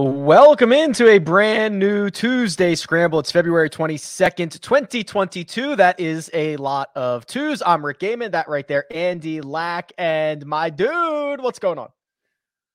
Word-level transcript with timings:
Welcome 0.00 0.72
into 0.72 1.08
a 1.08 1.18
brand 1.18 1.76
new 1.76 2.08
Tuesday 2.08 2.76
Scramble. 2.76 3.18
It's 3.18 3.32
February 3.32 3.68
22nd, 3.68 4.60
2022. 4.60 5.74
That 5.74 5.98
is 5.98 6.30
a 6.32 6.56
lot 6.58 6.90
of 6.94 7.26
twos. 7.26 7.64
I'm 7.66 7.84
Rick 7.84 7.98
Gehman. 7.98 8.30
That 8.30 8.48
right 8.48 8.68
there, 8.68 8.84
Andy 8.92 9.40
Lack. 9.40 9.90
And 9.98 10.46
my 10.46 10.70
dude, 10.70 11.40
what's 11.40 11.58
going 11.58 11.80
on? 11.80 11.88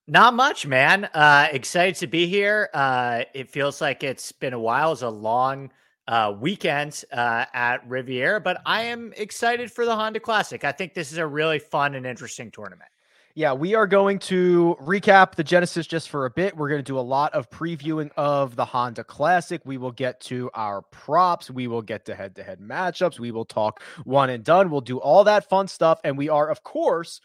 Not 0.06 0.34
much, 0.34 0.68
man. 0.68 1.06
Uh, 1.06 1.48
excited 1.50 1.96
to 2.02 2.08
be 2.08 2.28
here. 2.28 2.70
Uh, 2.74 3.24
it 3.34 3.50
feels 3.50 3.80
like 3.80 4.04
it's 4.04 4.34
been 4.34 4.52
a 4.52 4.60
while. 4.60 4.92
It's 4.92 5.02
a 5.02 5.10
long 5.10 5.72
uh, 6.10 6.36
weekend 6.38 7.06
uh, 7.14 7.46
at 7.54 7.88
Riviera, 7.88 8.42
but 8.42 8.62
I 8.66 8.82
am 8.82 9.14
excited 9.16 9.72
for 9.72 9.86
the 9.86 9.96
Honda 9.96 10.20
Classic. 10.20 10.66
I 10.66 10.74
think 10.74 10.94
this 10.94 11.14
is 11.14 11.20
a 11.20 11.26
really 11.26 11.60
fun 11.60 11.96
and 11.96 12.06
interesting 12.06 12.52
tournament. 12.52 12.90
Yeah, 13.36 13.54
we 13.54 13.74
are 13.74 13.88
going 13.88 14.20
to 14.20 14.78
recap 14.80 15.34
the 15.34 15.44
Genesis 15.44 15.88
just 15.88 16.10
for 16.10 16.28
a 16.28 16.30
bit. 16.30 16.56
We're 16.56 16.70
going 16.70 16.84
to 16.84 16.84
do 16.84 17.00
a 17.00 17.02
lot 17.02 17.34
of 17.34 17.50
previewing 17.50 18.12
of 18.16 18.56
the 18.56 18.64
Honda 18.64 19.04
Classic. 19.04 19.60
We 19.66 19.80
will 19.80 19.92
get 19.92 20.20
to 20.22 20.52
our 20.54 20.84
props. 20.84 21.50
We 21.50 21.68
will 21.68 21.82
get 21.82 22.06
to 22.06 22.16
head 22.16 22.36
to 22.36 22.44
head 22.44 22.60
matchups. 22.60 23.18
We 23.18 23.32
will 23.32 23.46
talk 23.46 23.82
one 24.04 24.30
and 24.30 24.44
done. 24.44 24.70
We'll 24.70 24.82
do 24.82 25.00
all 25.00 25.24
that 25.24 25.50
fun 25.50 25.68
stuff. 25.68 26.00
And 26.04 26.16
we 26.16 26.30
are, 26.30 26.48
of 26.48 26.62
course, 26.62 27.22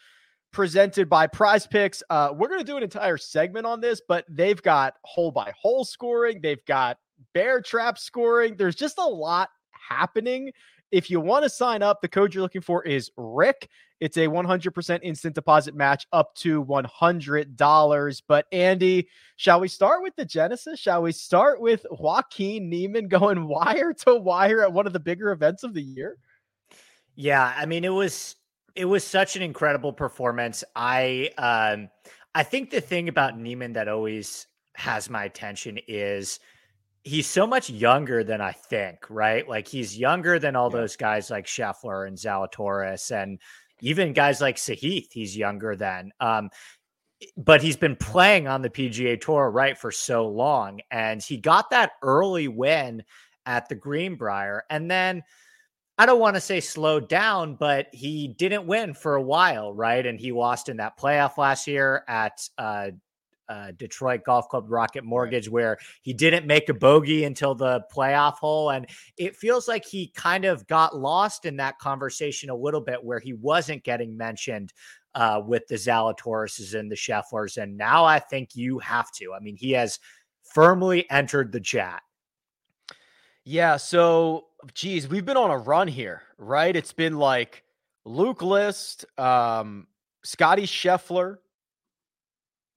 presented 0.51 1.09
by 1.09 1.27
Prize 1.27 1.67
Picks. 1.67 2.01
Uh, 2.09 2.33
we're 2.35 2.47
going 2.47 2.61
to 2.61 2.65
do 2.65 2.77
an 2.77 2.81
entire 2.81 3.17
segment 3.17 3.67
on 3.67 3.79
this, 3.79 4.01
but 4.07 4.25
they've 4.27 4.63
got 4.63 4.95
hole 5.03 5.29
by 5.29 5.53
hole 5.61 5.85
scoring, 5.85 6.39
they've 6.41 6.65
got 6.65 6.97
bear 7.35 7.61
trap 7.61 7.99
scoring. 7.99 8.55
There's 8.57 8.75
just 8.75 8.97
a 8.97 9.07
lot 9.07 9.49
happening. 9.69 10.53
If 10.91 11.11
you 11.11 11.19
want 11.19 11.43
to 11.43 11.51
sign 11.51 11.83
up, 11.83 12.01
the 12.01 12.07
code 12.07 12.33
you're 12.33 12.41
looking 12.41 12.61
for 12.61 12.83
is 12.83 13.11
Rick. 13.15 13.69
It's 13.99 14.17
a 14.17 14.27
100% 14.27 14.99
instant 15.03 15.35
deposit 15.35 15.75
match 15.75 16.07
up 16.13 16.33
to 16.35 16.63
$100. 16.63 18.21
But 18.27 18.45
Andy, 18.51 19.09
shall 19.35 19.59
we 19.59 19.67
start 19.67 20.01
with 20.01 20.15
the 20.15 20.25
Genesis? 20.25 20.79
Shall 20.79 21.01
we 21.01 21.11
start 21.11 21.59
with 21.61 21.85
Joaquin 21.91 22.69
Niemann 22.69 23.07
going 23.07 23.47
wire 23.47 23.93
to 24.05 24.15
wire 24.15 24.63
at 24.63 24.73
one 24.73 24.87
of 24.87 24.93
the 24.93 24.99
bigger 24.99 25.31
events 25.31 25.63
of 25.63 25.73
the 25.73 25.81
year? 25.81 26.17
Yeah, 27.15 27.53
I 27.57 27.65
mean 27.65 27.83
it 27.83 27.89
was 27.89 28.35
it 28.75 28.85
was 28.85 29.03
such 29.03 29.35
an 29.35 29.41
incredible 29.41 29.91
performance. 29.91 30.63
I 30.75 31.31
um 31.37 31.89
I 32.33 32.43
think 32.43 32.69
the 32.69 32.79
thing 32.79 33.09
about 33.09 33.37
Niemann 33.37 33.73
that 33.73 33.89
always 33.89 34.47
has 34.75 35.09
my 35.09 35.25
attention 35.25 35.79
is 35.87 36.39
he's 37.03 37.27
so 37.27 37.45
much 37.45 37.69
younger 37.69 38.23
than 38.23 38.39
I 38.39 38.53
think, 38.53 39.09
right? 39.09 39.47
Like 39.47 39.67
he's 39.67 39.97
younger 39.97 40.39
than 40.39 40.55
all 40.55 40.71
yeah. 40.71 40.79
those 40.79 40.95
guys 40.95 41.29
like 41.29 41.45
Scheffler 41.45 42.07
and 42.07 42.17
Zalatoris 42.17 43.11
and 43.11 43.39
even 43.81 44.13
guys 44.13 44.41
like 44.41 44.57
Sahith, 44.57 45.11
he's 45.11 45.37
younger 45.37 45.75
than. 45.75 46.11
Um, 46.19 46.49
but 47.35 47.61
he's 47.61 47.75
been 47.75 47.95
playing 47.95 48.47
on 48.47 48.61
the 48.61 48.69
PGA 48.69 49.19
Tour 49.19 49.51
right 49.51 49.77
for 49.77 49.91
so 49.91 50.27
long, 50.27 50.79
and 50.91 51.21
he 51.21 51.37
got 51.37 51.69
that 51.71 51.91
early 52.01 52.47
win 52.47 53.03
at 53.45 53.67
the 53.67 53.75
Greenbrier, 53.75 54.63
and 54.69 54.89
then 54.89 55.23
I 55.99 56.05
don't 56.05 56.21
want 56.21 56.37
to 56.37 56.41
say 56.41 56.61
slowed 56.61 57.09
down, 57.09 57.55
but 57.55 57.87
he 57.91 58.29
didn't 58.29 58.65
win 58.65 58.93
for 58.93 59.15
a 59.15 59.21
while, 59.21 59.73
right? 59.73 60.05
And 60.05 60.17
he 60.17 60.31
lost 60.31 60.69
in 60.69 60.77
that 60.77 60.97
playoff 60.97 61.37
last 61.37 61.67
year 61.67 62.05
at 62.07 62.39
uh, 62.57 62.91
uh, 63.49 63.71
Detroit 63.75 64.21
Golf 64.23 64.47
Club 64.47 64.65
Rocket 64.67 65.03
Mortgage, 65.03 65.49
where 65.49 65.77
he 66.01 66.13
didn't 66.13 66.45
make 66.45 66.69
a 66.69 66.73
bogey 66.73 67.23
until 67.23 67.55
the 67.55 67.81
playoff 67.93 68.35
hole. 68.35 68.69
And 68.69 68.87
it 69.17 69.35
feels 69.35 69.67
like 69.67 69.85
he 69.85 70.07
kind 70.15 70.45
of 70.45 70.65
got 70.67 70.95
lost 70.95 71.45
in 71.45 71.57
that 71.57 71.79
conversation 71.79 72.49
a 72.49 72.55
little 72.55 72.81
bit, 72.81 73.03
where 73.03 73.19
he 73.19 73.33
wasn't 73.33 73.83
getting 73.83 74.15
mentioned 74.15 74.71
uh, 75.15 75.41
with 75.43 75.67
the 75.67 75.75
Zalatorises 75.75 76.79
and 76.79 76.91
the 76.91 76.95
Schefflers. 76.95 77.61
And 77.61 77.77
now 77.77 78.05
I 78.05 78.19
think 78.19 78.55
you 78.55 78.79
have 78.79 79.11
to. 79.13 79.33
I 79.33 79.39
mean, 79.39 79.55
he 79.55 79.71
has 79.71 79.99
firmly 80.43 81.09
entered 81.09 81.51
the 81.51 81.59
chat. 81.59 82.01
Yeah. 83.45 83.77
So, 83.77 84.47
geez, 84.73 85.07
we've 85.07 85.25
been 85.25 85.37
on 85.37 85.49
a 85.49 85.57
run 85.57 85.87
here, 85.87 86.21
right? 86.37 86.75
It's 86.75 86.93
been 86.93 87.17
like 87.17 87.63
Luke 88.05 88.41
List, 88.41 89.05
um, 89.17 89.87
Scotty 90.23 90.63
Scheffler, 90.63 91.37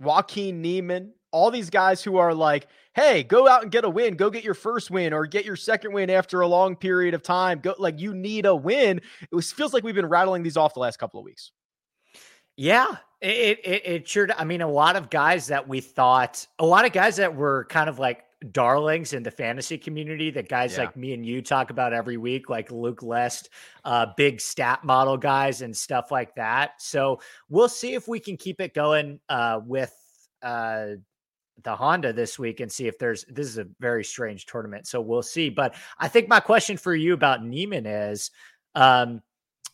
Joaquin 0.03 0.61
Niemann, 0.61 1.13
all 1.31 1.51
these 1.51 1.71
guys 1.71 2.03
who 2.03 2.17
are 2.17 2.35
like, 2.35 2.69
hey, 2.95 3.23
go 3.23 3.49
out 3.49 3.63
and 3.63 3.71
get 3.71 3.85
a 3.85 3.91
win, 3.91 4.17
go 4.17 4.31
get 4.31 4.45
your 4.45 4.55
first 4.55 4.91
win 4.91 5.13
or 5.13 5.27
get 5.27 5.45
your 5.45 5.57
second 5.57 5.93
win 5.93 6.11
after 6.11 6.43
a 6.43 6.47
long 6.47 6.77
period 6.77 7.15
of 7.15 7.23
time. 7.23 7.61
Go 7.61 7.75
like 7.79 7.99
you 8.01 8.15
need 8.15 8.47
a 8.47 8.55
win. 8.55 9.01
It 9.23 9.35
was, 9.35 9.51
feels 9.53 9.73
like 9.73 9.83
we've 9.83 9.95
been 9.95 10.07
rattling 10.07 10.43
these 10.43 10.57
off 10.57 10.75
the 10.75 10.81
last 10.81 10.99
couple 10.99 11.19
of 11.19 11.25
weeks. 11.25 11.53
Yeah, 12.57 12.97
it, 13.23 13.61
it 13.65 13.83
it 13.87 14.09
sure. 14.09 14.29
I 14.37 14.45
mean, 14.45 14.61
a 14.61 14.71
lot 14.71 14.97
of 14.97 15.09
guys 15.09 15.47
that 15.47 15.67
we 15.67 15.81
thought, 15.81 16.47
a 16.59 16.67
lot 16.67 16.85
of 16.85 16.93
guys 16.93 17.17
that 17.17 17.35
were 17.35 17.65
kind 17.71 17.89
of 17.89 17.99
like 17.99 18.25
darlings 18.51 19.13
in 19.13 19.23
the 19.23 19.31
fantasy 19.31 19.79
community 19.79 20.31
that 20.31 20.49
guys 20.49 20.73
yeah. 20.73 20.85
like 20.85 20.97
me 20.97 21.13
and 21.13 21.25
you 21.25 21.43
talk 21.43 21.71
about 21.71 21.93
every 21.93 22.17
week, 22.17 22.49
like 22.51 22.71
Luke 22.71 23.03
List, 23.03 23.51
uh, 23.85 24.07
big 24.17 24.41
stat 24.41 24.85
model 24.85 25.17
guys 25.17 25.63
and 25.63 25.77
stuff 25.77 26.11
like 26.11 26.35
that. 26.35 26.81
So 26.81 27.21
we'll 27.49 27.69
see 27.69 27.95
if 27.95 28.09
we 28.09 28.19
can 28.19 28.37
keep 28.37 28.61
it 28.61 28.75
going 28.75 29.21
uh, 29.29 29.61
with 29.65 29.95
uh, 30.43 30.87
the 31.63 31.77
Honda 31.77 32.13
this 32.13 32.39
week 32.39 32.61
and 32.61 32.71
see 32.71 32.87
if 32.87 32.99
there's 32.99 33.25
this 33.29 33.47
is 33.47 33.59
a 33.59 33.67
very 33.79 34.05
strange 34.05 34.47
tournament. 34.47 34.87
So 34.87 35.01
we'll 35.01 35.23
see. 35.23 35.49
But 35.49 35.75
I 35.99 36.09
think 36.09 36.29
my 36.29 36.41
question 36.41 36.77
for 36.77 36.95
you 36.95 37.15
about 37.15 37.45
Niemann 37.45 37.87
is 37.87 38.31
um, 38.75 39.23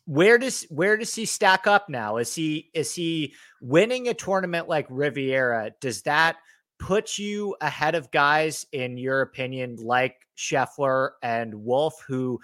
where 0.04 0.38
does 0.38 0.66
where 0.70 0.96
does 0.96 1.14
he 1.14 1.24
stack 1.24 1.66
up 1.66 1.88
now? 1.88 2.16
Is 2.16 2.34
he 2.34 2.70
is 2.74 2.94
he 2.94 3.34
winning 3.60 4.08
a 4.08 4.14
tournament 4.14 4.68
like 4.68 4.86
Riviera? 4.88 5.72
Does 5.80 6.02
that 6.02 6.36
put 6.78 7.18
you 7.18 7.56
ahead 7.60 7.94
of 7.94 8.10
guys 8.10 8.66
in 8.72 8.96
your 8.96 9.22
opinion 9.22 9.76
like 9.76 10.26
Scheffler 10.36 11.10
and 11.22 11.54
Wolff, 11.54 12.02
who 12.06 12.40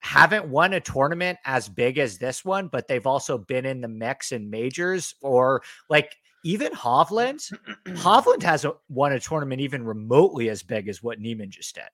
haven't 0.00 0.48
won 0.48 0.74
a 0.74 0.80
tournament 0.80 1.38
as 1.44 1.68
big 1.68 1.98
as 1.98 2.18
this 2.18 2.44
one, 2.44 2.68
but 2.68 2.86
they've 2.88 3.06
also 3.06 3.38
been 3.38 3.66
in 3.66 3.80
the 3.80 3.88
mix 3.88 4.32
in 4.32 4.48
majors 4.48 5.14
or 5.22 5.62
like 5.90 6.16
even 6.44 6.72
Hovland, 6.72 7.52
Hovland 7.86 8.42
hasn't 8.42 8.76
won 8.88 9.12
a 9.12 9.20
tournament 9.20 9.60
even 9.60 9.84
remotely 9.84 10.48
as 10.50 10.62
big 10.62 10.88
as 10.88 11.02
what 11.02 11.20
Niemann 11.20 11.50
just 11.50 11.74
did. 11.74 11.84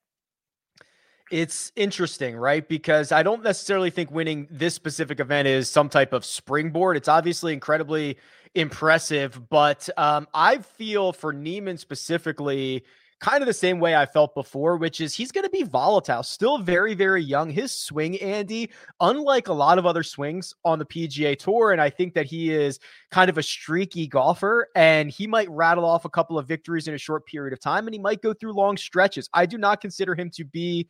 It's 1.31 1.71
interesting, 1.75 2.37
right? 2.37 2.67
Because 2.67 3.11
I 3.11 3.23
don't 3.23 3.43
necessarily 3.43 3.89
think 3.89 4.11
winning 4.11 4.47
this 4.51 4.75
specific 4.75 5.19
event 5.19 5.47
is 5.47 5.67
some 5.67 5.89
type 5.89 6.13
of 6.13 6.23
springboard. 6.23 6.97
It's 6.97 7.07
obviously 7.07 7.53
incredibly 7.53 8.17
impressive, 8.55 9.49
but 9.49 9.89
um, 9.97 10.27
I 10.33 10.59
feel 10.59 11.13
for 11.13 11.33
Niemann 11.33 11.77
specifically, 11.77 12.83
kind 13.21 13.41
of 13.41 13.47
the 13.47 13.53
same 13.53 13.79
way 13.79 13.95
I 13.95 14.05
felt 14.05 14.33
before, 14.35 14.77
which 14.77 15.01
is 15.01 15.13
he's 15.13 15.31
going 15.31 15.43
to 15.43 15.49
be 15.49 15.63
volatile, 15.63 16.23
still 16.23 16.57
very, 16.57 16.93
very 16.93 17.23
young. 17.23 17.49
His 17.49 17.71
swing, 17.71 18.19
Andy, 18.21 18.69
unlike 18.99 19.47
a 19.47 19.53
lot 19.53 19.77
of 19.77 19.85
other 19.85 20.03
swings 20.03 20.53
on 20.63 20.79
the 20.79 20.85
PGA 20.85 21.37
Tour, 21.37 21.71
and 21.71 21.81
I 21.81 21.89
think 21.89 22.13
that 22.13 22.25
he 22.25 22.51
is 22.51 22.79
kind 23.11 23.29
of 23.29 23.37
a 23.37 23.43
streaky 23.43 24.07
golfer, 24.07 24.67
and 24.75 25.09
he 25.09 25.27
might 25.27 25.49
rattle 25.49 25.85
off 25.85 26.05
a 26.05 26.09
couple 26.09 26.37
of 26.37 26.47
victories 26.47 26.87
in 26.87 26.93
a 26.93 26.99
short 26.99 27.25
period 27.25 27.53
of 27.53 27.59
time, 27.59 27.87
and 27.87 27.93
he 27.93 27.99
might 27.99 28.21
go 28.21 28.33
through 28.33 28.53
long 28.53 28.77
stretches. 28.77 29.29
I 29.33 29.45
do 29.45 29.57
not 29.57 29.81
consider 29.81 30.15
him 30.15 30.29
to 30.31 30.43
be 30.43 30.87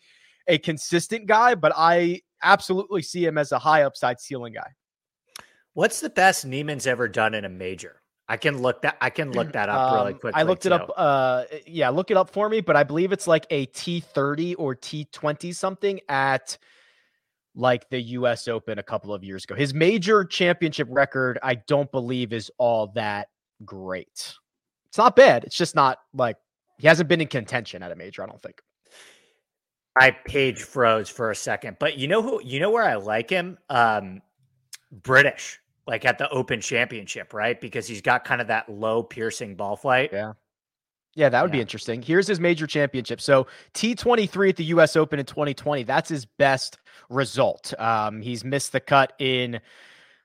a 0.47 0.58
consistent 0.58 1.26
guy, 1.26 1.56
but 1.56 1.74
I 1.76 2.22
absolutely 2.44 3.02
see 3.02 3.26
him 3.26 3.38
as 3.38 3.52
a 3.52 3.59
high 3.59 3.84
upside 3.84 4.20
ceiling 4.20 4.53
guy. 4.53 4.72
What's 5.75 6.00
the 6.00 6.09
best 6.09 6.47
Niemann's 6.47 6.88
ever 6.88 7.09
done 7.09 7.34
in 7.34 7.44
a 7.44 7.50
major? 7.50 8.02
I 8.30 8.38
can 8.38 8.62
look 8.62 8.81
that 8.81 8.97
I 9.02 9.09
can 9.09 9.31
look 9.34 9.52
that 9.53 9.69
up 9.69 9.94
really 9.94 10.13
quickly. 10.13 10.34
Um, 10.34 10.40
I 10.40 10.44
looked 10.44 10.63
too. 10.63 10.69
it 10.69 10.72
up. 10.72 10.91
Uh, 10.96 11.44
yeah, 11.68 11.90
look 11.90 12.09
it 12.12 12.18
up 12.18 12.30
for 12.30 12.47
me. 12.50 12.62
But 12.62 12.78
I 12.78 12.84
believe 12.84 13.12
it's 13.12 13.28
like 13.28 13.46
a 13.50 13.66
T 13.68 14.00
thirty 14.00 14.56
or 14.56 14.74
T 14.74 15.06
twenty 15.12 15.52
something 15.52 16.00
at 16.08 16.58
like 17.56 17.90
the 17.90 18.00
U.S. 18.02 18.47
Open 18.47 18.79
a 18.79 18.84
couple 18.84 19.14
of 19.14 19.23
years 19.23 19.44
ago. 19.44 19.53
His 19.53 19.73
major 19.73 20.23
championship 20.23 20.88
record, 20.90 21.40
I 21.44 21.55
don't 21.55 21.91
believe, 21.91 22.32
is 22.32 22.50
all 22.58 22.88
that 22.96 23.28
great. 23.66 24.34
It's 24.88 24.97
not 24.97 25.17
bad. 25.17 25.44
It's 25.44 25.58
just 25.58 25.76
not 25.76 26.00
like 26.14 26.38
he 26.79 26.88
hasn't 26.88 27.09
been 27.09 27.20
in 27.20 27.28
contention 27.28 27.84
at 27.84 27.91
a 27.91 27.96
major. 27.97 28.23
I 28.23 28.28
don't 28.28 28.41
think. 28.41 28.61
My 30.00 30.11
page 30.26 30.64
froze 30.64 31.09
for 31.09 31.32
a 31.32 31.35
second, 31.35 31.78
but 31.82 31.97
you 31.97 32.08
know 32.08 32.22
who? 32.22 32.41
You 32.44 32.61
know 32.61 32.72
where 32.72 32.84
I 32.84 32.96
like 32.96 33.29
him? 33.29 33.58
Um, 33.70 34.22
British 35.03 35.59
like 35.87 36.05
at 36.05 36.17
the 36.17 36.29
Open 36.29 36.61
Championship, 36.61 37.34
right? 37.34 37.59
Because 37.59 37.87
he's 37.87 38.02
got 38.02 38.26
kind 38.26 38.41
of 38.41 38.47
that 38.47 38.70
low 38.70 39.03
piercing 39.03 39.55
ball 39.55 39.76
flight. 39.76 40.11
Yeah. 40.11 40.34
Yeah, 41.17 41.29
that 41.29 41.41
would 41.41 41.52
yeah. 41.52 41.58
be 41.58 41.61
interesting. 41.61 42.02
Here's 42.02 42.28
his 42.28 42.41
major 42.41 42.67
championship. 42.67 43.22
So 43.22 43.47
T23 43.73 44.49
at 44.49 44.55
the 44.58 44.66
US 44.66 44.97
Open 44.97 45.17
in 45.17 45.26
2020. 45.26 45.84
That's 45.84 46.09
his 46.09 46.26
best 46.26 46.78
result. 47.09 47.73
Um, 47.79 48.22
he's 48.22 48.43
missed 48.43 48.73
the 48.73 48.82
cut 48.82 49.14
in 49.17 49.61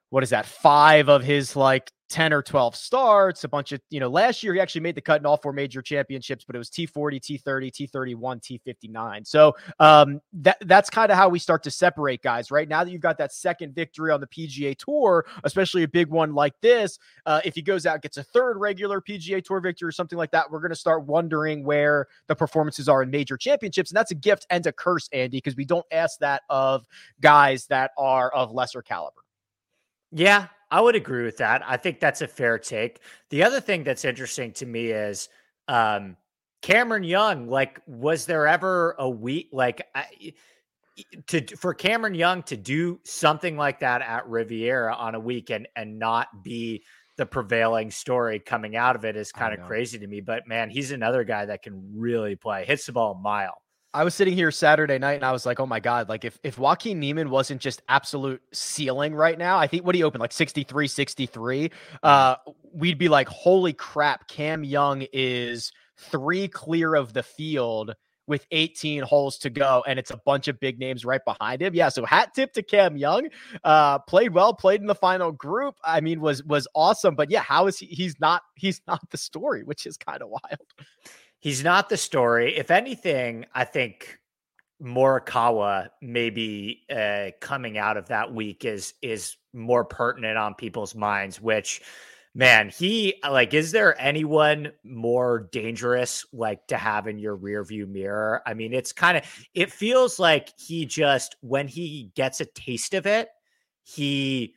what 0.09 0.25
is 0.25 0.31
that? 0.31 0.47
Five 0.47 1.09
of 1.09 1.23
his 1.23 1.55
like 1.55 1.93
10 2.11 2.33
or 2.33 2.43
12 2.43 2.75
starts, 2.75 3.45
a 3.45 3.49
bunch 3.49 3.71
of, 3.71 3.81
you 3.89 4.01
know, 4.01 4.09
last 4.09 4.43
year 4.43 4.53
he 4.53 4.61
actually 4.61 4.81
made 4.81 4.97
the 4.97 5.01
cut 5.01 5.21
in 5.21 5.27
all 5.27 5.37
four 5.37 5.53
major 5.53 5.81
championships, 5.81 6.45
but 6.45 6.57
it 6.57 6.59
was 6.59 6.69
T40, 6.69 7.21
T30, 7.21 7.89
T31, 7.89 8.61
T59. 8.67 9.27
So 9.27 9.55
um, 9.79 10.21
that 10.33 10.59
that's 10.63 10.91
kind 10.91 11.13
of 11.13 11.17
how 11.17 11.29
we 11.29 11.39
start 11.39 11.63
to 11.63 11.71
separate 11.71 12.21
guys, 12.21 12.51
right? 12.51 12.69
Now 12.69 12.83
that 12.83 12.91
you've 12.91 13.01
got 13.01 13.17
that 13.19 13.33
second 13.33 13.77
victory 13.77 14.11
on 14.11 14.21
the 14.21 14.27
PGA 14.27 14.77
Tour, 14.77 15.25
especially 15.45 15.85
a 15.85 15.89
big 15.89 16.09
one 16.09 16.35
like 16.35 16.61
this, 16.61 16.99
uh, 17.27 17.41
if 17.45 17.55
he 17.55 17.63
goes 17.63 17.87
out, 17.87 18.03
gets 18.03 18.17
a 18.17 18.25
third 18.25 18.57
regular 18.59 19.01
PGA 19.01 19.43
Tour 19.43 19.61
victory 19.61 19.89
or 19.89 19.93
something 19.93 20.19
like 20.19 20.33
that, 20.33 20.51
we're 20.51 20.61
going 20.61 20.71
to 20.71 20.77
start 20.77 21.05
wondering 21.05 21.65
where 21.65 22.09
the 22.27 22.35
performances 22.35 22.89
are 22.89 23.05
in 23.05 23.11
major 23.11 23.37
championships. 23.37 23.91
And 23.93 23.97
that's 23.97 24.11
a 24.11 24.17
gift 24.17 24.47
and 24.51 24.67
a 24.67 24.73
curse, 24.73 25.09
Andy, 25.13 25.37
because 25.37 25.55
we 25.55 25.65
don't 25.65 25.87
ask 25.93 26.19
that 26.19 26.43
of 26.51 26.87
guys 27.21 27.67
that 27.67 27.93
are 27.97 28.31
of 28.33 28.51
lesser 28.53 28.83
caliber. 28.83 29.21
Yeah, 30.13 30.49
I 30.71 30.81
would 30.81 30.95
agree 30.95 31.25
with 31.25 31.37
that. 31.39 31.63
I 31.67 31.77
think 31.77 32.01
that's 32.01 32.23
a 32.23 32.29
fair 32.29 32.59
take. 32.59 33.01
The 33.31 33.43
other 33.43 33.61
thing 33.61 33.83
that's 33.83 34.05
interesting 34.05 34.53
to 34.53 34.67
me 34.67 34.87
is 34.87 35.29
um, 35.69 36.17
Cameron 36.63 37.05
Young. 37.05 37.49
Like, 37.49 37.81
was 37.87 38.27
there 38.27 38.47
ever 38.47 38.95
a 38.99 39.09
week 39.09 39.49
like 39.53 39.83
I, 39.95 40.33
to 41.29 41.57
for 41.57 41.75
Cameron 41.75 42.15
Young 42.15 42.43
to 42.45 42.57
do 42.57 43.01
something 43.05 43.57
like 43.57 43.81
that 43.81 44.03
at 44.03 44.29
Riviera 44.29 44.95
on 44.95 45.15
a 45.15 45.21
weekend 45.21 45.69
and 45.77 45.99
not 45.99 46.45
be 46.45 46.85
the 47.17 47.27
prevailing 47.27 47.91
story 47.91 48.39
coming 48.39 48.77
out 48.77 48.97
of 48.97 49.05
it 49.05 49.17
is 49.17 49.31
kind 49.31 49.53
of 49.53 49.67
crazy 49.67 49.99
to 49.99 50.07
me. 50.07 50.21
But 50.21 50.49
man, 50.49 50.71
he's 50.71 50.91
another 50.91 51.25
guy 51.25 51.45
that 51.47 51.63
can 51.63 51.93
really 51.95 52.37
play. 52.37 52.65
Hits 52.65 52.87
the 52.87 52.93
ball 52.93 53.13
a 53.13 53.19
mile. 53.19 53.60
I 53.93 54.05
was 54.05 54.15
sitting 54.15 54.35
here 54.35 54.51
Saturday 54.51 54.99
night 54.99 55.15
and 55.15 55.25
I 55.25 55.33
was 55.33 55.45
like, 55.45 55.59
oh 55.59 55.67
my 55.67 55.81
God, 55.81 56.09
like 56.09 56.25
if, 56.25 56.39
if 56.45 56.59
Joaquin 56.59 57.01
Niemann 57.01 57.29
wasn't 57.29 57.61
just 57.61 57.83
absolute 57.89 58.41
ceiling 58.53 59.15
right 59.15 59.37
now, 59.37 59.59
I 59.59 59.67
think 59.67 59.85
what 59.85 59.95
he 59.95 60.05
opened 60.05 60.21
like 60.21 60.33
63, 60.33 60.87
63, 60.87 61.69
mm-hmm. 61.69 61.97
uh, 62.03 62.37
we'd 62.73 62.99
be 62.99 63.09
like, 63.09 63.29
holy 63.29 63.73
crap, 63.73 64.29
Cam 64.29 64.63
Young 64.63 65.07
is 65.13 65.73
three 65.97 66.47
clear 66.47 66.95
of 66.95 67.13
the 67.13 67.23
field 67.23 67.95
with 68.31 68.47
18 68.53 69.03
holes 69.03 69.39
to 69.39 69.51
go, 69.51 69.83
and 69.89 69.99
it's 69.99 70.13
a 70.13 70.21
bunch 70.25 70.47
of 70.47 70.61
big 70.61 70.79
names 70.79 71.05
right 71.05 71.23
behind 71.25 71.61
him. 71.61 71.75
Yeah, 71.75 71.89
so 71.89 72.05
hat 72.05 72.33
tip 72.33 72.53
to 72.53 72.63
Cam 72.63 72.97
Young. 72.97 73.29
Uh, 73.65 73.99
played 73.99 74.33
well, 74.33 74.55
played 74.55 74.81
in 74.81 74.87
the 74.87 74.95
final 74.95 75.33
group. 75.33 75.75
I 75.85 76.01
mean, 76.01 76.21
was 76.21 76.45
was 76.45 76.69
awesome. 76.75 77.17
But 77.17 77.31
yeah, 77.33 77.43
how 77.43 77.67
is 77.67 77.79
he? 77.79 77.87
He's 77.87 78.21
not 78.21 78.43
he's 78.55 78.81
not 78.87 79.01
the 79.11 79.19
story, 79.19 79.65
which 79.65 79.85
is 79.85 79.97
kind 79.97 80.23
of 80.23 80.29
wild. 80.29 80.67
He's 81.41 81.65
not 81.65 81.89
the 81.89 81.97
story. 81.97 82.57
If 82.57 82.71
anything, 82.71 83.47
I 83.55 83.65
think 83.65 84.19
Morikawa 84.83 85.89
maybe 86.01 86.83
uh, 86.95 87.31
coming 87.41 87.79
out 87.79 87.97
of 87.97 88.09
that 88.09 88.33
week 88.33 88.65
is 88.65 88.95
is 89.03 89.37
more 89.53 89.85
pertinent 89.85 90.39
on 90.39 90.55
people's 90.55 90.95
minds. 90.95 91.41
Which, 91.41 91.81
man, 92.35 92.69
he 92.69 93.15
like 93.29 93.55
is 93.55 93.73
there 93.73 93.99
anyone 94.01 94.73
more 94.85 95.49
dangerous 95.51 96.27
like 96.33 96.67
to 96.69 96.77
have 96.77 97.07
in 97.07 97.19
your 97.19 97.37
rear 97.37 97.65
view 97.65 97.87
mirror? 97.87 98.43
I 98.47 98.53
mean, 98.53 98.75
it's 98.75 98.93
kind 98.93 99.17
of 99.17 99.25
it 99.55 99.73
feels 99.73 100.19
like 100.19 100.53
he 100.59 100.85
just 100.85 101.37
when 101.41 101.69
he 101.69 102.13
gets 102.15 102.43
a 102.43 102.47
taste 102.47 102.93
of 102.93 103.07
it, 103.07 103.29
he 103.83 104.55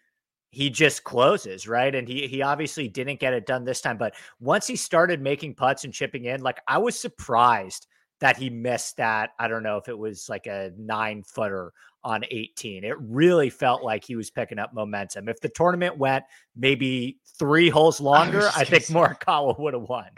he 0.53 0.69
just 0.69 1.03
closes, 1.03 1.67
right? 1.67 1.95
And 1.95 2.07
he 2.07 2.27
he 2.27 2.43
obviously 2.43 2.87
didn't 2.87 3.19
get 3.19 3.33
it 3.33 3.47
done 3.47 3.65
this 3.65 3.81
time, 3.81 3.97
but 3.97 4.13
once 4.39 4.67
he 4.67 4.75
started 4.75 5.19
making 5.19 5.55
putts 5.55 5.83
and 5.83 5.91
chipping 5.91 6.25
in, 6.25 6.41
like 6.41 6.61
I 6.67 6.77
was 6.77 6.97
surprised 6.97 7.87
that 8.19 8.37
he 8.37 8.51
missed 8.51 8.97
that. 8.97 9.31
I 9.39 9.47
don't 9.47 9.63
know 9.63 9.77
if 9.77 9.89
it 9.89 9.97
was 9.97 10.29
like 10.29 10.45
a 10.45 10.71
nine 10.77 11.23
footer 11.23 11.73
on 12.03 12.23
18. 12.29 12.83
It 12.83 12.95
really 12.99 13.49
felt 13.49 13.83
like 13.83 14.03
he 14.03 14.15
was 14.15 14.29
picking 14.29 14.59
up 14.59 14.73
momentum. 14.73 15.29
If 15.29 15.39
the 15.39 15.49
tournament 15.49 15.97
went 15.97 16.25
maybe 16.55 17.19
three 17.39 17.69
holes 17.69 17.99
longer, 18.01 18.49
I, 18.55 18.61
I 18.61 18.63
think 18.65 18.85
Morikawa 18.85 19.57
would 19.59 19.73
have 19.73 19.83
won. 19.83 20.07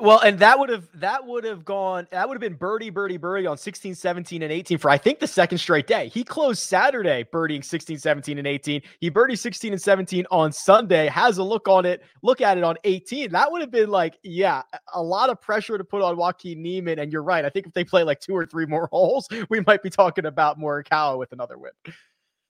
Well, 0.00 0.20
and 0.20 0.38
that 0.38 0.58
would 0.58 0.68
have 0.68 0.88
that 0.94 1.26
would 1.26 1.42
have 1.42 1.64
gone 1.64 2.06
that 2.12 2.28
would 2.28 2.34
have 2.34 2.40
been 2.40 2.54
birdie, 2.54 2.90
birdie, 2.90 3.16
birdie 3.16 3.48
on 3.48 3.58
16, 3.58 3.96
17, 3.96 4.42
and 4.42 4.52
18 4.52 4.78
for 4.78 4.90
I 4.90 4.98
think 4.98 5.18
the 5.18 5.26
second 5.26 5.58
straight 5.58 5.88
day. 5.88 6.08
He 6.08 6.22
closed 6.22 6.60
Saturday 6.60 7.24
birdieing 7.32 7.64
16, 7.64 7.98
17, 7.98 8.38
and 8.38 8.46
18. 8.46 8.82
He 9.00 9.10
birdied 9.10 9.38
16 9.38 9.72
and 9.72 9.82
17 9.82 10.24
on 10.30 10.52
Sunday, 10.52 11.08
has 11.08 11.38
a 11.38 11.42
look 11.42 11.66
on 11.66 11.84
it, 11.84 12.04
look 12.22 12.40
at 12.40 12.56
it 12.58 12.64
on 12.64 12.76
18. 12.84 13.32
That 13.32 13.50
would 13.50 13.60
have 13.60 13.72
been 13.72 13.90
like, 13.90 14.18
yeah, 14.22 14.62
a 14.94 15.02
lot 15.02 15.30
of 15.30 15.40
pressure 15.40 15.76
to 15.78 15.84
put 15.84 16.00
on 16.00 16.16
Joaquin 16.16 16.62
Niemann. 16.62 17.00
And 17.00 17.12
you're 17.12 17.24
right. 17.24 17.44
I 17.44 17.48
think 17.48 17.66
if 17.66 17.72
they 17.72 17.84
play 17.84 18.04
like 18.04 18.20
two 18.20 18.34
or 18.34 18.46
three 18.46 18.66
more 18.66 18.86
holes, 18.92 19.28
we 19.48 19.60
might 19.66 19.82
be 19.82 19.90
talking 19.90 20.26
about 20.26 20.60
Morikawa 20.60 21.17
with 21.18 21.32
another 21.32 21.58
win. 21.58 21.72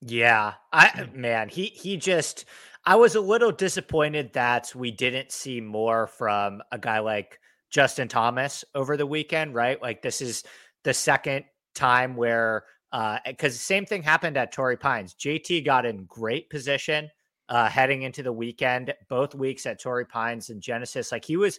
Yeah, 0.01 0.55
I 0.73 1.09
man, 1.13 1.49
he 1.49 1.67
he 1.67 1.97
just 1.97 2.45
I 2.85 2.95
was 2.95 3.17
a 3.17 3.21
little 3.21 3.51
disappointed 3.51 4.33
that 4.35 4.73
we 4.75 4.91
didn't 4.91 5.33
see 5.33 5.61
more 5.61 6.07
from 6.07 6.63
a 6.71 6.79
guy 6.79 7.01
like 7.01 7.41
Justin 7.71 8.09
Thomas 8.09 8.65
over 8.75 8.97
the 8.97 9.07
weekend, 9.07 9.55
right? 9.55 9.81
Like 9.83 10.01
this 10.03 10.21
is 10.21 10.45
the 10.85 10.95
second 10.95 11.45
time 11.75 12.17
where 12.17 12.65
uh 12.93 13.19
because 13.27 13.55
the 13.55 13.59
same 13.59 13.85
thing 13.85 14.03
happened 14.03 14.37
at 14.37 14.53
Torrey 14.53 14.77
Pines. 14.77 15.15
JT 15.15 15.65
got 15.65 15.85
in 15.85 16.05
great 16.05 16.49
position 16.49 17.11
uh 17.49 17.69
heading 17.69 18.03
into 18.03 18.23
the 18.23 18.33
weekend, 18.33 18.95
both 19.09 19.35
weeks 19.35 19.67
at 19.67 19.81
Torrey 19.81 20.07
Pines 20.07 20.51
and 20.51 20.63
Genesis. 20.63 21.11
Like 21.11 21.25
he 21.25 21.37
was 21.37 21.59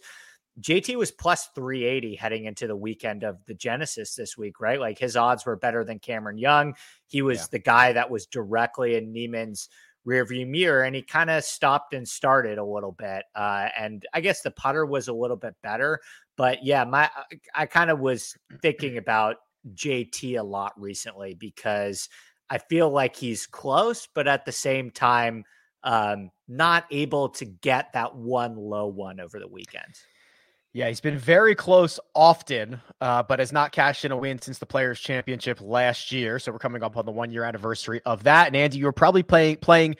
JT 0.60 0.96
was 0.96 1.10
plus 1.10 1.48
380 1.54 2.16
heading 2.16 2.44
into 2.44 2.66
the 2.66 2.76
weekend 2.76 3.22
of 3.24 3.44
the 3.46 3.54
Genesis 3.54 4.14
this 4.14 4.36
week, 4.36 4.60
right? 4.60 4.80
Like 4.80 4.98
his 4.98 5.16
odds 5.16 5.46
were 5.46 5.56
better 5.56 5.84
than 5.84 5.98
Cameron 5.98 6.38
Young. 6.38 6.74
He 7.06 7.22
was 7.22 7.38
yeah. 7.38 7.46
the 7.52 7.58
guy 7.60 7.92
that 7.92 8.10
was 8.10 8.26
directly 8.26 8.96
in 8.96 9.12
Niemann's 9.12 9.68
rearview 10.06 10.48
mirror, 10.48 10.82
and 10.82 10.96
he 10.96 11.02
kind 11.02 11.30
of 11.30 11.44
stopped 11.44 11.94
and 11.94 12.08
started 12.08 12.58
a 12.58 12.64
little 12.64 12.92
bit. 12.92 13.24
Uh, 13.34 13.68
and 13.78 14.04
I 14.12 14.20
guess 14.20 14.42
the 14.42 14.50
putter 14.50 14.84
was 14.84 15.08
a 15.08 15.12
little 15.12 15.36
bit 15.36 15.54
better, 15.62 16.00
but 16.36 16.64
yeah, 16.64 16.84
my 16.84 17.10
I 17.54 17.66
kind 17.66 17.90
of 17.90 18.00
was 18.00 18.36
thinking 18.62 18.96
about 18.96 19.36
JT 19.74 20.38
a 20.38 20.42
lot 20.42 20.72
recently 20.80 21.34
because 21.34 22.08
I 22.48 22.58
feel 22.58 22.90
like 22.90 23.14
he's 23.14 23.46
close, 23.46 24.08
but 24.14 24.26
at 24.26 24.44
the 24.44 24.52
same 24.52 24.90
time, 24.90 25.44
um, 25.84 26.30
not 26.48 26.84
able 26.90 27.28
to 27.30 27.44
get 27.44 27.92
that 27.92 28.16
one 28.16 28.56
low 28.56 28.86
one 28.86 29.20
over 29.20 29.38
the 29.38 29.48
weekend. 29.48 29.94
Yeah, 30.72 30.86
he's 30.86 31.00
been 31.00 31.18
very 31.18 31.56
close 31.56 31.98
often, 32.14 32.80
uh, 33.00 33.24
but 33.24 33.40
has 33.40 33.52
not 33.52 33.72
cashed 33.72 34.04
in 34.04 34.12
a 34.12 34.16
win 34.16 34.40
since 34.40 34.58
the 34.58 34.66
Players 34.66 35.00
Championship 35.00 35.60
last 35.60 36.12
year. 36.12 36.38
So 36.38 36.52
we're 36.52 36.58
coming 36.58 36.84
up 36.84 36.96
on 36.96 37.04
the 37.04 37.10
one 37.10 37.32
year 37.32 37.42
anniversary 37.42 38.00
of 38.06 38.22
that. 38.22 38.46
And 38.46 38.56
Andy, 38.56 38.78
you 38.78 38.84
were 38.84 38.92
probably 38.92 39.24
playing 39.24 39.56
playing 39.56 39.96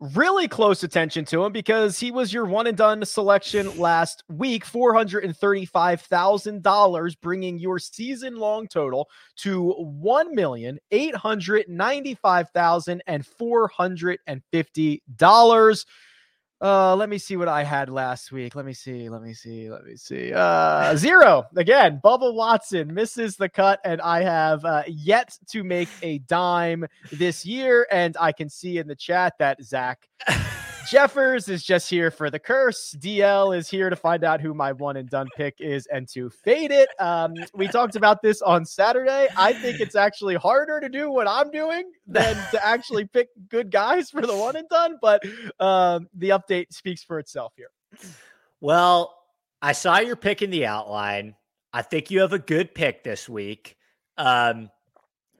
really 0.00 0.48
close 0.48 0.82
attention 0.82 1.24
to 1.26 1.44
him 1.44 1.52
because 1.52 1.98
he 1.98 2.10
was 2.10 2.32
your 2.32 2.46
one 2.46 2.66
and 2.66 2.76
done 2.76 3.04
selection 3.04 3.78
last 3.78 4.24
week, 4.28 4.64
four 4.64 4.94
hundred 4.94 5.24
and 5.24 5.36
thirty 5.36 5.66
five 5.66 6.00
thousand 6.00 6.62
dollars, 6.62 7.14
bringing 7.14 7.58
your 7.58 7.78
season 7.78 8.36
long 8.36 8.66
total 8.68 9.10
to 9.36 9.72
one 9.72 10.34
million 10.34 10.78
eight 10.92 11.14
hundred 11.14 11.68
ninety 11.68 12.14
five 12.14 12.48
thousand 12.50 13.02
and 13.06 13.26
four 13.26 13.68
hundred 13.68 14.18
and 14.26 14.42
fifty 14.50 15.02
dollars. 15.16 15.84
Uh, 16.60 16.96
let 16.96 17.10
me 17.10 17.18
see 17.18 17.36
what 17.36 17.48
I 17.48 17.64
had 17.64 17.90
last 17.90 18.32
week. 18.32 18.54
Let 18.54 18.64
me 18.64 18.72
see. 18.72 19.10
Let 19.10 19.22
me 19.22 19.34
see. 19.34 19.70
Let 19.70 19.84
me 19.84 19.96
see. 19.96 20.32
Uh, 20.32 20.96
zero 20.96 21.44
again. 21.54 22.00
Bubba 22.02 22.32
Watson 22.32 22.94
misses 22.94 23.36
the 23.36 23.48
cut, 23.48 23.78
and 23.84 24.00
I 24.00 24.22
have 24.22 24.64
uh, 24.64 24.82
yet 24.88 25.38
to 25.50 25.62
make 25.62 25.88
a 26.02 26.18
dime 26.20 26.86
this 27.12 27.44
year. 27.44 27.86
And 27.90 28.16
I 28.18 28.32
can 28.32 28.48
see 28.48 28.78
in 28.78 28.86
the 28.86 28.96
chat 28.96 29.34
that 29.38 29.62
Zach 29.62 30.08
Jeffers 30.88 31.48
is 31.48 31.64
just 31.64 31.90
here 31.90 32.10
for 32.10 32.30
the 32.30 32.38
curse. 32.38 32.94
DL 32.98 33.56
is 33.56 33.68
here 33.68 33.90
to 33.90 33.96
find 33.96 34.22
out 34.22 34.40
who 34.40 34.54
my 34.54 34.72
one 34.72 34.96
and 34.96 35.08
done 35.08 35.26
pick 35.36 35.56
is 35.60 35.86
and 35.86 36.08
to 36.08 36.30
fade 36.30 36.70
it. 36.70 36.88
Um, 37.00 37.34
we 37.54 37.66
talked 37.66 37.96
about 37.96 38.22
this 38.22 38.40
on 38.42 38.64
Saturday. 38.64 39.28
I 39.36 39.52
think 39.52 39.80
it's 39.80 39.96
actually 39.96 40.36
harder 40.36 40.78
to 40.80 40.88
do 40.88 41.10
what 41.10 41.26
I'm 41.26 41.50
doing 41.50 41.90
than 42.06 42.36
to 42.52 42.64
actually 42.64 43.04
pick 43.04 43.28
good 43.48 43.70
guys 43.70 44.10
for 44.10 44.22
the 44.22 44.36
one 44.36 44.56
and 44.56 44.68
done. 44.68 44.96
But 45.02 45.24
um, 45.58 46.08
the 46.14 46.30
update 46.30 46.72
speaks 46.72 47.02
for 47.02 47.18
itself 47.18 47.52
here. 47.56 47.70
Well, 48.60 49.16
I 49.60 49.72
saw 49.72 49.98
your 49.98 50.16
pick 50.16 50.42
in 50.42 50.50
the 50.50 50.66
outline. 50.66 51.34
I 51.72 51.82
think 51.82 52.10
you 52.10 52.20
have 52.20 52.32
a 52.32 52.38
good 52.38 52.74
pick 52.74 53.02
this 53.02 53.28
week. 53.28 53.76
Um, 54.16 54.70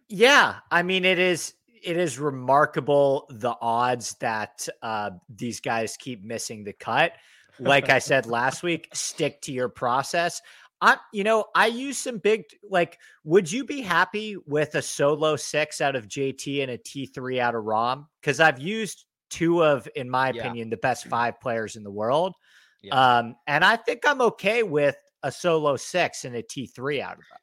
yeah, 0.09 0.57
I 0.71 0.83
mean 0.83 1.05
it 1.05 1.19
is 1.19 1.55
it 1.87 1.97
is 1.97 2.19
remarkable 2.19 3.27
the 3.31 3.55
odds 3.61 4.15
that 4.15 4.69
uh, 4.83 5.11
these 5.29 5.61
guys 5.61 5.97
keep 5.97 6.25
missing 6.25 6.65
the 6.65 6.73
cut. 6.73 7.13
Like 7.59 7.89
I 7.89 8.01
said 8.01 8.27
last 8.27 8.63
week, 8.63 8.89
stick 8.93 9.41
to 9.43 9.53
your 9.53 9.71
process. 9.71 10.43
I, 10.83 10.99
you 11.13 11.25
know, 11.25 11.47
I 11.55 11.69
use 11.69 11.97
some 11.97 12.19
big 12.19 12.45
like. 12.69 12.99
Would 13.25 13.51
you 13.51 13.65
be 13.65 13.81
happy 13.81 14.37
with 14.47 14.75
a 14.75 14.83
solo 14.83 15.37
six 15.37 15.81
out 15.81 15.97
of 15.97 16.07
JT 16.07 16.63
and 16.63 16.73
a 16.73 16.77
T 16.77 17.07
three 17.07 17.41
out 17.41 17.55
of 17.55 17.65
Rahm? 17.65 18.07
Because 18.21 18.41
I've 18.41 18.59
used 18.59 19.07
two 19.31 19.65
of, 19.65 19.89
in 19.97 20.11
my 20.11 20.33
yeah. 20.33 20.43
opinion, 20.43 20.69
the 20.69 20.77
best 20.77 21.07
five 21.07 21.41
players 21.41 21.77
in 21.77 21.83
the 21.83 21.91
world. 21.91 22.35
Yeah. 22.83 22.95
Um, 22.95 23.37
and 23.47 23.65
I 23.65 23.77
think 23.77 24.01
I'm 24.07 24.21
okay 24.21 24.63
with 24.63 24.97
a 25.23 25.33
solo 25.33 25.77
six 25.77 26.27
and 26.27 26.37
a 26.37 26.43
T 26.43 26.67
three 26.67 27.01
out 27.01 27.13
of 27.13 27.19
them. 27.21 27.39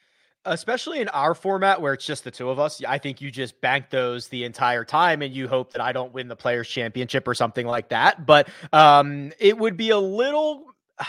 Especially 0.45 1.00
in 1.00 1.07
our 1.09 1.33
format 1.33 1.81
where 1.81 1.93
it's 1.93 2.05
just 2.05 2.23
the 2.23 2.31
two 2.31 2.50
of 2.50 2.59
us. 2.59 2.81
I 2.88 2.97
think 2.97 3.21
you 3.21 3.31
just 3.31 3.59
bank 3.62 3.89
those 3.89 4.27
the 4.27 4.43
entire 4.43 4.83
time 4.83 5.21
and 5.21 5.33
you 5.33 5.47
hope 5.47 5.73
that 5.73 5.81
I 5.81 5.91
don't 5.91 6.13
win 6.13 6.27
the 6.27 6.35
players 6.35 6.67
championship 6.67 7.27
or 7.27 7.33
something 7.33 7.65
like 7.65 7.89
that. 7.89 8.25
But 8.25 8.50
um, 8.71 9.31
it 9.39 9.57
would 9.57 9.77
be 9.77 9.91
a 9.91 10.00
little 10.00 10.65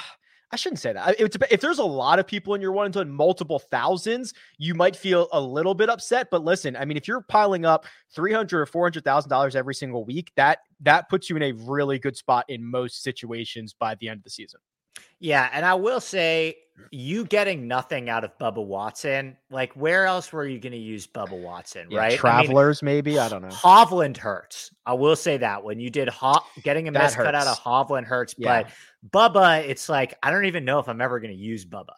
I 0.53 0.57
shouldn't 0.57 0.79
say 0.79 0.93
that. 0.93 1.17
It's, 1.19 1.37
if 1.51 1.61
there's 1.61 1.81
a 1.81 1.85
lot 1.85 2.21
of 2.21 2.29
people 2.29 2.55
in 2.55 2.61
your 2.61 2.71
one 2.71 2.93
to 2.93 3.05
multiple 3.05 3.59
thousands, 3.59 4.35
you 4.57 4.73
might 4.73 4.95
feel 4.95 5.27
a 5.33 5.41
little 5.41 5.75
bit 5.75 5.89
upset. 5.89 6.29
But 6.31 6.45
listen, 6.45 6.77
I 6.77 6.85
mean, 6.85 6.97
if 6.97 7.09
you're 7.09 7.23
piling 7.23 7.65
up 7.65 7.87
three 8.15 8.33
hundred 8.33 8.61
or 8.61 8.67
four 8.67 8.85
hundred 8.85 9.03
thousand 9.03 9.31
dollars 9.31 9.57
every 9.57 9.75
single 9.75 10.05
week, 10.05 10.31
that 10.37 10.61
that 10.83 11.09
puts 11.09 11.29
you 11.29 11.35
in 11.35 11.43
a 11.43 11.53
really 11.53 11.99
good 11.99 12.17
spot 12.17 12.45
in 12.49 12.65
most 12.65 13.03
situations 13.03 13.75
by 13.77 13.97
the 13.97 14.09
end 14.09 14.19
of 14.19 14.25
the 14.25 14.31
season. 14.31 14.61
Yeah, 15.19 15.49
and 15.53 15.67
I 15.67 15.75
will 15.75 16.01
say 16.01 16.55
you 16.91 17.25
getting 17.25 17.69
nothing 17.69 18.09
out 18.09 18.25
of 18.25 18.37
Bubba 18.39 18.65
Watson, 18.65 19.37
like 19.51 19.73
where 19.75 20.07
else 20.07 20.33
were 20.33 20.47
you 20.47 20.59
going 20.59 20.73
to 20.73 20.79
use 20.79 21.07
Bubba 21.07 21.41
Watson, 21.41 21.89
yeah, 21.91 21.99
right? 21.99 22.19
Travelers, 22.19 22.83
I 22.83 22.87
mean, 22.87 22.95
maybe 22.95 23.19
I 23.19 23.29
don't 23.29 23.43
know. 23.43 23.49
Hovland 23.49 24.17
hurts. 24.17 24.75
I 24.85 24.95
will 24.95 25.17
say 25.17 25.37
that 25.39 25.63
when 25.63 25.81
you 25.81 25.91
did 25.91 26.09
Ho- 26.09 26.45
getting 26.63 26.89
a 26.89 26.93
miss 26.93 27.15
cut 27.15 27.35
out 27.35 27.47
of 27.47 27.59
Hovland 27.59 28.05
hurts, 28.05 28.35
yeah. 28.39 28.65
but 29.11 29.33
Bubba, 29.35 29.67
it's 29.69 29.89
like 29.89 30.15
I 30.23 30.31
don't 30.31 30.47
even 30.47 30.65
know 30.65 30.79
if 30.79 30.89
I'm 30.89 31.01
ever 31.01 31.21
going 31.21 31.33
to 31.33 31.39
use 31.39 31.65
Bubba. 31.65 31.95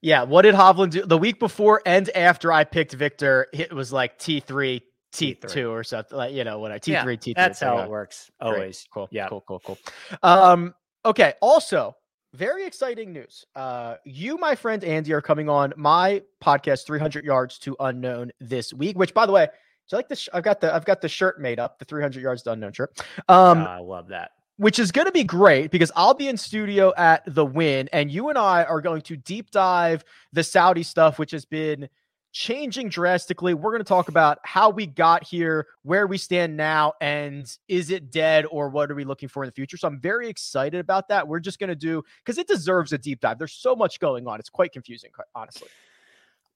Yeah, 0.00 0.22
what 0.22 0.42
did 0.42 0.54
Hovland 0.54 0.90
do 0.90 1.04
the 1.04 1.18
week 1.18 1.38
before 1.38 1.82
and 1.86 2.08
after 2.10 2.52
I 2.52 2.64
picked 2.64 2.92
Victor? 2.92 3.46
It 3.52 3.72
was 3.72 3.92
like 3.92 4.18
T 4.18 4.40
three, 4.40 4.82
T 5.12 5.34
two 5.34 5.70
or 5.70 5.82
something 5.82 6.16
like 6.16 6.34
you 6.34 6.44
know 6.44 6.58
what 6.58 6.72
I 6.72 6.78
T 6.78 6.96
three, 6.96 7.16
T 7.16 7.32
three. 7.32 7.34
That's 7.34 7.60
how 7.60 7.78
it 7.78 7.88
works. 7.88 8.30
Always 8.40 8.58
Great. 8.60 8.86
cool. 8.92 9.08
Yeah, 9.10 9.28
cool, 9.28 9.44
cool, 9.46 9.60
cool. 9.64 9.78
Um, 10.22 10.74
okay. 11.04 11.34
Also, 11.40 11.96
very 12.34 12.66
exciting 12.66 13.12
news. 13.12 13.44
Uh, 13.54 13.96
you, 14.04 14.36
my 14.38 14.54
friend 14.54 14.84
Andy, 14.84 15.12
are 15.12 15.22
coming 15.22 15.48
on 15.48 15.72
my 15.76 16.22
podcast, 16.42 16.86
300 16.86 17.24
Yards 17.24 17.58
to 17.60 17.76
Unknown, 17.80 18.30
this 18.40 18.72
week. 18.72 18.98
Which, 18.98 19.14
by 19.14 19.26
the 19.26 19.32
way, 19.32 19.46
do 19.46 19.50
you 19.90 19.98
like 19.98 20.08
this? 20.08 20.20
Sh- 20.20 20.28
I've 20.32 20.42
got 20.42 20.60
the 20.60 20.74
I've 20.74 20.84
got 20.84 21.00
the 21.00 21.08
shirt 21.08 21.40
made 21.40 21.58
up, 21.58 21.78
the 21.78 21.84
300 21.84 22.22
Yards 22.22 22.42
to 22.42 22.52
Unknown 22.52 22.72
shirt. 22.72 22.98
Um, 23.28 23.58
I 23.58 23.78
love 23.78 24.08
that. 24.08 24.32
Which 24.56 24.78
is 24.78 24.90
going 24.90 25.06
to 25.06 25.12
be 25.12 25.22
great 25.22 25.70
because 25.70 25.92
I'll 25.94 26.14
be 26.14 26.28
in 26.28 26.36
studio 26.36 26.92
at 26.96 27.22
the 27.26 27.46
Win, 27.46 27.88
and 27.92 28.10
you 28.10 28.28
and 28.28 28.36
I 28.36 28.64
are 28.64 28.80
going 28.80 29.02
to 29.02 29.16
deep 29.16 29.50
dive 29.50 30.04
the 30.32 30.42
Saudi 30.42 30.82
stuff, 30.82 31.18
which 31.18 31.30
has 31.30 31.44
been 31.44 31.88
changing 32.32 32.88
drastically. 32.88 33.54
We're 33.54 33.70
going 33.70 33.82
to 33.82 33.88
talk 33.88 34.08
about 34.08 34.38
how 34.44 34.70
we 34.70 34.86
got 34.86 35.24
here, 35.24 35.66
where 35.82 36.06
we 36.06 36.18
stand 36.18 36.56
now, 36.56 36.94
and 37.00 37.50
is 37.68 37.90
it 37.90 38.10
dead 38.10 38.46
or 38.50 38.68
what 38.68 38.90
are 38.90 38.94
we 38.94 39.04
looking 39.04 39.28
for 39.28 39.42
in 39.42 39.48
the 39.48 39.52
future? 39.52 39.76
So 39.76 39.88
I'm 39.88 40.00
very 40.00 40.28
excited 40.28 40.80
about 40.80 41.08
that. 41.08 41.26
We're 41.26 41.40
just 41.40 41.58
going 41.58 41.68
to 41.68 41.76
do 41.76 42.02
because 42.24 42.38
it 42.38 42.46
deserves 42.46 42.92
a 42.92 42.98
deep 42.98 43.20
dive. 43.20 43.38
There's 43.38 43.52
so 43.52 43.74
much 43.74 44.00
going 44.00 44.26
on. 44.26 44.38
It's 44.38 44.50
quite 44.50 44.72
confusing, 44.72 45.10
honestly. 45.34 45.68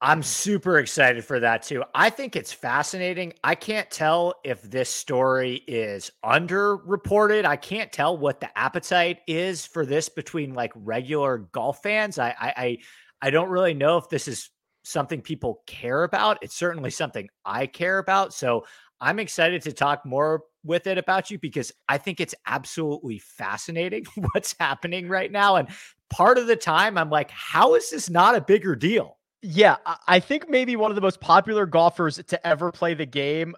I'm 0.05 0.25
super 0.25 0.81
excited 0.81 1.25
for 1.25 1.39
that 1.39 1.63
too. 1.63 1.85
I 1.95 2.11
think 2.11 2.35
it's 2.35 2.53
fascinating. 2.53 3.35
I 3.45 3.55
can't 3.55 3.89
tell 3.89 4.35
if 4.43 4.61
this 4.63 4.91
story 4.91 5.63
is 5.69 6.11
underreported. 6.25 7.45
I 7.45 7.55
can't 7.55 7.93
tell 7.93 8.19
what 8.19 8.41
the 8.41 8.59
appetite 8.59 9.21
is 9.29 9.65
for 9.65 9.87
this 9.87 10.09
between 10.09 10.55
like 10.55 10.73
regular 10.75 11.39
golf 11.39 11.85
fans. 11.85 12.19
I 12.19 12.31
I 12.31 12.55
I, 12.57 12.79
I 13.23 13.31
don't 13.31 13.49
really 13.49 13.75
know 13.75 13.97
if 13.97 14.09
this 14.09 14.27
is 14.27 14.51
something 14.83 15.21
people 15.21 15.63
care 15.67 16.05
about. 16.05 16.39
It's 16.43 16.57
certainly 16.57 16.91
something 16.91 17.29
I 17.45 17.67
care 17.67 17.99
about. 17.99 18.35
So 18.35 18.65
I'm 19.01 19.19
excited 19.19 19.63
to 19.63 19.73
talk 19.73 20.05
more 20.07 20.45
with 20.65 20.87
it 20.87 20.99
about 20.99 21.31
you 21.31 21.39
because 21.39 21.73
I 21.89 21.99
think 21.99 22.21
it's 22.21 22.35
absolutely 22.47 23.19
fascinating 23.19 24.07
what's 24.33 24.55
happening 24.59 25.09
right 25.09 25.31
now. 25.31 25.57
And 25.57 25.69
part 26.11 26.39
of 26.39 26.47
the 26.47 26.57
time, 26.57 26.97
I'm 26.97 27.11
like, 27.11 27.31
how 27.31 27.75
is 27.75 27.91
this 27.91 28.09
not 28.09 28.37
a 28.37 28.41
bigger 28.41 28.77
deal? 28.77 29.19
Yeah, 29.45 29.77
I 30.07 30.21
think 30.21 30.49
maybe 30.49 30.77
one 30.77 30.93
of 30.93 30.95
the 30.95 31.01
most 31.01 31.21
popular 31.21 31.67
golfers 31.67 32.23
to 32.25 32.47
ever 32.47 32.71
play 32.71 32.95
the 32.95 33.07
game 33.07 33.57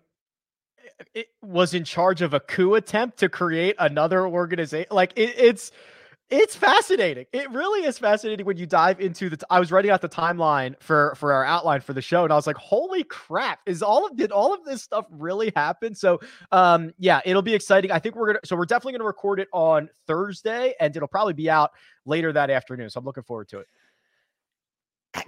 eh, 1.15 1.21
it 1.21 1.27
was 1.43 1.75
in 1.75 1.85
charge 1.85 2.23
of 2.23 2.33
a 2.33 2.41
coup 2.41 2.75
attempt 2.75 3.19
to 3.19 3.29
create 3.29 3.77
another 3.79 4.27
organization. 4.27 4.89
Like 4.91 5.13
it, 5.15 5.35
it's 5.37 5.73
it's 6.37 6.57
fascinating. 6.57 7.27
It 7.33 7.49
really 7.53 7.87
is 7.87 7.99
fascinating 7.99 8.45
when 8.45 8.57
you 8.57 8.67
dive 8.67 9.01
into 9.01 9.31
the. 9.31 9.37
T- 9.37 9.47
I 9.51 9.61
was 9.61 9.71
writing 9.71 9.91
out 9.91 10.01
the 10.01 10.09
timeline 10.09 10.75
for 10.81 11.15
for 11.17 11.33
our 11.33 11.45
outline 11.45 11.81
for 11.81 11.93
the 11.93 12.03
show, 12.03 12.25
and 12.25 12.33
I 12.33 12.37
was 12.37 12.47
like, 12.47 12.57
"Holy 12.57 13.05
crap! 13.05 13.61
Is 13.67 13.83
all 13.83 14.05
of 14.07 14.17
did 14.17 14.33
all 14.33 14.53
of 14.53 14.65
this 14.65 14.83
stuff 14.83 15.07
really 15.11 15.53
happen?" 15.55 15.95
So, 15.95 16.21
um, 16.51 16.93
yeah, 16.99 17.21
it'll 17.25 17.43
be 17.43 17.55
exciting. 17.55 17.93
I 17.93 18.01
think 18.01 18.17
we're 18.17 18.27
gonna. 18.27 18.41
So 18.45 18.57
we're 18.57 18.65
definitely 18.65 18.95
gonna 18.95 19.05
record 19.05 19.39
it 19.39 19.49
on 19.53 19.89
Thursday, 20.09 20.75
and 20.81 20.95
it'll 20.97 21.09
probably 21.09 21.35
be 21.35 21.49
out 21.49 21.71
later 22.05 22.33
that 22.33 22.51
afternoon. 22.51 22.91
So 22.91 22.99
I'm 22.99 23.05
looking 23.05 23.23
forward 23.25 23.49
to 23.51 23.61
it. 23.61 23.69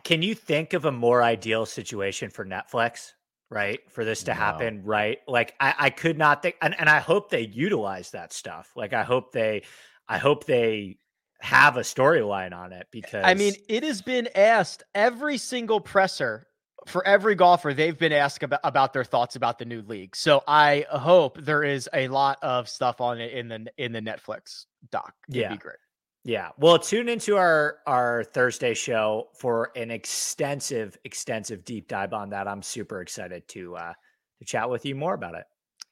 Can 0.03 0.23
you 0.23 0.35
think 0.35 0.73
of 0.73 0.87
a 0.87 0.93
more 0.93 1.23
ideal 1.23 1.67
situation 1.67 2.31
for 2.31 2.45
Netflix? 2.45 3.13
Right 3.49 3.79
for 3.93 4.05
this 4.05 4.25
to 4.25 4.35
happen, 4.35 4.83
right? 4.83 5.21
Like 5.29 5.55
I, 5.61 5.75
I 5.79 5.91
could 5.91 6.19
not 6.19 6.43
think, 6.43 6.57
and, 6.61 6.75
and 6.81 6.89
I 6.89 6.99
hope 6.99 7.31
they 7.31 7.43
utilize 7.43 8.11
that 8.11 8.33
stuff. 8.33 8.73
Like 8.75 8.93
I 8.93 9.05
hope 9.05 9.31
they 9.31 9.63
I 10.09 10.19
hope 10.19 10.45
they 10.45 10.99
have 11.41 11.77
a 11.77 11.81
storyline 11.81 12.55
on 12.55 12.73
it 12.73 12.87
because 12.91 13.25
I 13.25 13.35
mean, 13.35 13.55
it 13.69 13.83
has 13.83 14.03
been 14.03 14.29
asked 14.35 14.83
every 14.95 15.39
single 15.39 15.81
presser 15.81 16.47
for 16.87 17.07
every 17.07 17.35
golfer 17.35 17.75
they've 17.75 17.99
been 17.99 18.13
asked 18.13 18.43
about, 18.43 18.61
about 18.63 18.93
their 18.93 19.05
thoughts 19.05 19.37
about 19.37 19.59
the 19.59 19.65
new 19.65 19.83
league. 19.83 20.15
So 20.15 20.43
I 20.47 20.87
hope 20.89 21.39
there 21.41 21.65
is 21.65 21.89
a 21.93 22.09
lot 22.09 22.39
of 22.43 22.69
stuff 22.69 23.01
on 23.01 23.21
it 23.21 23.33
in 23.33 23.49
the 23.49 23.67
in 23.77 23.93
the 23.93 24.01
Netflix 24.01 24.65
doc. 24.91 25.13
It'd 25.29 25.41
yeah. 25.41 25.53
be 25.53 25.59
great. 25.59 25.77
Yeah. 26.25 26.51
Well, 26.59 26.79
tune 26.79 27.09
into 27.09 27.37
our 27.37 27.79
our 27.87 28.25
Thursday 28.25 28.75
show 28.75 29.29
for 29.39 29.71
an 29.77 29.91
extensive 29.91 30.97
extensive 31.05 31.65
deep 31.65 31.89
dive 31.89 32.13
on 32.13 32.31
that. 32.31 32.49
I'm 32.49 32.63
super 32.63 33.01
excited 33.01 33.47
to 33.49 33.77
uh 33.77 33.93
to 34.39 34.45
chat 34.45 34.71
with 34.71 34.85
you 34.85 34.95
more 34.95 35.15
about 35.15 35.35
it. 35.35 35.45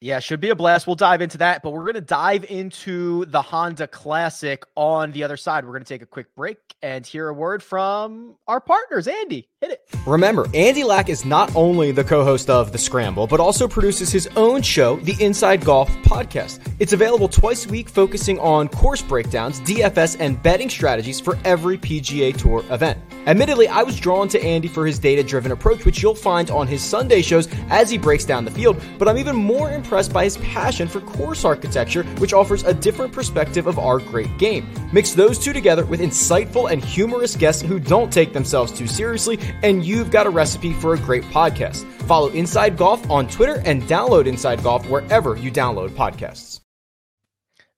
Yeah, 0.04 0.18
should 0.18 0.40
be 0.40 0.50
a 0.50 0.54
blast. 0.54 0.86
We'll 0.86 0.96
dive 0.96 1.22
into 1.22 1.38
that, 1.38 1.62
but 1.62 1.70
we're 1.70 1.84
going 1.84 1.94
to 1.94 2.02
dive 2.02 2.44
into 2.44 3.24
the 3.24 3.40
Honda 3.40 3.86
Classic 3.86 4.62
on 4.76 5.12
the 5.12 5.24
other 5.24 5.38
side. 5.38 5.64
We're 5.64 5.70
going 5.72 5.82
to 5.82 5.88
take 5.88 6.02
a 6.02 6.06
quick 6.06 6.34
break 6.34 6.58
and 6.82 7.06
hear 7.06 7.26
a 7.26 7.32
word 7.32 7.62
from 7.62 8.36
our 8.46 8.60
partners. 8.60 9.08
Andy, 9.08 9.48
hit 9.62 9.70
it. 9.70 9.80
Remember, 10.06 10.46
Andy 10.52 10.84
Lack 10.84 11.08
is 11.08 11.24
not 11.24 11.56
only 11.56 11.90
the 11.90 12.04
co 12.04 12.22
host 12.22 12.50
of 12.50 12.70
The 12.70 12.76
Scramble, 12.76 13.26
but 13.26 13.40
also 13.40 13.66
produces 13.66 14.12
his 14.12 14.28
own 14.36 14.60
show, 14.60 14.96
the 14.96 15.16
Inside 15.24 15.64
Golf 15.64 15.88
Podcast. 16.02 16.60
It's 16.80 16.92
available 16.92 17.26
twice 17.26 17.64
a 17.64 17.70
week, 17.70 17.88
focusing 17.88 18.38
on 18.40 18.68
course 18.68 19.00
breakdowns, 19.00 19.62
DFS, 19.62 20.18
and 20.20 20.42
betting 20.42 20.68
strategies 20.68 21.18
for 21.18 21.38
every 21.46 21.78
PGA 21.78 22.36
Tour 22.36 22.62
event. 22.68 22.98
Admittedly, 23.26 23.68
I 23.68 23.82
was 23.82 23.98
drawn 23.98 24.28
to 24.28 24.44
Andy 24.44 24.68
for 24.68 24.86
his 24.86 24.98
data 24.98 25.22
driven 25.22 25.50
approach, 25.50 25.86
which 25.86 26.02
you'll 26.02 26.14
find 26.14 26.50
on 26.50 26.66
his 26.66 26.82
Sunday 26.82 27.22
shows 27.22 27.48
as 27.70 27.88
he 27.88 27.96
breaks 27.96 28.26
down 28.26 28.44
the 28.44 28.50
field, 28.50 28.78
but 28.98 29.08
I'm 29.08 29.16
even 29.16 29.34
more 29.34 29.70
impressed 29.70 29.93
by 30.12 30.24
his 30.24 30.36
passion 30.38 30.88
for 30.88 31.00
course 31.00 31.44
architecture, 31.44 32.02
which 32.18 32.32
offers 32.32 32.64
a 32.64 32.74
different 32.74 33.12
perspective 33.12 33.66
of 33.66 33.78
our 33.78 33.98
great 33.98 34.36
game. 34.38 34.66
Mix 34.92 35.12
those 35.12 35.38
two 35.38 35.52
together 35.52 35.84
with 35.84 36.00
insightful 36.00 36.70
and 36.70 36.84
humorous 36.84 37.36
guests 37.36 37.62
who 37.62 37.78
don't 37.78 38.12
take 38.12 38.32
themselves 38.32 38.72
too 38.72 38.86
seriously, 38.86 39.38
and 39.62 39.84
you've 39.84 40.10
got 40.10 40.26
a 40.26 40.30
recipe 40.30 40.72
for 40.72 40.94
a 40.94 40.98
great 40.98 41.24
podcast. 41.24 41.84
Follow 42.02 42.28
Inside 42.28 42.76
Golf 42.76 43.08
on 43.10 43.28
Twitter 43.28 43.62
and 43.64 43.82
download 43.84 44.26
Inside 44.26 44.62
Golf 44.62 44.88
wherever 44.88 45.36
you 45.36 45.50
download 45.50 45.90
podcasts. 45.90 46.60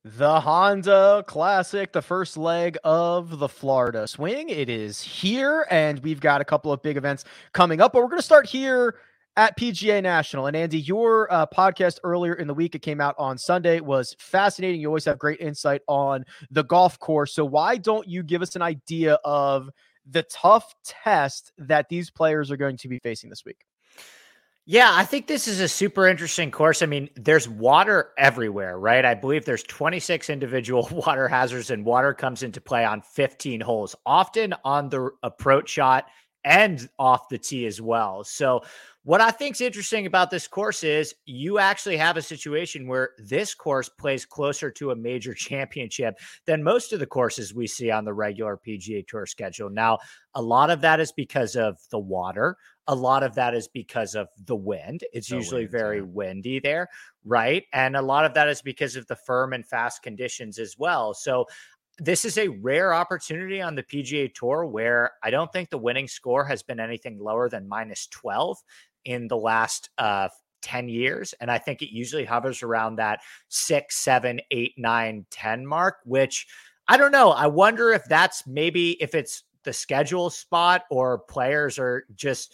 The 0.08 0.40
Honda 0.40 1.24
Classic, 1.26 1.90
the 1.92 2.00
first 2.00 2.36
leg 2.36 2.78
of 2.84 3.40
the 3.40 3.48
Florida 3.48 4.06
Swing. 4.06 4.48
It 4.50 4.68
is 4.68 5.00
here, 5.00 5.66
and 5.68 5.98
we've 5.98 6.20
got 6.20 6.40
a 6.40 6.44
couple 6.44 6.72
of 6.72 6.80
big 6.80 6.96
events 6.96 7.24
coming 7.52 7.80
up, 7.80 7.92
but 7.92 8.02
we're 8.02 8.08
going 8.08 8.20
to 8.20 8.24
start 8.24 8.46
here 8.46 8.94
at 9.36 9.58
PGA 9.58 10.02
National. 10.02 10.46
And 10.46 10.56
Andy, 10.56 10.80
your 10.80 11.32
uh, 11.32 11.46
podcast 11.46 11.98
earlier 12.04 12.34
in 12.34 12.46
the 12.46 12.54
week, 12.54 12.74
it 12.74 12.82
came 12.82 13.00
out 13.00 13.14
on 13.18 13.38
Sunday, 13.38 13.80
was 13.80 14.16
fascinating. 14.18 14.80
You 14.80 14.88
always 14.88 15.04
have 15.04 15.18
great 15.18 15.40
insight 15.40 15.82
on 15.86 16.24
the 16.50 16.64
golf 16.64 16.98
course. 16.98 17.34
So, 17.34 17.44
why 17.44 17.76
don't 17.76 18.08
you 18.08 18.22
give 18.22 18.42
us 18.42 18.56
an 18.56 18.62
idea 18.62 19.18
of 19.24 19.70
the 20.08 20.22
tough 20.24 20.74
test 20.84 21.52
that 21.58 21.88
these 21.88 22.10
players 22.10 22.50
are 22.50 22.56
going 22.56 22.76
to 22.78 22.88
be 22.88 22.98
facing 23.00 23.30
this 23.30 23.44
week? 23.44 23.64
Yeah, 24.68 24.90
I 24.92 25.04
think 25.04 25.28
this 25.28 25.46
is 25.46 25.60
a 25.60 25.68
super 25.68 26.08
interesting 26.08 26.50
course. 26.50 26.82
I 26.82 26.86
mean, 26.86 27.08
there's 27.14 27.48
water 27.48 28.10
everywhere, 28.18 28.80
right? 28.80 29.04
I 29.04 29.14
believe 29.14 29.44
there's 29.44 29.62
26 29.62 30.28
individual 30.28 30.88
water 30.92 31.28
hazards, 31.28 31.70
and 31.70 31.84
water 31.84 32.12
comes 32.12 32.42
into 32.42 32.60
play 32.60 32.84
on 32.84 33.00
15 33.02 33.60
holes, 33.60 33.94
often 34.04 34.54
on 34.64 34.88
the 34.88 35.10
approach 35.22 35.68
shot 35.68 36.06
and 36.44 36.88
off 36.98 37.28
the 37.28 37.38
tee 37.38 37.66
as 37.66 37.80
well. 37.80 38.24
So, 38.24 38.62
what 39.06 39.20
I 39.20 39.30
think 39.30 39.54
is 39.54 39.60
interesting 39.60 40.06
about 40.06 40.32
this 40.32 40.48
course 40.48 40.82
is 40.82 41.14
you 41.26 41.60
actually 41.60 41.96
have 41.96 42.16
a 42.16 42.22
situation 42.22 42.88
where 42.88 43.10
this 43.18 43.54
course 43.54 43.88
plays 43.88 44.26
closer 44.26 44.68
to 44.72 44.90
a 44.90 44.96
major 44.96 45.32
championship 45.48 46.18
than 46.44 46.60
most 46.60 46.92
of 46.92 46.98
the 46.98 47.06
courses 47.06 47.54
we 47.54 47.68
see 47.68 47.88
on 47.88 48.04
the 48.04 48.12
regular 48.12 48.58
PGA 48.66 49.06
Tour 49.06 49.24
schedule. 49.24 49.70
Now, 49.70 49.98
a 50.34 50.42
lot 50.42 50.70
of 50.70 50.80
that 50.80 50.98
is 50.98 51.12
because 51.12 51.54
of 51.54 51.78
the 51.92 52.00
water. 52.00 52.56
A 52.88 52.96
lot 52.96 53.22
of 53.22 53.36
that 53.36 53.54
is 53.54 53.68
because 53.68 54.16
of 54.16 54.26
the 54.44 54.56
wind. 54.56 55.04
It's 55.12 55.28
the 55.28 55.36
usually 55.36 55.62
wind, 55.62 55.70
very 55.70 55.98
yeah. 55.98 56.06
windy 56.08 56.58
there, 56.58 56.88
right? 57.24 57.62
And 57.72 57.94
a 57.94 58.02
lot 58.02 58.24
of 58.24 58.34
that 58.34 58.48
is 58.48 58.60
because 58.60 58.96
of 58.96 59.06
the 59.06 59.14
firm 59.14 59.52
and 59.52 59.64
fast 59.64 60.02
conditions 60.02 60.58
as 60.58 60.74
well. 60.76 61.14
So 61.14 61.46
this 61.98 62.24
is 62.24 62.36
a 62.36 62.48
rare 62.48 62.92
opportunity 62.92 63.62
on 63.62 63.74
the 63.74 63.82
PGA 63.82 64.34
Tour 64.34 64.66
where 64.66 65.12
I 65.22 65.30
don't 65.30 65.50
think 65.52 65.70
the 65.70 65.78
winning 65.78 66.08
score 66.08 66.44
has 66.44 66.62
been 66.62 66.80
anything 66.80 67.18
lower 67.18 67.48
than 67.48 67.68
minus 67.68 68.06
12 68.08 68.58
in 69.06 69.28
the 69.28 69.36
last 69.36 69.88
uh, 69.96 70.28
10 70.62 70.88
years. 70.88 71.32
And 71.40 71.50
I 71.50 71.58
think 71.58 71.80
it 71.80 71.94
usually 71.94 72.24
hovers 72.24 72.62
around 72.62 72.96
that 72.96 73.20
six, 73.48 73.96
seven, 73.96 74.40
eight, 74.50 74.74
nine, 74.76 75.24
10 75.30 75.64
mark, 75.64 75.98
which 76.04 76.46
I 76.88 76.96
don't 76.96 77.12
know. 77.12 77.30
I 77.30 77.46
wonder 77.46 77.92
if 77.92 78.04
that's 78.04 78.46
maybe 78.46 79.00
if 79.02 79.14
it's 79.14 79.44
the 79.62 79.72
schedule 79.72 80.28
spot 80.28 80.82
or 80.90 81.18
players 81.18 81.78
are 81.78 82.04
just 82.14 82.52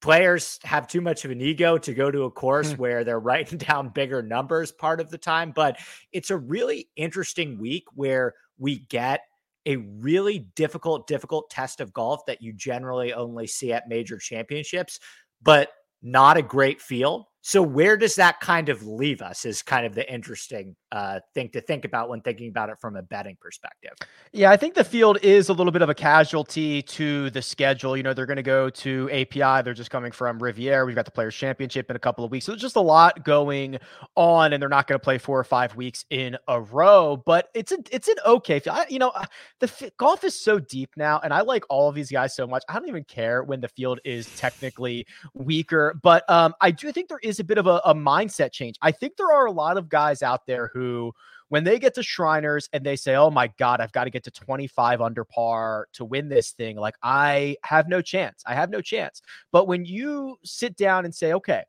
players 0.00 0.58
have 0.64 0.88
too 0.88 1.00
much 1.00 1.24
of 1.24 1.30
an 1.30 1.40
ego 1.40 1.78
to 1.78 1.94
go 1.94 2.10
to 2.10 2.24
a 2.24 2.30
course 2.30 2.72
hmm. 2.72 2.80
where 2.80 3.04
they're 3.04 3.20
writing 3.30 3.58
down 3.58 3.90
bigger 3.90 4.22
numbers 4.22 4.72
part 4.72 4.98
of 4.98 5.10
the 5.10 5.18
time. 5.18 5.52
But 5.54 5.78
it's 6.10 6.30
a 6.30 6.36
really 6.36 6.88
interesting 6.96 7.58
week 7.58 7.84
where 7.94 8.34
we 8.58 8.78
get 8.78 9.20
a 9.66 9.76
really 9.76 10.40
difficult, 10.56 11.06
difficult 11.06 11.50
test 11.50 11.80
of 11.80 11.92
golf 11.92 12.24
that 12.26 12.42
you 12.42 12.52
generally 12.52 13.12
only 13.12 13.46
see 13.46 13.72
at 13.72 13.88
major 13.88 14.18
championships, 14.18 14.98
but 15.42 15.68
not 16.02 16.36
a 16.36 16.42
great 16.42 16.80
field. 16.80 17.26
So 17.42 17.62
where 17.62 17.96
does 17.96 18.14
that 18.14 18.40
kind 18.40 18.68
of 18.68 18.86
leave 18.86 19.20
us 19.20 19.44
is 19.44 19.62
kind 19.62 19.84
of 19.84 19.94
the 19.94 20.10
interesting 20.12 20.76
uh, 20.92 21.20
thing 21.34 21.48
to 21.48 21.60
think 21.60 21.86
about 21.86 22.10
when 22.10 22.20
thinking 22.20 22.50
about 22.50 22.68
it 22.68 22.78
from 22.78 22.96
a 22.96 23.02
betting 23.02 23.36
perspective. 23.40 23.92
Yeah, 24.30 24.50
I 24.50 24.58
think 24.58 24.74
the 24.74 24.84
field 24.84 25.18
is 25.22 25.48
a 25.48 25.54
little 25.54 25.72
bit 25.72 25.80
of 25.80 25.88
a 25.88 25.94
casualty 25.94 26.82
to 26.82 27.30
the 27.30 27.40
schedule. 27.40 27.96
You 27.96 28.02
know, 28.02 28.12
they're 28.12 28.26
going 28.26 28.36
to 28.36 28.42
go 28.42 28.68
to 28.68 29.10
API. 29.10 29.62
They're 29.62 29.72
just 29.72 29.90
coming 29.90 30.12
from 30.12 30.38
Riviera. 30.38 30.84
We've 30.84 30.94
got 30.94 31.06
the 31.06 31.10
Players 31.10 31.34
Championship 31.34 31.88
in 31.88 31.96
a 31.96 31.98
couple 31.98 32.26
of 32.26 32.30
weeks. 32.30 32.44
So 32.44 32.54
just 32.54 32.76
a 32.76 32.80
lot 32.80 33.24
going 33.24 33.78
on, 34.16 34.52
and 34.52 34.60
they're 34.60 34.68
not 34.68 34.86
going 34.86 34.98
to 34.98 35.02
play 35.02 35.16
four 35.16 35.38
or 35.38 35.44
five 35.44 35.74
weeks 35.76 36.04
in 36.10 36.36
a 36.46 36.60
row. 36.60 37.16
But 37.24 37.48
it's 37.54 37.72
a, 37.72 37.78
it's 37.90 38.08
an 38.08 38.16
okay 38.26 38.60
field. 38.60 38.76
I, 38.76 38.86
you 38.90 38.98
know, 38.98 39.12
the 39.60 39.92
golf 39.96 40.24
is 40.24 40.38
so 40.38 40.58
deep 40.58 40.90
now, 40.98 41.20
and 41.24 41.32
I 41.32 41.40
like 41.40 41.64
all 41.70 41.88
of 41.88 41.94
these 41.94 42.10
guys 42.10 42.36
so 42.36 42.46
much. 42.46 42.62
I 42.68 42.74
don't 42.74 42.88
even 42.88 43.04
care 43.04 43.42
when 43.42 43.62
the 43.62 43.68
field 43.68 43.98
is 44.04 44.28
technically 44.36 45.06
weaker. 45.32 45.98
But 46.02 46.28
um, 46.28 46.54
I 46.60 46.70
do 46.70 46.92
think 46.92 47.08
there 47.08 47.18
is 47.22 47.31
is 47.32 47.40
a 47.40 47.44
bit 47.44 47.58
of 47.58 47.66
a, 47.66 47.80
a 47.84 47.94
mindset 47.94 48.52
change. 48.52 48.76
I 48.82 48.92
think 48.92 49.16
there 49.16 49.32
are 49.32 49.46
a 49.46 49.52
lot 49.52 49.76
of 49.76 49.88
guys 49.88 50.22
out 50.22 50.46
there 50.46 50.70
who 50.72 51.12
when 51.48 51.64
they 51.64 51.78
get 51.78 51.94
to 51.94 52.02
Shriners 52.02 52.68
and 52.72 52.84
they 52.84 52.96
say, 52.96 53.14
"Oh 53.16 53.30
my 53.30 53.48
God, 53.58 53.80
I've 53.80 53.92
got 53.92 54.04
to 54.04 54.10
get 54.10 54.24
to 54.24 54.30
25 54.30 55.00
under 55.00 55.24
par 55.24 55.88
to 55.94 56.04
win 56.04 56.28
this 56.28 56.52
thing," 56.52 56.76
like 56.76 56.94
I 57.02 57.56
have 57.64 57.88
no 57.88 58.00
chance. 58.00 58.42
I 58.46 58.54
have 58.54 58.70
no 58.70 58.80
chance. 58.80 59.22
But 59.50 59.66
when 59.66 59.84
you 59.84 60.36
sit 60.44 60.76
down 60.76 61.04
and 61.04 61.14
say, 61.14 61.32
"Okay, 61.32 61.62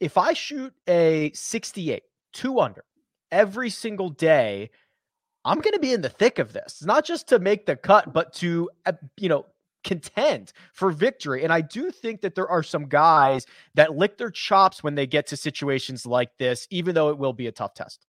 if 0.00 0.16
I 0.16 0.32
shoot 0.32 0.72
a 0.88 1.30
68, 1.34 2.02
two 2.32 2.60
under 2.60 2.84
every 3.30 3.70
single 3.70 4.10
day." 4.10 4.70
I'm 5.44 5.60
going 5.60 5.74
to 5.74 5.78
be 5.78 5.92
in 5.92 6.00
the 6.00 6.08
thick 6.08 6.40
of 6.40 6.52
this, 6.52 6.82
not 6.84 7.04
just 7.04 7.28
to 7.28 7.38
make 7.38 7.66
the 7.66 7.76
cut, 7.76 8.12
but 8.12 8.32
to, 8.34 8.68
uh, 8.84 8.94
you 9.16 9.28
know, 9.28 9.46
contend 9.86 10.52
for 10.74 10.90
victory. 10.90 11.44
And 11.44 11.52
I 11.52 11.62
do 11.62 11.90
think 11.90 12.20
that 12.20 12.34
there 12.34 12.48
are 12.48 12.62
some 12.62 12.86
guys 12.86 13.46
that 13.74 13.96
lick 13.96 14.18
their 14.18 14.30
chops 14.30 14.82
when 14.82 14.94
they 14.94 15.06
get 15.06 15.26
to 15.28 15.36
situations 15.36 16.04
like 16.04 16.36
this, 16.38 16.66
even 16.70 16.94
though 16.94 17.08
it 17.08 17.16
will 17.16 17.32
be 17.32 17.46
a 17.46 17.52
tough 17.52 17.72
test. 17.72 18.04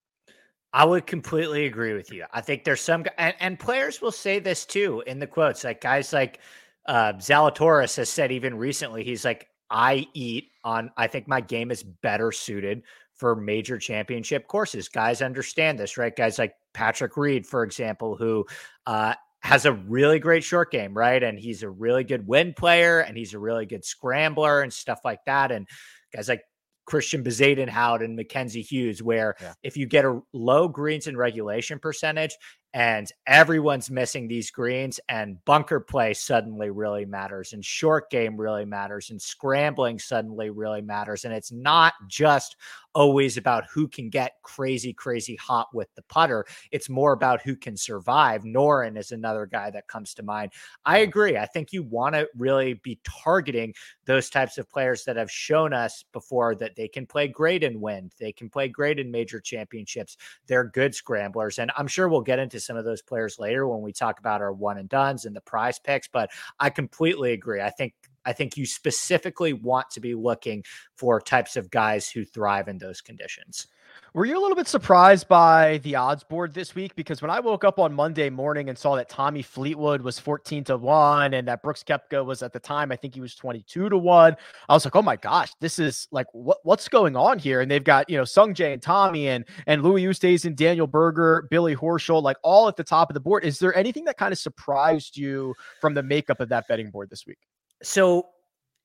I 0.74 0.84
would 0.84 1.08
completely 1.08 1.66
agree 1.66 1.94
with 1.94 2.12
you. 2.12 2.26
I 2.34 2.42
think 2.42 2.66
there's 2.66 2.82
some, 2.82 3.06
and, 3.18 3.36
and 3.40 3.58
players 3.58 4.02
will 4.02 4.12
say 4.12 4.40
this 4.40 4.66
too 4.66 5.02
in 5.08 5.20
the 5.20 5.28
quotes. 5.28 5.64
Like 5.64 5.80
guys 5.80 6.12
like 6.12 6.40
uh, 6.88 7.14
Zalatoris 7.14 7.96
has 7.96 8.10
said 8.10 8.32
even 8.32 8.58
recently, 8.58 9.04
he's 9.04 9.24
like, 9.24 9.48
I 9.70 10.08
eat 10.14 10.52
on, 10.64 10.92
I 10.98 11.08
think 11.08 11.28
my 11.28 11.42
game 11.42 11.72
is 11.72 11.84
better 11.84 12.32
suited 12.32 12.84
for 13.14 13.36
major 13.36 13.78
championship 13.78 14.48
courses. 14.48 14.90
Guys 14.90 15.22
understand 15.22 15.80
this, 15.80 15.98
right? 15.98 16.16
Guys 16.16 16.38
like 16.38 16.54
Patrick 16.74 17.18
Reed, 17.18 17.46
for 17.46 17.64
example, 17.64 18.16
who 18.16 18.46
uh, 18.86 19.14
has 19.42 19.66
a 19.66 19.74
really 19.74 20.20
great 20.20 20.44
short 20.44 20.72
game, 20.72 20.94
right? 20.94 21.22
And 21.22 21.40
he's 21.40 21.64
a 21.64 21.70
really 21.70 22.04
good 22.04 22.28
win 22.28 22.54
player 22.54 23.02
and 23.02 23.18
he's 23.18 23.34
a 23.34 23.40
really 23.40 23.66
good 23.66 23.86
scrambler 23.86 24.62
and 24.62 24.74
stuff 24.74 25.00
like 25.06 25.20
that. 25.26 25.52
And 25.52 25.68
guys 26.14 26.28
like 26.28 26.42
Christian 26.86 27.24
Bezuidenhout 27.24 28.04
and 28.04 28.16
Mackenzie 28.16 28.62
Hughes, 28.62 29.04
where 29.04 29.36
yeah. 29.42 29.54
if 29.62 29.78
you 29.78 29.86
get 29.86 30.06
a 30.06 30.22
low 30.34 30.68
greens 30.68 31.08
and 31.08 31.18
regulation 31.18 31.80
percentage 31.80 32.36
and 32.74 33.12
everyone's 33.28 33.90
missing 33.92 34.28
these 34.28 34.52
greens 34.52 35.00
and 35.10 35.44
bunker 35.46 35.80
play 35.80 36.14
suddenly 36.14 36.70
really 36.70 37.06
matters 37.06 37.54
and 37.54 37.64
short 37.64 38.10
game 38.10 38.38
really 38.38 38.66
matters 38.66 39.10
and 39.10 39.22
scrambling 39.22 40.00
suddenly 40.00 40.50
really 40.50 40.82
matters. 40.82 41.26
And 41.26 41.34
it's 41.34 41.52
not 41.52 41.94
just 42.08 42.56
always 42.98 43.38
about 43.38 43.66
who 43.72 43.88
can 43.88 44.10
get 44.10 44.32
crazy, 44.42 44.92
crazy 44.92 45.36
hot 45.36 45.68
with 45.72 45.88
the 45.94 46.02
putter. 46.10 46.44
It's 46.72 46.90
more 46.90 47.14
about 47.14 47.44
who 47.44 47.56
can 47.56 47.78
survive. 47.78 48.42
Noren 48.42 48.98
is 48.98 49.12
another 49.12 49.46
guy 49.46 49.70
that 49.70 49.88
comes 49.88 50.16
to 50.16 50.24
mind. 50.24 50.52
I 50.84 50.98
agree. 51.00 51.38
I 51.38 51.46
think 51.46 51.72
you 51.72 51.84
want 51.84 52.16
to 52.16 52.28
really 52.36 52.74
be 52.74 53.00
targeting 53.04 53.76
those 54.06 54.32
types 54.32 54.58
of 54.58 54.68
players 54.68 55.04
that 55.04 55.16
have 55.16 55.30
shown 55.30 55.74
us 55.74 56.06
before 56.12 56.56
that 56.56 56.76
they 56.76 56.88
can 56.88 57.06
play 57.06 57.28
great 57.28 57.62
in 57.62 57.80
wind, 57.80 58.14
they 58.20 58.32
can 58.32 58.50
play 58.50 58.68
great 58.68 58.98
in 58.98 59.12
major 59.12 59.40
championships. 59.40 60.18
They're 60.48 60.64
good 60.64 60.96
scramblers. 60.96 61.60
And 61.60 61.72
I'm 61.78 61.88
sure 61.88 62.10
we'll 62.10 62.22
get 62.22 62.40
into 62.40 62.60
some 62.60 62.78
of 62.78 62.86
those 62.86 63.04
players 63.04 63.38
later 63.38 63.68
when 63.68 63.84
we 63.84 63.94
talk 63.94 64.18
about 64.18 64.42
our 64.42 64.54
one 64.54 64.80
and 64.80 64.90
duns 64.90 65.26
and 65.26 65.36
the 65.36 65.42
prize 65.42 65.78
picks. 65.78 66.08
But 66.08 66.32
I 66.60 66.72
completely 66.72 67.34
agree. 67.34 67.62
I 67.62 67.70
think 67.70 67.94
I 68.28 68.34
think 68.34 68.58
you 68.58 68.66
specifically 68.66 69.54
want 69.54 69.90
to 69.92 70.02
be 70.02 70.14
looking 70.14 70.64
for 70.96 71.22
types 71.22 71.56
of 71.56 71.72
guys 71.72 72.10
who 72.10 72.26
thrive 72.26 72.68
in 72.68 72.78
those 72.78 73.00
conditions. 73.00 73.68
Were 74.14 74.26
you 74.26 74.38
a 74.38 74.42
little 74.42 74.56
bit 74.56 74.68
surprised 74.68 75.28
by 75.28 75.80
the 75.80 75.96
odds 75.96 76.24
board 76.24 76.54
this 76.54 76.74
week? 76.74 76.96
Because 76.96 77.22
when 77.22 77.30
I 77.30 77.40
woke 77.40 77.64
up 77.64 77.78
on 77.78 77.94
Monday 77.94 78.30
morning 78.30 78.68
and 78.68 78.78
saw 78.78 78.96
that 78.96 79.10
Tommy 79.10 79.42
Fleetwood 79.42 80.02
was 80.02 80.20
14 80.20 80.64
to 80.66 80.78
1 80.78 81.34
and 81.34 81.48
that 81.48 81.62
Brooks 81.62 81.84
Koepka 81.84 82.26
was 82.26 82.42
at 82.42 82.52
the 82.52 82.60
time, 82.60 82.92
I 82.92 82.96
think 82.96 83.14
he 83.14 83.22
was 83.22 83.36
22 83.36 83.90
to 83.90 83.98
1, 83.98 84.36
I 84.68 84.74
was 84.74 84.86
like, 84.86 84.96
oh 84.96 85.02
my 85.02 85.16
gosh, 85.18 85.52
this 85.62 85.78
is 85.78 86.08
like, 86.12 86.28
what, 86.34 86.58
what's 86.64 86.90
going 86.90 87.16
on 87.16 87.38
here? 87.38 87.62
And 87.62 87.70
they've 87.70 87.84
got, 87.84 88.10
you 88.10 88.18
know, 88.18 88.24
Sungjae 88.24 88.74
and 88.74 88.82
Tommy 88.82 89.28
and, 89.28 89.46
and 89.68 89.84
Louis 89.84 90.04
Oosthuizen, 90.04 90.46
and 90.46 90.58
Daniel 90.58 90.88
Berger, 90.88 91.48
Billy 91.50 91.76
Horschel, 91.76 92.22
like 92.22 92.38
all 92.44 92.68
at 92.68 92.76
the 92.76 92.84
top 92.84 93.10
of 93.10 93.14
the 93.14 93.20
board. 93.20 93.46
Is 93.46 93.60
there 93.60 93.76
anything 93.76 94.06
that 94.06 94.18
kind 94.18 94.32
of 94.32 94.40
surprised 94.40 95.16
you 95.16 95.54
from 95.80 95.94
the 95.94 96.04
makeup 96.04 96.40
of 96.40 96.50
that 96.50 96.68
betting 96.68 96.90
board 96.90 97.10
this 97.10 97.26
week? 97.28 97.40
So, 97.84 98.30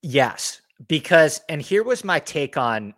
yes, 0.03 0.61
because, 0.89 1.41
and 1.49 1.61
here 1.63 1.83
was 1.83 2.05
my 2.05 2.19
take 2.19 2.57
on 2.57 2.95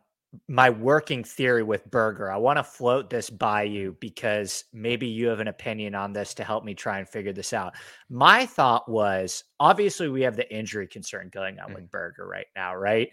my 0.49 0.71
working 0.71 1.23
theory 1.23 1.63
with 1.63 1.89
Berger. 1.91 2.31
I 2.31 2.37
want 2.37 2.59
to 2.59 2.65
float 2.65 3.11
this 3.11 3.31
by 3.31 3.63
you 3.63 3.97
because 4.01 4.65
maybe 4.73 5.07
you 5.07 5.29
have 5.29 5.41
an 5.41 5.49
opinion 5.49 5.95
on 5.95 6.13
this 6.13 6.35
to 6.35 6.45
help 6.45 6.65
me 6.65 6.75
try 6.75 6.99
and 6.99 7.09
figure 7.09 7.33
this 7.33 7.53
out. 7.53 7.75
My 8.09 8.47
thought 8.47 8.89
was 8.89 9.45
obviously 9.61 10.09
we 10.09 10.23
have 10.23 10.37
the 10.37 10.53
injury 10.55 10.87
concern 10.87 11.31
going 11.33 11.59
on 11.61 11.71
mm. 11.71 11.75
with 11.77 11.91
Berger 11.91 12.27
right 12.27 12.47
now, 12.57 12.75
right? 12.75 13.11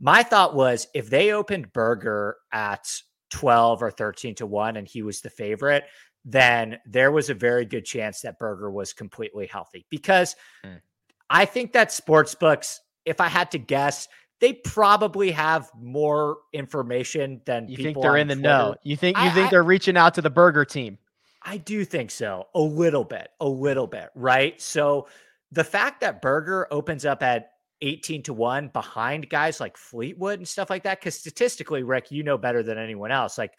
My 0.00 0.22
thought 0.22 0.54
was 0.54 0.86
if 0.94 1.08
they 1.10 1.32
opened 1.32 1.72
Berger 1.72 2.36
at 2.52 2.90
12 3.30 3.82
or 3.82 3.90
13 3.90 4.34
to 4.36 4.46
1 4.46 4.76
and 4.76 4.86
he 4.86 5.02
was 5.02 5.20
the 5.20 5.30
favorite, 5.30 5.84
then 6.24 6.78
there 6.86 7.12
was 7.12 7.30
a 7.30 7.34
very 7.34 7.64
good 7.64 7.84
chance 7.84 8.20
that 8.20 8.38
Berger 8.38 8.70
was 8.70 8.92
completely 8.92 9.46
healthy 9.46 9.86
because 9.90 10.34
mm. 10.64 10.80
I 11.30 11.44
think 11.44 11.72
that 11.72 11.92
sports 11.92 12.34
books, 12.34 12.80
if 13.04 13.20
I 13.20 13.28
had 13.28 13.50
to 13.52 13.58
guess, 13.58 14.08
they 14.40 14.52
probably 14.52 15.30
have 15.30 15.70
more 15.78 16.38
information 16.52 17.40
than 17.46 17.68
you 17.68 17.76
think 17.76 18.00
they're 18.00 18.16
in 18.16 18.28
the 18.28 18.34
Twitter. 18.34 18.48
know. 18.48 18.74
You 18.82 18.96
think 18.96 19.16
you 19.16 19.24
I, 19.24 19.30
think 19.30 19.48
I, 19.48 19.50
they're 19.50 19.62
reaching 19.62 19.96
out 19.96 20.14
to 20.14 20.22
the 20.22 20.30
Berger 20.30 20.64
team? 20.64 20.98
I 21.42 21.58
do 21.58 21.84
think 21.84 22.10
so, 22.10 22.46
a 22.54 22.60
little 22.60 23.04
bit, 23.04 23.28
a 23.40 23.48
little 23.48 23.86
bit, 23.86 24.10
right? 24.14 24.60
So 24.60 25.08
the 25.52 25.64
fact 25.64 26.00
that 26.00 26.20
Berger 26.20 26.66
opens 26.70 27.04
up 27.04 27.22
at 27.22 27.52
18 27.82 28.24
to 28.24 28.32
1 28.32 28.68
behind 28.68 29.28
guys 29.28 29.60
like 29.60 29.76
Fleetwood 29.76 30.38
and 30.38 30.48
stuff 30.48 30.70
like 30.70 30.82
that 30.84 31.00
cuz 31.00 31.14
statistically 31.14 31.82
Rick 31.82 32.10
you 32.10 32.22
know 32.22 32.38
better 32.38 32.62
than 32.62 32.78
anyone 32.78 33.12
else 33.12 33.36
like 33.36 33.52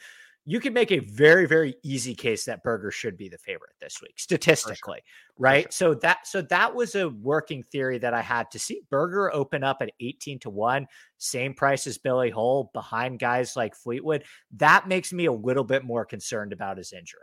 you 0.50 0.62
can 0.62 0.74
make 0.74 0.94
a 0.94 1.00
very 1.00 1.46
very 1.46 1.76
easy 1.84 2.16
case 2.16 2.46
that 2.46 2.64
Berger 2.64 2.90
should 2.90 3.18
be 3.18 3.28
the 3.28 3.38
favorite 3.38 3.74
this 3.82 4.02
week 4.02 4.18
statistically 4.18 5.02
sure. 5.06 5.36
right 5.38 5.64
sure. 5.66 5.94
so 5.94 5.94
that 5.96 6.26
so 6.26 6.42
that 6.44 6.74
was 6.74 6.96
a 6.96 7.10
working 7.10 7.62
theory 7.62 7.98
that 8.00 8.14
i 8.14 8.22
had 8.22 8.50
to 8.50 8.58
see 8.58 8.82
Berger 8.90 9.32
open 9.34 9.64
up 9.64 9.78
at 9.82 9.92
18 10.00 10.40
to 10.40 10.50
1 10.50 10.88
same 11.18 11.54
price 11.54 11.86
as 11.86 11.98
billy 11.98 12.30
hole 12.30 12.72
behind 12.74 13.20
guys 13.20 13.56
like 13.56 13.76
fleetwood 13.76 14.24
that 14.56 14.88
makes 14.88 15.14
me 15.14 15.26
a 15.26 15.32
little 15.32 15.66
bit 15.66 15.84
more 15.84 16.06
concerned 16.06 16.54
about 16.54 16.78
his 16.78 16.94
injury 16.94 17.22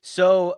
so 0.00 0.54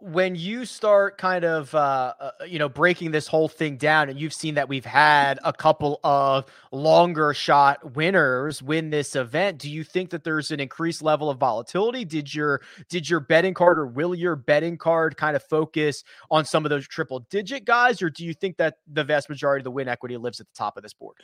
when 0.00 0.36
you 0.36 0.64
start 0.64 1.18
kind 1.18 1.44
of 1.44 1.74
uh, 1.74 2.14
uh, 2.20 2.30
you 2.46 2.58
know 2.58 2.68
breaking 2.68 3.10
this 3.10 3.26
whole 3.26 3.48
thing 3.48 3.76
down 3.76 4.08
and 4.08 4.18
you've 4.18 4.32
seen 4.32 4.54
that 4.54 4.68
we've 4.68 4.84
had 4.84 5.40
a 5.44 5.52
couple 5.52 5.98
of 6.04 6.44
longer 6.70 7.34
shot 7.34 7.96
winners 7.96 8.62
win 8.62 8.90
this 8.90 9.16
event 9.16 9.58
do 9.58 9.70
you 9.70 9.82
think 9.82 10.10
that 10.10 10.22
there's 10.22 10.52
an 10.52 10.60
increased 10.60 11.02
level 11.02 11.28
of 11.28 11.38
volatility 11.38 12.04
did 12.04 12.32
your 12.32 12.60
did 12.88 13.10
your 13.10 13.18
betting 13.18 13.54
card 13.54 13.78
or 13.78 13.86
will 13.86 14.14
your 14.14 14.36
betting 14.36 14.76
card 14.76 15.16
kind 15.16 15.34
of 15.34 15.42
focus 15.42 16.04
on 16.30 16.44
some 16.44 16.64
of 16.64 16.70
those 16.70 16.86
triple 16.86 17.20
digit 17.30 17.64
guys 17.64 18.00
or 18.00 18.08
do 18.08 18.24
you 18.24 18.32
think 18.32 18.56
that 18.56 18.76
the 18.92 19.02
vast 19.02 19.28
majority 19.28 19.60
of 19.60 19.64
the 19.64 19.70
win 19.70 19.88
equity 19.88 20.16
lives 20.16 20.38
at 20.38 20.46
the 20.46 20.54
top 20.54 20.76
of 20.76 20.82
this 20.82 20.94
board 20.94 21.16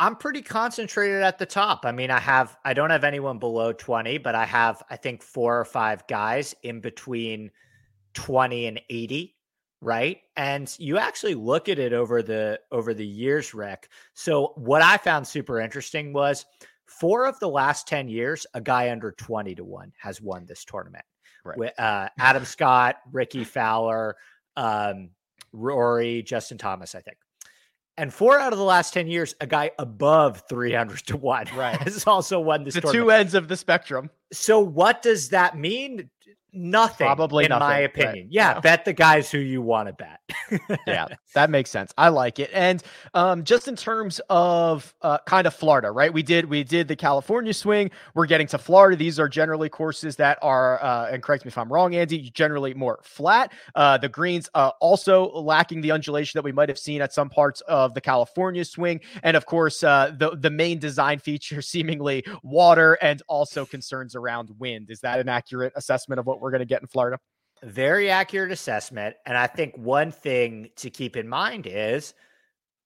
I'm 0.00 0.16
pretty 0.16 0.42
concentrated 0.42 1.22
at 1.22 1.38
the 1.38 1.46
top. 1.46 1.86
I 1.86 1.92
mean, 1.92 2.10
I 2.10 2.18
have 2.18 2.58
I 2.64 2.74
don't 2.74 2.90
have 2.90 3.04
anyone 3.04 3.38
below 3.38 3.72
20, 3.72 4.18
but 4.18 4.34
I 4.34 4.44
have 4.46 4.82
I 4.90 4.96
think 4.96 5.22
four 5.22 5.60
or 5.60 5.64
five 5.64 6.04
guys 6.08 6.56
in 6.64 6.80
between 6.80 7.52
20 8.14 8.66
and 8.66 8.80
80 8.88 9.36
right 9.80 10.20
and 10.36 10.74
you 10.78 10.98
actually 10.98 11.34
look 11.34 11.68
at 11.68 11.78
it 11.78 11.92
over 11.92 12.22
the 12.22 12.58
over 12.70 12.94
the 12.94 13.06
years 13.06 13.52
rick 13.52 13.88
so 14.14 14.52
what 14.56 14.82
i 14.82 14.96
found 14.96 15.26
super 15.26 15.60
interesting 15.60 16.12
was 16.12 16.46
four 16.86 17.26
of 17.26 17.38
the 17.40 17.48
last 17.48 17.88
10 17.88 18.08
years 18.08 18.46
a 18.54 18.60
guy 18.60 18.90
under 18.90 19.12
20 19.12 19.54
to 19.56 19.64
1 19.64 19.92
has 19.98 20.20
won 20.20 20.46
this 20.46 20.64
tournament 20.64 21.04
right. 21.44 21.58
with 21.58 21.78
uh, 21.80 22.08
adam 22.18 22.44
scott 22.44 22.96
rickie 23.12 23.44
fowler 23.44 24.16
um, 24.56 25.10
rory 25.52 26.22
justin 26.22 26.58
thomas 26.58 26.94
i 26.94 27.00
think 27.00 27.16
and 27.98 28.12
four 28.12 28.38
out 28.38 28.52
of 28.52 28.58
the 28.58 28.64
last 28.64 28.94
10 28.94 29.06
years, 29.06 29.34
a 29.40 29.46
guy 29.46 29.70
above 29.78 30.44
300 30.48 30.98
to 31.06 31.16
1 31.16 31.46
right. 31.56 31.80
has 31.82 32.06
also 32.06 32.40
won 32.40 32.64
this 32.64 32.74
the 32.74 32.80
tournament. 32.80 33.04
two 33.04 33.10
ends 33.10 33.34
of 33.34 33.48
the 33.48 33.56
spectrum. 33.56 34.10
So, 34.32 34.60
what 34.60 35.02
does 35.02 35.28
that 35.28 35.58
mean? 35.58 36.08
Nothing, 36.54 37.06
probably 37.06 37.44
in 37.44 37.48
nothing, 37.48 37.66
my 37.66 37.78
opinion. 37.78 38.28
Yeah, 38.30 38.60
bet 38.60 38.84
the 38.84 38.92
guys 38.92 39.30
who 39.30 39.38
you 39.38 39.62
want 39.62 39.88
to 39.88 39.94
bet. 39.94 40.80
yeah, 40.86 41.06
that 41.34 41.48
makes 41.48 41.70
sense. 41.70 41.94
I 41.96 42.10
like 42.10 42.38
it. 42.38 42.50
And 42.52 42.82
um, 43.14 43.42
just 43.42 43.68
in 43.68 43.76
terms 43.76 44.20
of 44.28 44.94
uh, 45.00 45.16
kind 45.26 45.46
of 45.46 45.54
Florida, 45.54 45.90
right? 45.90 46.12
We 46.12 46.22
did 46.22 46.44
we 46.44 46.62
did 46.62 46.88
the 46.88 46.96
California 46.96 47.54
swing. 47.54 47.90
We're 48.14 48.26
getting 48.26 48.46
to 48.48 48.58
Florida. 48.58 48.96
These 48.96 49.18
are 49.18 49.30
generally 49.30 49.70
courses 49.70 50.14
that 50.16 50.38
are, 50.42 50.82
uh, 50.84 51.08
and 51.10 51.22
correct 51.22 51.46
me 51.46 51.48
if 51.48 51.56
I'm 51.56 51.72
wrong, 51.72 51.94
Andy, 51.94 52.28
generally 52.28 52.74
more 52.74 53.00
flat. 53.02 53.52
Uh, 53.74 53.96
the 53.96 54.10
greens 54.10 54.50
uh, 54.54 54.72
also 54.78 55.30
lacking 55.32 55.80
the 55.80 55.90
undulation 55.90 56.36
that 56.36 56.44
we 56.44 56.52
might 56.52 56.68
have 56.68 56.78
seen 56.78 57.00
at 57.00 57.14
some 57.14 57.30
parts 57.30 57.62
of 57.62 57.94
the 57.94 58.00
California 58.00 58.64
swing, 58.66 59.00
and 59.22 59.38
of 59.38 59.46
course 59.46 59.82
uh, 59.82 60.12
the 60.18 60.36
the 60.36 60.50
main 60.50 60.78
design 60.78 61.18
feature 61.18 61.62
seemingly 61.72 62.22
water 62.42 62.98
and 63.00 63.22
also 63.26 63.64
concerns 63.64 64.14
around 64.14 64.50
wind. 64.58 64.90
Is 64.90 65.00
that 65.00 65.18
an 65.18 65.30
accurate 65.30 65.72
assessment 65.76 66.18
of 66.18 66.26
what 66.26 66.41
we're 66.42 66.50
going 66.50 66.60
to 66.60 66.66
get 66.66 66.82
in 66.82 66.88
Florida? 66.88 67.18
Very 67.62 68.10
accurate 68.10 68.52
assessment. 68.52 69.16
And 69.24 69.36
I 69.36 69.46
think 69.46 69.76
one 69.76 70.10
thing 70.10 70.70
to 70.76 70.90
keep 70.90 71.16
in 71.16 71.28
mind 71.28 71.66
is 71.66 72.12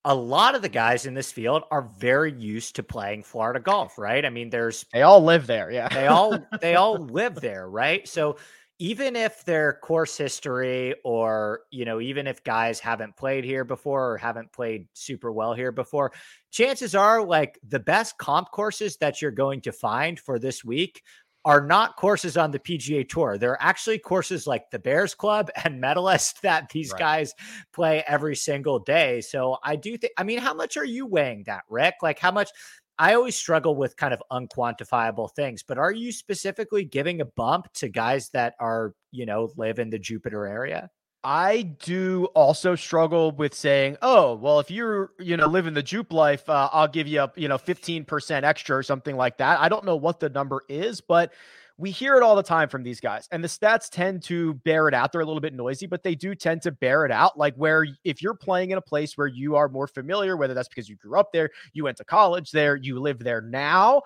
a 0.04 0.14
lot 0.14 0.54
of 0.54 0.62
the 0.62 0.68
guys 0.68 1.06
in 1.06 1.14
this 1.14 1.32
field 1.32 1.64
are 1.70 1.90
very 1.98 2.32
used 2.32 2.76
to 2.76 2.82
playing 2.82 3.24
Florida 3.24 3.58
golf, 3.58 3.98
right? 3.98 4.24
I 4.24 4.30
mean, 4.30 4.50
there's 4.50 4.84
they 4.92 5.02
all 5.02 5.22
live 5.24 5.46
there, 5.46 5.70
yeah. 5.70 5.88
they 5.88 6.06
all 6.06 6.38
they 6.60 6.76
all 6.76 6.98
live 6.98 7.36
there, 7.36 7.68
right? 7.68 8.06
So 8.06 8.36
even 8.78 9.16
if 9.16 9.44
their 9.44 9.72
course 9.82 10.16
history 10.16 10.94
or 11.02 11.62
you 11.70 11.84
know 11.84 12.00
even 12.00 12.26
if 12.26 12.44
guys 12.44 12.78
haven't 12.78 13.16
played 13.16 13.44
here 13.44 13.64
before 13.64 14.12
or 14.12 14.16
haven't 14.18 14.52
played 14.52 14.86
super 14.92 15.32
well 15.32 15.54
here 15.54 15.72
before 15.72 16.12
chances 16.50 16.94
are 16.94 17.24
like 17.24 17.58
the 17.66 17.78
best 17.78 18.18
comp 18.18 18.50
courses 18.50 18.96
that 18.98 19.22
you're 19.22 19.30
going 19.30 19.62
to 19.62 19.72
find 19.72 20.20
for 20.20 20.38
this 20.38 20.62
week 20.62 21.02
are 21.46 21.64
not 21.64 21.96
courses 21.96 22.36
on 22.36 22.50
the 22.50 22.58
PGA 22.58 23.08
Tour. 23.08 23.38
They're 23.38 23.56
actually 23.62 24.00
courses 24.00 24.48
like 24.48 24.68
the 24.72 24.80
Bears 24.80 25.14
Club 25.14 25.48
and 25.64 25.80
Medalist 25.80 26.42
that 26.42 26.68
these 26.70 26.90
right. 26.90 26.98
guys 26.98 27.34
play 27.72 28.02
every 28.06 28.34
single 28.34 28.80
day. 28.80 29.20
So 29.20 29.56
I 29.62 29.76
do 29.76 29.96
think, 29.96 30.12
I 30.18 30.24
mean, 30.24 30.40
how 30.40 30.52
much 30.52 30.76
are 30.76 30.84
you 30.84 31.06
weighing 31.06 31.44
that, 31.46 31.62
Rick? 31.70 31.94
Like, 32.02 32.18
how 32.18 32.32
much? 32.32 32.50
I 32.98 33.14
always 33.14 33.36
struggle 33.36 33.76
with 33.76 33.96
kind 33.98 34.14
of 34.14 34.22
unquantifiable 34.32 35.30
things, 35.36 35.62
but 35.62 35.76
are 35.76 35.92
you 35.92 36.12
specifically 36.12 36.82
giving 36.82 37.20
a 37.20 37.26
bump 37.26 37.70
to 37.74 37.90
guys 37.90 38.30
that 38.30 38.54
are, 38.58 38.94
you 39.12 39.26
know, 39.26 39.50
live 39.56 39.78
in 39.78 39.90
the 39.90 39.98
Jupiter 39.98 40.46
area? 40.46 40.90
I 41.28 41.62
do 41.62 42.26
also 42.36 42.76
struggle 42.76 43.32
with 43.32 43.52
saying, 43.52 43.96
"Oh, 44.00 44.36
well, 44.36 44.60
if 44.60 44.70
you're, 44.70 45.10
you 45.18 45.36
know, 45.36 45.48
living 45.48 45.74
the 45.74 45.82
jupe 45.82 46.12
life, 46.12 46.48
uh, 46.48 46.68
I'll 46.72 46.86
give 46.86 47.08
you, 47.08 47.22
a, 47.22 47.32
you 47.34 47.48
know, 47.48 47.58
15% 47.58 48.44
extra 48.44 48.76
or 48.76 48.84
something 48.84 49.16
like 49.16 49.38
that." 49.38 49.58
I 49.58 49.68
don't 49.68 49.84
know 49.84 49.96
what 49.96 50.20
the 50.20 50.28
number 50.28 50.62
is, 50.68 51.00
but 51.00 51.32
we 51.78 51.90
hear 51.90 52.16
it 52.16 52.22
all 52.22 52.36
the 52.36 52.44
time 52.44 52.68
from 52.68 52.84
these 52.84 53.00
guys. 53.00 53.28
And 53.32 53.42
the 53.42 53.48
stats 53.48 53.90
tend 53.90 54.22
to 54.24 54.54
bear 54.54 54.86
it 54.86 54.94
out. 54.94 55.10
They're 55.10 55.20
a 55.20 55.26
little 55.26 55.40
bit 55.40 55.52
noisy, 55.52 55.86
but 55.86 56.04
they 56.04 56.14
do 56.14 56.34
tend 56.36 56.62
to 56.62 56.70
bear 56.70 57.04
it 57.04 57.10
out. 57.10 57.36
Like 57.36 57.54
where 57.56 57.86
if 58.04 58.22
you're 58.22 58.34
playing 58.34 58.70
in 58.70 58.78
a 58.78 58.82
place 58.82 59.18
where 59.18 59.26
you 59.26 59.56
are 59.56 59.68
more 59.68 59.88
familiar, 59.88 60.36
whether 60.36 60.54
that's 60.54 60.68
because 60.68 60.88
you 60.88 60.94
grew 60.94 61.18
up 61.18 61.32
there, 61.32 61.50
you 61.72 61.82
went 61.84 61.96
to 61.96 62.04
college 62.04 62.52
there, 62.52 62.76
you 62.76 63.00
live 63.00 63.18
there 63.18 63.40
now, 63.40 64.02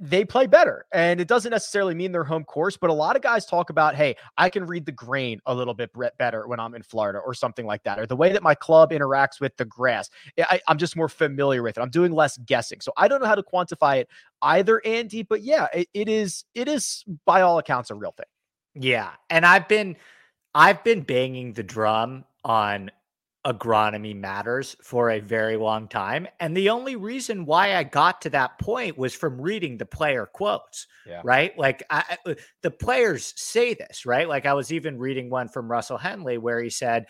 they 0.00 0.24
play 0.24 0.46
better. 0.46 0.84
And 0.92 1.20
it 1.20 1.28
doesn't 1.28 1.50
necessarily 1.50 1.94
mean 1.94 2.12
their 2.12 2.24
home 2.24 2.44
course, 2.44 2.76
but 2.76 2.90
a 2.90 2.92
lot 2.92 3.16
of 3.16 3.22
guys 3.22 3.46
talk 3.46 3.70
about, 3.70 3.94
hey, 3.94 4.16
I 4.36 4.50
can 4.50 4.66
read 4.66 4.86
the 4.86 4.92
grain 4.92 5.40
a 5.46 5.54
little 5.54 5.74
bit 5.74 5.90
better 6.18 6.48
when 6.48 6.58
I'm 6.58 6.74
in 6.74 6.82
Florida 6.82 7.20
or 7.20 7.32
something 7.32 7.64
like 7.64 7.82
that, 7.84 7.98
or 7.98 8.06
the 8.06 8.16
way 8.16 8.32
that 8.32 8.42
my 8.42 8.54
club 8.54 8.90
interacts 8.90 9.40
with 9.40 9.56
the 9.56 9.64
grass. 9.64 10.10
I, 10.38 10.60
am 10.68 10.78
just 10.78 10.96
more 10.96 11.08
familiar 11.08 11.62
with 11.62 11.78
it. 11.78 11.80
I'm 11.80 11.90
doing 11.90 12.12
less 12.12 12.36
guessing. 12.38 12.80
So 12.80 12.92
I 12.96 13.06
don't 13.08 13.20
know 13.20 13.28
how 13.28 13.36
to 13.36 13.42
quantify 13.42 13.98
it 13.98 14.08
either, 14.42 14.84
Andy, 14.84 15.22
but 15.22 15.42
yeah, 15.42 15.68
it, 15.72 15.88
it 15.94 16.08
is, 16.08 16.44
it 16.54 16.68
is 16.68 17.04
by 17.24 17.42
all 17.42 17.58
accounts 17.58 17.90
a 17.90 17.94
real 17.94 18.14
thing. 18.16 18.82
Yeah. 18.82 19.10
And 19.30 19.46
I've 19.46 19.68
been, 19.68 19.96
I've 20.54 20.82
been 20.82 21.02
banging 21.02 21.52
the 21.52 21.62
drum 21.62 22.24
on 22.44 22.90
agronomy 23.46 24.16
matters 24.16 24.74
for 24.82 25.10
a 25.10 25.20
very 25.20 25.56
long 25.56 25.86
time. 25.86 26.26
And 26.40 26.56
the 26.56 26.70
only 26.70 26.96
reason 26.96 27.44
why 27.44 27.76
I 27.76 27.82
got 27.82 28.22
to 28.22 28.30
that 28.30 28.58
point 28.58 28.96
was 28.96 29.14
from 29.14 29.40
reading 29.40 29.76
the 29.76 29.86
player 29.86 30.26
quotes, 30.26 30.86
yeah. 31.06 31.20
right? 31.24 31.56
Like 31.58 31.82
I, 31.90 32.16
uh, 32.26 32.34
the 32.62 32.70
players 32.70 33.34
say 33.36 33.74
this, 33.74 34.06
right? 34.06 34.28
Like 34.28 34.46
I 34.46 34.54
was 34.54 34.72
even 34.72 34.98
reading 34.98 35.28
one 35.28 35.48
from 35.48 35.70
Russell 35.70 35.98
Henley 35.98 36.38
where 36.38 36.62
he 36.62 36.70
said, 36.70 37.06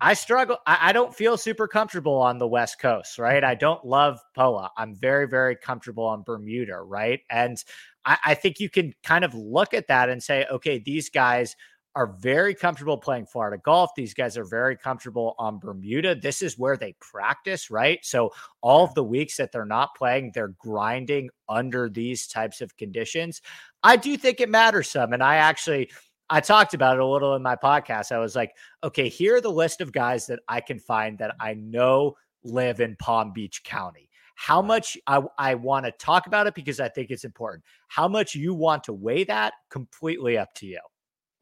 I 0.00 0.14
struggle. 0.14 0.58
I, 0.66 0.78
I 0.82 0.92
don't 0.92 1.14
feel 1.14 1.36
super 1.36 1.66
comfortable 1.66 2.16
on 2.16 2.38
the 2.38 2.46
West 2.46 2.78
Coast, 2.78 3.18
right? 3.18 3.42
I 3.42 3.54
don't 3.54 3.84
love 3.84 4.20
POA. 4.34 4.70
I'm 4.76 4.94
very, 4.94 5.26
very 5.26 5.56
comfortable 5.56 6.04
on 6.04 6.22
Bermuda, 6.22 6.76
right? 6.76 7.20
And 7.30 7.56
I, 8.04 8.18
I 8.26 8.34
think 8.34 8.60
you 8.60 8.68
can 8.68 8.94
kind 9.02 9.24
of 9.24 9.34
look 9.34 9.74
at 9.74 9.88
that 9.88 10.10
and 10.10 10.22
say, 10.22 10.46
okay, 10.50 10.78
these 10.78 11.08
guys 11.08 11.56
are 11.96 12.14
very 12.18 12.54
comfortable 12.54 12.98
playing 12.98 13.24
Florida 13.24 13.56
golf. 13.64 13.90
These 13.96 14.12
guys 14.12 14.36
are 14.36 14.44
very 14.44 14.76
comfortable 14.76 15.34
on 15.38 15.58
Bermuda. 15.58 16.14
This 16.14 16.42
is 16.42 16.58
where 16.58 16.76
they 16.76 16.94
practice, 17.00 17.70
right? 17.70 17.98
So 18.04 18.32
all 18.60 18.84
of 18.84 18.94
the 18.94 19.02
weeks 19.02 19.38
that 19.38 19.50
they're 19.50 19.64
not 19.64 19.96
playing, 19.96 20.32
they're 20.34 20.54
grinding 20.58 21.30
under 21.48 21.88
these 21.88 22.26
types 22.26 22.60
of 22.60 22.76
conditions. 22.76 23.40
I 23.82 23.96
do 23.96 24.14
think 24.18 24.40
it 24.40 24.50
matters 24.50 24.90
some. 24.90 25.14
And 25.14 25.22
I 25.22 25.36
actually 25.36 25.90
I 26.28 26.40
talked 26.40 26.74
about 26.74 26.96
it 26.96 27.02
a 27.02 27.06
little 27.06 27.34
in 27.34 27.42
my 27.42 27.56
podcast. 27.56 28.12
I 28.12 28.18
was 28.18 28.36
like, 28.36 28.54
okay, 28.84 29.08
here 29.08 29.36
are 29.36 29.40
the 29.40 29.50
list 29.50 29.80
of 29.80 29.92
guys 29.92 30.26
that 30.26 30.40
I 30.48 30.60
can 30.60 30.78
find 30.78 31.16
that 31.18 31.34
I 31.40 31.54
know 31.54 32.16
live 32.44 32.80
in 32.80 32.96
Palm 32.96 33.32
Beach 33.32 33.64
County. 33.64 34.10
How 34.34 34.60
much 34.60 34.98
I, 35.06 35.22
I 35.38 35.54
want 35.54 35.86
to 35.86 35.92
talk 35.92 36.26
about 36.26 36.46
it 36.46 36.54
because 36.54 36.78
I 36.78 36.90
think 36.90 37.10
it's 37.10 37.24
important. 37.24 37.64
How 37.88 38.06
much 38.06 38.34
you 38.34 38.52
want 38.52 38.84
to 38.84 38.92
weigh 38.92 39.24
that, 39.24 39.54
completely 39.70 40.36
up 40.36 40.52
to 40.56 40.66
you. 40.66 40.80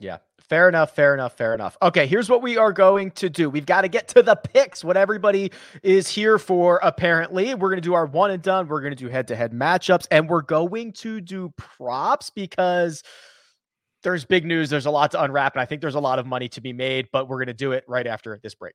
Yeah, 0.00 0.18
fair 0.48 0.68
enough, 0.68 0.94
fair 0.94 1.14
enough, 1.14 1.36
fair 1.36 1.54
enough. 1.54 1.76
Okay, 1.80 2.06
here's 2.06 2.28
what 2.28 2.42
we 2.42 2.56
are 2.56 2.72
going 2.72 3.10
to 3.12 3.30
do. 3.30 3.48
We've 3.48 3.66
got 3.66 3.82
to 3.82 3.88
get 3.88 4.08
to 4.08 4.22
the 4.22 4.36
picks, 4.36 4.82
what 4.82 4.96
everybody 4.96 5.52
is 5.82 6.08
here 6.08 6.38
for, 6.38 6.80
apparently. 6.82 7.54
We're 7.54 7.70
going 7.70 7.80
to 7.80 7.88
do 7.88 7.94
our 7.94 8.06
one 8.06 8.30
and 8.30 8.42
done. 8.42 8.68
We're 8.68 8.80
going 8.80 8.94
to 8.94 9.02
do 9.02 9.08
head 9.08 9.28
to 9.28 9.36
head 9.36 9.52
matchups, 9.52 10.06
and 10.10 10.28
we're 10.28 10.42
going 10.42 10.92
to 10.94 11.20
do 11.20 11.52
props 11.56 12.30
because 12.30 13.02
there's 14.02 14.24
big 14.24 14.44
news. 14.44 14.68
There's 14.68 14.86
a 14.86 14.90
lot 14.90 15.12
to 15.12 15.22
unwrap, 15.22 15.54
and 15.54 15.62
I 15.62 15.64
think 15.64 15.80
there's 15.80 15.94
a 15.94 16.00
lot 16.00 16.18
of 16.18 16.26
money 16.26 16.48
to 16.50 16.60
be 16.60 16.72
made, 16.72 17.08
but 17.12 17.28
we're 17.28 17.38
going 17.38 17.46
to 17.46 17.54
do 17.54 17.72
it 17.72 17.84
right 17.88 18.06
after 18.06 18.38
this 18.42 18.54
break. 18.54 18.74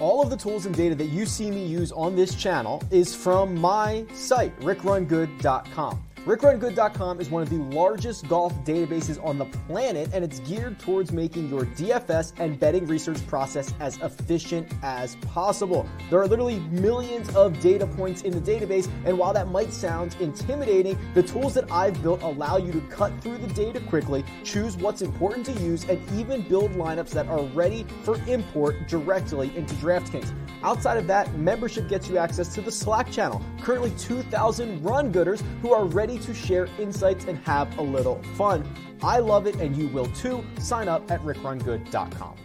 All 0.00 0.22
of 0.22 0.30
the 0.30 0.36
tools 0.36 0.66
and 0.66 0.74
data 0.74 0.94
that 0.96 1.10
you 1.10 1.26
see 1.26 1.50
me 1.50 1.64
use 1.64 1.92
on 1.92 2.16
this 2.16 2.34
channel 2.34 2.82
is 2.90 3.14
from 3.14 3.54
my 3.54 4.04
site, 4.14 4.58
rickrungood.com. 4.60 6.02
RickRunGood.com 6.24 7.20
is 7.20 7.30
one 7.30 7.42
of 7.42 7.50
the 7.50 7.56
largest 7.76 8.28
golf 8.28 8.54
databases 8.64 9.22
on 9.24 9.38
the 9.38 9.44
planet, 9.66 10.08
and 10.14 10.24
it's 10.24 10.38
geared 10.38 10.78
towards 10.78 11.10
making 11.10 11.48
your 11.48 11.62
DFS 11.64 12.32
and 12.38 12.60
betting 12.60 12.86
research 12.86 13.26
process 13.26 13.74
as 13.80 13.96
efficient 14.02 14.72
as 14.84 15.16
possible. 15.16 15.84
There 16.10 16.20
are 16.20 16.28
literally 16.28 16.60
millions 16.70 17.34
of 17.34 17.58
data 17.58 17.88
points 17.88 18.22
in 18.22 18.30
the 18.30 18.40
database, 18.40 18.88
and 19.04 19.18
while 19.18 19.32
that 19.32 19.48
might 19.48 19.72
sound 19.72 20.16
intimidating, 20.20 20.96
the 21.14 21.24
tools 21.24 21.54
that 21.54 21.68
I've 21.72 22.00
built 22.04 22.22
allow 22.22 22.56
you 22.56 22.70
to 22.70 22.80
cut 22.82 23.12
through 23.20 23.38
the 23.38 23.52
data 23.52 23.80
quickly, 23.80 24.24
choose 24.44 24.76
what's 24.76 25.02
important 25.02 25.44
to 25.46 25.52
use, 25.54 25.88
and 25.88 26.00
even 26.16 26.42
build 26.42 26.70
lineups 26.74 27.10
that 27.10 27.26
are 27.26 27.42
ready 27.46 27.84
for 28.04 28.16
import 28.28 28.76
directly 28.86 29.50
into 29.56 29.74
DraftKings. 29.74 30.32
Outside 30.62 30.98
of 30.98 31.08
that, 31.08 31.34
membership 31.34 31.88
gets 31.88 32.08
you 32.08 32.18
access 32.18 32.54
to 32.54 32.60
the 32.60 32.70
Slack 32.70 33.10
channel, 33.10 33.42
currently 33.60 33.90
2,000 33.98 34.84
run 34.84 35.12
gooders 35.12 35.42
who 35.60 35.72
are 35.72 35.84
ready 35.84 36.11
to 36.18 36.34
share 36.34 36.68
insights 36.78 37.24
and 37.26 37.38
have 37.44 37.76
a 37.78 37.82
little 37.82 38.22
fun. 38.36 38.68
I 39.02 39.18
love 39.18 39.46
it 39.46 39.56
and 39.56 39.76
you 39.76 39.88
will 39.88 40.06
too. 40.06 40.44
Sign 40.58 40.88
up 40.88 41.10
at 41.10 41.20
rickrungood.com. 41.22 42.36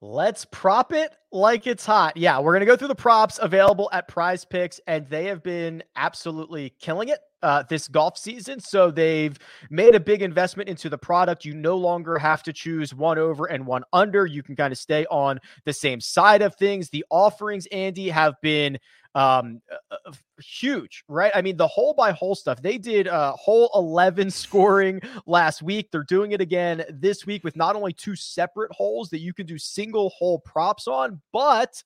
Let's 0.00 0.44
prop 0.44 0.92
it 0.92 1.14
like 1.32 1.66
it's 1.66 1.86
hot. 1.86 2.18
Yeah, 2.18 2.38
we're 2.38 2.52
going 2.52 2.60
to 2.60 2.66
go 2.66 2.76
through 2.76 2.88
the 2.88 2.94
props 2.94 3.38
available 3.40 3.88
at 3.90 4.06
Prize 4.06 4.44
Picks, 4.44 4.78
and 4.86 5.08
they 5.08 5.24
have 5.24 5.42
been 5.42 5.82
absolutely 5.96 6.74
killing 6.78 7.08
it 7.08 7.20
uh, 7.42 7.62
this 7.70 7.88
golf 7.88 8.18
season. 8.18 8.60
So 8.60 8.90
they've 8.90 9.38
made 9.70 9.94
a 9.94 10.00
big 10.00 10.20
investment 10.20 10.68
into 10.68 10.90
the 10.90 10.98
product. 10.98 11.46
You 11.46 11.54
no 11.54 11.78
longer 11.78 12.18
have 12.18 12.42
to 12.42 12.52
choose 12.52 12.94
one 12.94 13.18
over 13.18 13.46
and 13.46 13.66
one 13.66 13.82
under. 13.94 14.26
You 14.26 14.42
can 14.42 14.56
kind 14.56 14.72
of 14.72 14.78
stay 14.78 15.06
on 15.10 15.40
the 15.64 15.72
same 15.72 16.00
side 16.00 16.42
of 16.42 16.54
things. 16.56 16.90
The 16.90 17.04
offerings, 17.10 17.66
Andy, 17.72 18.10
have 18.10 18.34
been 18.42 18.78
Um, 19.14 19.60
uh, 19.70 19.96
uh 20.06 20.12
huge, 20.40 21.04
right? 21.08 21.32
I 21.34 21.42
mean, 21.42 21.56
the 21.56 21.68
hole 21.68 21.94
by 21.94 22.12
hole 22.12 22.34
stuff. 22.34 22.60
They 22.60 22.78
did 22.78 23.08
uh, 23.08 23.32
hole 23.32 23.70
11 23.74 24.30
scoring 24.32 25.00
last 25.26 25.62
week. 25.62 25.90
They're 25.90 26.02
doing 26.02 26.32
it 26.32 26.40
again 26.40 26.84
this 26.90 27.24
week 27.26 27.44
with 27.44 27.56
not 27.56 27.76
only 27.76 27.92
two 27.92 28.16
separate 28.16 28.72
holes 28.72 29.10
that 29.10 29.20
you 29.20 29.32
can 29.32 29.46
do 29.46 29.58
single 29.58 30.10
hole 30.10 30.40
props 30.40 30.88
on, 30.88 31.20
but 31.32 31.82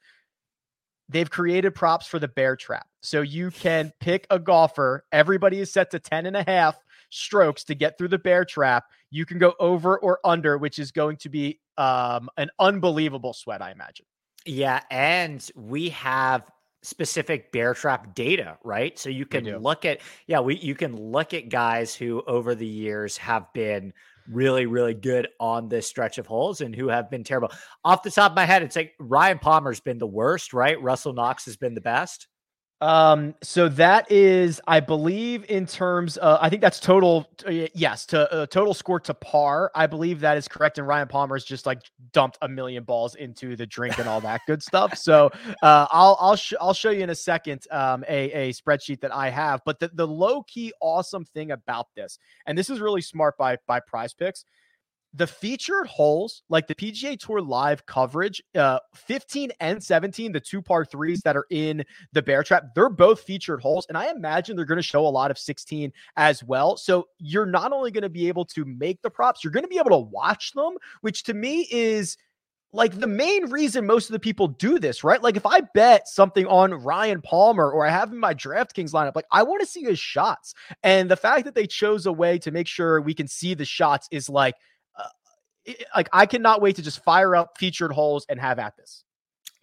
they've 1.09 1.31
created 1.31 1.75
props 1.75 2.07
for 2.07 2.19
the 2.19 2.29
bear 2.29 2.57
trap. 2.57 2.87
So 3.03 3.23
you 3.23 3.51
can 3.51 3.93
pick 4.01 4.27
a 4.31 4.39
golfer. 4.39 5.05
Everybody 5.13 5.61
is 5.61 5.73
set 5.73 5.91
to 5.93 5.99
10 5.99 6.27
and 6.27 6.37
a 6.37 6.43
half 6.43 6.77
strokes 7.11 7.65
to 7.65 7.75
get 7.75 7.97
through 7.97 8.09
the 8.09 8.19
bear 8.19 8.45
trap. 8.45 8.85
You 9.11 9.25
can 9.25 9.39
go 9.39 9.55
over 9.59 9.99
or 9.99 10.21
under, 10.25 10.59
which 10.59 10.79
is 10.79 10.93
going 10.93 11.17
to 11.19 11.29
be 11.29 11.61
um, 11.77 12.29
an 12.37 12.51
unbelievable 12.59 13.33
sweat, 13.33 13.63
I 13.63 13.71
imagine. 13.71 14.07
Yeah. 14.45 14.81
And 14.91 15.49
we 15.55 15.91
have 15.91 16.43
specific 16.83 17.53
bear 17.53 17.75
trap 17.75 18.15
data, 18.15 18.59
right? 18.63 18.99
So 18.99 19.11
you 19.11 19.27
can 19.27 19.45
look 19.59 19.85
at, 19.85 20.01
yeah, 20.27 20.41
we 20.41 20.57
you 20.57 20.75
can 20.75 20.97
look 20.97 21.35
at 21.35 21.49
guys 21.49 21.95
who 21.95 22.23
over 22.27 22.55
the 22.55 22.67
years 22.67 23.17
have 23.17 23.53
been 23.53 23.93
really, 24.31 24.67
really 24.67 24.95
good 24.95 25.29
on 25.41 25.69
this 25.69 25.87
stretch 25.87 26.19
of 26.19 26.27
holes 26.27 26.61
and 26.61 26.75
who 26.75 26.89
have 26.89 27.11
been 27.11 27.25
terrible. 27.25 27.51
Off 27.85 28.03
the 28.03 28.11
top 28.11 28.33
of 28.33 28.37
my 28.37 28.45
head, 28.45 28.63
it's 28.63 28.77
like 28.77 28.93
Ryan 28.99 29.39
Palmer's 29.39 29.81
been 29.81 29.99
the 29.99 30.07
worst, 30.07 30.53
right? 30.53 30.81
Russell 30.81 31.13
Knox 31.13 31.47
has 31.47 31.57
been 31.57 31.75
the 31.75 31.81
best. 31.81 32.29
Um, 32.81 33.35
so 33.43 33.69
that 33.71 34.11
is, 34.11 34.61
I 34.69 34.79
believe, 34.79 35.45
in 35.49 35.67
terms, 35.67 36.17
uh, 36.17 36.39
I 36.41 36.49
think 36.49 36.63
that's 36.63 36.79
total. 36.79 37.29
Uh, 37.45 37.67
yes, 37.75 38.07
to 38.07 38.33
uh, 38.33 38.47
total 38.47 38.73
score 38.73 39.01
to 39.01 39.15
par. 39.15 39.73
I 39.75 39.87
believe 39.87 40.21
that 40.21 40.37
is 40.37 40.47
correct. 40.47 40.79
And 40.79 40.87
Ryan 40.87 41.09
Palmer's 41.09 41.45
just 41.45 41.67
like 41.67 41.83
dumped 42.13 42.39
a 42.41 42.49
million 42.49 42.85
balls 42.85 43.17
into 43.17 43.57
the 43.57 43.67
drink 43.67 43.99
and 43.99 44.09
all 44.09 44.21
that 44.21 44.43
good 44.47 44.63
stuff. 44.63 44.97
So 44.97 45.31
uh, 45.63 45.87
I'll 45.91 46.17
I'll 46.21 46.37
sh- 46.37 46.55
I'll 46.61 46.75
show 46.75 46.91
you 46.91 47.03
in 47.03 47.11
a 47.11 47.17
second 47.17 47.67
um, 47.73 48.05
a 48.09 48.31
a 48.31 48.53
spreadsheet 48.53 49.01
that 49.01 49.15
I 49.15 49.31
have. 49.31 49.61
But 49.65 49.81
the 49.81 49.91
the 49.95 50.07
low 50.07 50.45
key 50.45 50.73
awesome 50.81 51.25
thing 51.25 51.51
about 51.51 51.89
this, 51.97 52.19
and 52.47 52.57
this 52.57 52.71
is 52.71 52.81
really 52.81 53.03
smart 53.03 53.37
by 53.37 53.59
by 53.67 53.81
Prize 53.81 54.15
Picks 54.15 54.45
the 55.15 55.27
featured 55.27 55.87
holes, 55.87 56.43
like 56.49 56.67
the 56.67 56.75
PGA 56.75 57.19
Tour 57.19 57.41
live 57.41 57.87
coverage, 57.87 58.43
uh, 58.55 58.79
15 58.95 59.51
and 59.61 59.83
17, 59.83 60.33
the 60.33 60.41
two 60.41 60.61
par 60.61 60.85
threes 60.85 61.23
that 61.23 61.37
are 61.37 61.47
in 61.51 61.83
the 62.13 62.23
bear 62.23 62.43
trap, 62.43 62.75
they're 62.75 62.91
both 62.91 63.23
featured 63.23 63.61
holes. 63.61 63.87
And 63.89 63.97
I 63.97 64.11
imagine 64.11 64.55
they're 64.55 64.67
going 64.67 64.77
to 64.77 64.83
show 64.83 65.07
a 65.07 65.09
lot 65.09 65.31
of 65.31 65.39
16 65.39 65.93
as 66.17 66.45
well. 66.45 66.77
So 66.77 67.09
you're 67.19 67.47
not 67.47 67.73
only 67.73 67.91
going 67.91 68.03
to 68.03 68.11
be 68.11 68.29
able 68.29 68.45
to 68.47 68.65
make 68.65 69.01
the 69.03 69.11
props, 69.11 69.43
you're 69.43 69.53
going 69.53 69.65
to 69.65 69.69
be 69.69 69.79
able 69.79 69.91
to 69.91 69.99
watch 69.99 70.53
them, 70.53 70.77
which 71.01 71.23
to 71.25 71.35
me 71.35 71.67
is 71.71 72.17
like 72.73 73.01
the 73.01 73.07
main 73.07 73.51
reason 73.51 73.87
most 73.87 74.11
of 74.11 74.13
the 74.13 74.19
people 74.19 74.47
do 74.47 74.79
this, 74.79 75.03
right? 75.03 75.23
Like 75.23 75.37
if 75.37 75.47
I 75.47 75.63
bet 75.73 76.07
something 76.07 76.47
on 76.47 76.75
Ryan 76.75 77.23
Palmer 77.23 77.71
or 77.71 77.87
I 77.87 77.91
have 77.91 78.13
in 78.13 78.19
my 78.19 78.35
DraftKings 78.35 78.93
lineup, 78.93 79.17
like 79.17 79.25
I 79.33 79.43
want 79.43 79.61
to 79.61 79.67
see 79.67 79.83
his 79.83 79.99
shots. 79.99 80.53
And 80.83 81.11
the 81.11 81.17
fact 81.17 81.47
that 81.47 81.55
they 81.55 81.67
chose 81.67 82.05
a 82.05 82.13
way 82.13 82.39
to 82.41 82.51
make 82.51 82.67
sure 82.67 83.01
we 83.01 83.15
can 83.15 83.27
see 83.27 83.55
the 83.55 83.65
shots 83.65 84.07
is 84.11 84.29
like, 84.29 84.55
like 85.95 86.09
I 86.13 86.27
cannot 86.27 86.61
wait 86.61 86.77
to 86.77 86.83
just 86.83 87.03
fire 87.03 87.35
up 87.37 87.59
featured 87.59 87.93
holes 87.93 88.27
and 88.29 88.41
have 88.41 88.59
at 88.59 88.77
this. 88.77 89.05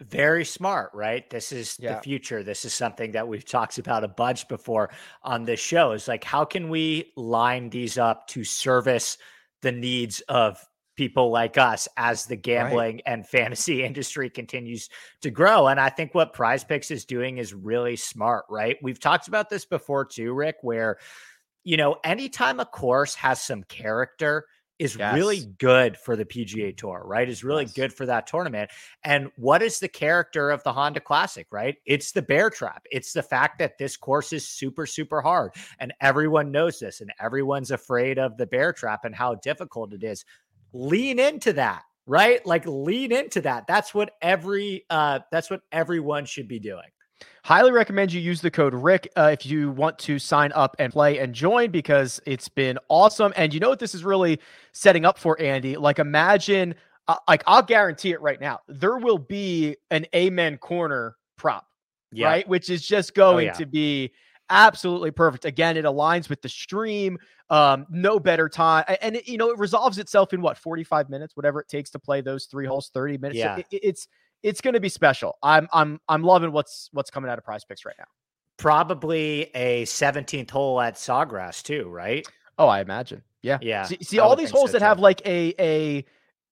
Very 0.00 0.44
smart, 0.44 0.90
right? 0.92 1.28
This 1.30 1.52
is 1.52 1.76
yeah. 1.78 1.94
the 1.94 2.02
future. 2.02 2.42
This 2.42 2.66
is 2.66 2.74
something 2.74 3.12
that 3.12 3.26
we've 3.26 3.46
talked 3.46 3.78
about 3.78 4.04
a 4.04 4.08
bunch 4.08 4.46
before 4.46 4.90
on 5.22 5.44
this 5.44 5.60
show. 5.60 5.92
Is 5.92 6.06
like, 6.06 6.22
how 6.22 6.44
can 6.44 6.68
we 6.68 7.12
line 7.16 7.70
these 7.70 7.96
up 7.96 8.26
to 8.28 8.44
service 8.44 9.16
the 9.62 9.72
needs 9.72 10.20
of 10.28 10.62
people 10.96 11.30
like 11.30 11.56
us 11.56 11.88
as 11.96 12.26
the 12.26 12.36
gambling 12.36 12.96
right. 12.96 13.02
and 13.06 13.26
fantasy 13.26 13.82
industry 13.84 14.28
continues 14.28 14.90
to 15.22 15.30
grow? 15.30 15.68
And 15.68 15.80
I 15.80 15.88
think 15.88 16.14
what 16.14 16.34
Prize 16.34 16.62
Picks 16.62 16.90
is 16.90 17.06
doing 17.06 17.38
is 17.38 17.54
really 17.54 17.96
smart, 17.96 18.44
right? 18.50 18.76
We've 18.82 19.00
talked 19.00 19.28
about 19.28 19.48
this 19.48 19.64
before 19.64 20.04
too, 20.04 20.34
Rick, 20.34 20.56
where 20.60 20.98
you 21.66 21.76
know, 21.76 21.96
anytime 22.04 22.60
a 22.60 22.64
course 22.64 23.16
has 23.16 23.42
some 23.42 23.64
character 23.64 24.46
is 24.78 24.96
yes. 24.96 25.14
really 25.14 25.46
good 25.58 25.96
for 25.96 26.16
the 26.16 26.24
PGA 26.24 26.76
Tour, 26.76 27.02
right? 27.04 27.28
Is 27.28 27.42
really 27.42 27.64
yes. 27.64 27.72
good 27.72 27.92
for 27.92 28.06
that 28.06 28.26
tournament. 28.26 28.70
And 29.04 29.30
what 29.36 29.62
is 29.62 29.78
the 29.78 29.88
character 29.88 30.50
of 30.50 30.62
the 30.64 30.72
Honda 30.72 31.00
Classic, 31.00 31.46
right? 31.50 31.76
It's 31.86 32.12
the 32.12 32.22
bear 32.22 32.50
trap. 32.50 32.84
It's 32.90 33.12
the 33.12 33.22
fact 33.22 33.58
that 33.58 33.78
this 33.78 33.96
course 33.96 34.32
is 34.32 34.46
super, 34.46 34.86
super 34.86 35.20
hard. 35.20 35.52
And 35.78 35.94
everyone 36.00 36.50
knows 36.50 36.78
this, 36.78 37.00
and 37.00 37.12
everyone's 37.20 37.70
afraid 37.70 38.18
of 38.18 38.36
the 38.36 38.46
bear 38.46 38.72
trap 38.72 39.04
and 39.04 39.14
how 39.14 39.36
difficult 39.36 39.92
it 39.92 40.02
is. 40.02 40.24
Lean 40.72 41.18
into 41.18 41.54
that, 41.54 41.82
right? 42.06 42.44
Like 42.44 42.66
lean 42.66 43.12
into 43.12 43.40
that. 43.42 43.66
That's 43.66 43.94
what 43.94 44.12
every 44.20 44.84
uh 44.90 45.20
that's 45.30 45.48
what 45.48 45.62
everyone 45.72 46.26
should 46.26 46.48
be 46.48 46.58
doing. 46.58 46.88
Highly 47.44 47.70
recommend 47.70 48.12
you 48.12 48.20
use 48.20 48.40
the 48.40 48.50
code 48.50 48.74
Rick 48.74 49.08
uh, 49.16 49.30
if 49.32 49.46
you 49.46 49.70
want 49.70 49.98
to 50.00 50.18
sign 50.18 50.52
up 50.52 50.74
and 50.78 50.92
play 50.92 51.18
and 51.18 51.32
join 51.32 51.70
because 51.70 52.20
it's 52.26 52.48
been 52.48 52.78
awesome. 52.88 53.32
And 53.36 53.54
you 53.54 53.60
know 53.60 53.68
what 53.68 53.78
this 53.78 53.94
is 53.94 54.04
really 54.04 54.40
setting 54.72 55.04
up 55.04 55.16
for, 55.16 55.40
Andy? 55.40 55.76
Like, 55.76 55.98
imagine, 55.98 56.74
uh, 57.06 57.16
like, 57.28 57.44
I'll 57.46 57.62
guarantee 57.62 58.10
it 58.10 58.20
right 58.20 58.40
now. 58.40 58.60
There 58.66 58.98
will 58.98 59.18
be 59.18 59.76
an 59.90 60.06
Amen 60.14 60.58
Corner 60.58 61.16
prop, 61.38 61.66
yeah. 62.10 62.26
right? 62.26 62.48
Which 62.48 62.68
is 62.68 62.86
just 62.86 63.12
oh, 63.12 63.14
going 63.14 63.48
oh, 63.48 63.52
yeah. 63.52 63.58
to 63.58 63.66
be 63.66 64.12
absolutely 64.50 65.10
perfect. 65.10 65.44
Again, 65.44 65.76
it 65.76 65.84
aligns 65.84 66.28
with 66.28 66.42
the 66.42 66.48
stream. 66.48 67.18
Um, 67.48 67.86
no 67.88 68.18
better 68.18 68.48
time, 68.48 68.84
and 69.00 69.14
it, 69.14 69.28
you 69.28 69.38
know 69.38 69.50
it 69.50 69.58
resolves 69.58 69.98
itself 69.98 70.32
in 70.32 70.42
what 70.42 70.58
forty 70.58 70.82
five 70.82 71.08
minutes, 71.08 71.36
whatever 71.36 71.60
it 71.60 71.68
takes 71.68 71.90
to 71.90 72.00
play 72.00 72.20
those 72.20 72.46
three 72.46 72.66
holes, 72.66 72.90
thirty 72.92 73.18
minutes. 73.18 73.38
Yeah, 73.38 73.54
so 73.54 73.62
it, 73.70 73.80
it's 73.84 74.08
it's 74.46 74.60
going 74.60 74.74
to 74.74 74.80
be 74.80 74.88
special. 74.88 75.36
I'm 75.42 75.68
I'm 75.72 76.00
I'm 76.08 76.22
loving 76.22 76.52
what's 76.52 76.88
what's 76.92 77.10
coming 77.10 77.28
out 77.28 77.36
of 77.36 77.44
Prize 77.44 77.64
Picks 77.64 77.84
right 77.84 77.96
now. 77.98 78.06
Probably 78.58 79.50
a 79.54 79.84
17th 79.84 80.50
hole 80.50 80.80
at 80.80 80.94
Sawgrass 80.94 81.62
too, 81.64 81.88
right? 81.88 82.26
Oh, 82.56 82.68
I 82.68 82.80
imagine. 82.80 83.22
Yeah, 83.42 83.58
yeah. 83.60 83.84
See, 83.84 83.98
see 84.00 84.18
all 84.20 84.36
these 84.36 84.50
holes 84.50 84.70
so 84.70 84.74
that 84.74 84.78
too. 84.78 84.84
have 84.84 85.00
like 85.00 85.20
a 85.26 85.52
a 85.58 86.04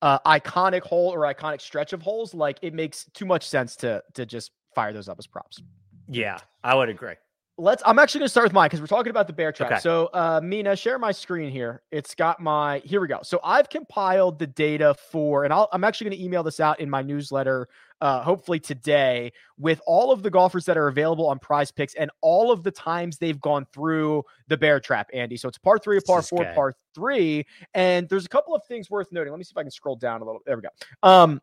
uh, 0.02 0.18
iconic 0.26 0.82
hole 0.82 1.14
or 1.14 1.20
iconic 1.20 1.60
stretch 1.60 1.92
of 1.92 2.02
holes, 2.02 2.34
like 2.34 2.58
it 2.62 2.74
makes 2.74 3.06
too 3.14 3.26
much 3.26 3.46
sense 3.48 3.76
to 3.76 4.02
to 4.14 4.26
just 4.26 4.50
fire 4.74 4.92
those 4.92 5.08
up 5.08 5.18
as 5.20 5.28
props. 5.28 5.62
Yeah, 6.08 6.38
I 6.64 6.74
would 6.74 6.88
agree 6.88 7.14
let's 7.56 7.82
i'm 7.86 7.98
actually 7.98 8.18
going 8.18 8.26
to 8.26 8.30
start 8.30 8.44
with 8.44 8.52
mine 8.52 8.66
because 8.66 8.80
we're 8.80 8.86
talking 8.86 9.10
about 9.10 9.26
the 9.26 9.32
bear 9.32 9.52
trap 9.52 9.70
okay. 9.70 9.80
so 9.80 10.06
uh 10.12 10.40
mina 10.42 10.74
share 10.74 10.98
my 10.98 11.12
screen 11.12 11.50
here 11.50 11.82
it's 11.92 12.14
got 12.14 12.40
my 12.40 12.80
here 12.84 13.00
we 13.00 13.06
go 13.06 13.20
so 13.22 13.38
i've 13.44 13.68
compiled 13.68 14.38
the 14.38 14.46
data 14.46 14.94
for 15.10 15.44
and 15.44 15.52
i 15.52 15.64
am 15.72 15.84
actually 15.84 16.08
going 16.10 16.18
to 16.18 16.24
email 16.24 16.42
this 16.42 16.58
out 16.58 16.80
in 16.80 16.90
my 16.90 17.00
newsletter 17.00 17.68
uh 18.00 18.22
hopefully 18.22 18.58
today 18.58 19.32
with 19.58 19.80
all 19.86 20.10
of 20.10 20.22
the 20.22 20.30
golfers 20.30 20.64
that 20.64 20.76
are 20.76 20.88
available 20.88 21.26
on 21.26 21.38
prize 21.38 21.70
picks 21.70 21.94
and 21.94 22.10
all 22.20 22.50
of 22.50 22.62
the 22.62 22.70
times 22.70 23.18
they've 23.18 23.40
gone 23.40 23.66
through 23.72 24.22
the 24.48 24.56
bear 24.56 24.80
trap 24.80 25.08
andy 25.12 25.36
so 25.36 25.48
it's 25.48 25.58
par 25.58 25.78
three 25.78 26.00
par 26.00 26.22
four 26.22 26.44
par 26.54 26.74
three 26.94 27.46
and 27.74 28.08
there's 28.08 28.26
a 28.26 28.28
couple 28.28 28.54
of 28.54 28.62
things 28.66 28.90
worth 28.90 29.10
noting 29.12 29.32
let 29.32 29.38
me 29.38 29.44
see 29.44 29.52
if 29.52 29.58
i 29.58 29.62
can 29.62 29.70
scroll 29.70 29.96
down 29.96 30.20
a 30.22 30.24
little 30.24 30.40
there 30.46 30.56
we 30.56 30.62
go 30.62 30.68
um 31.02 31.40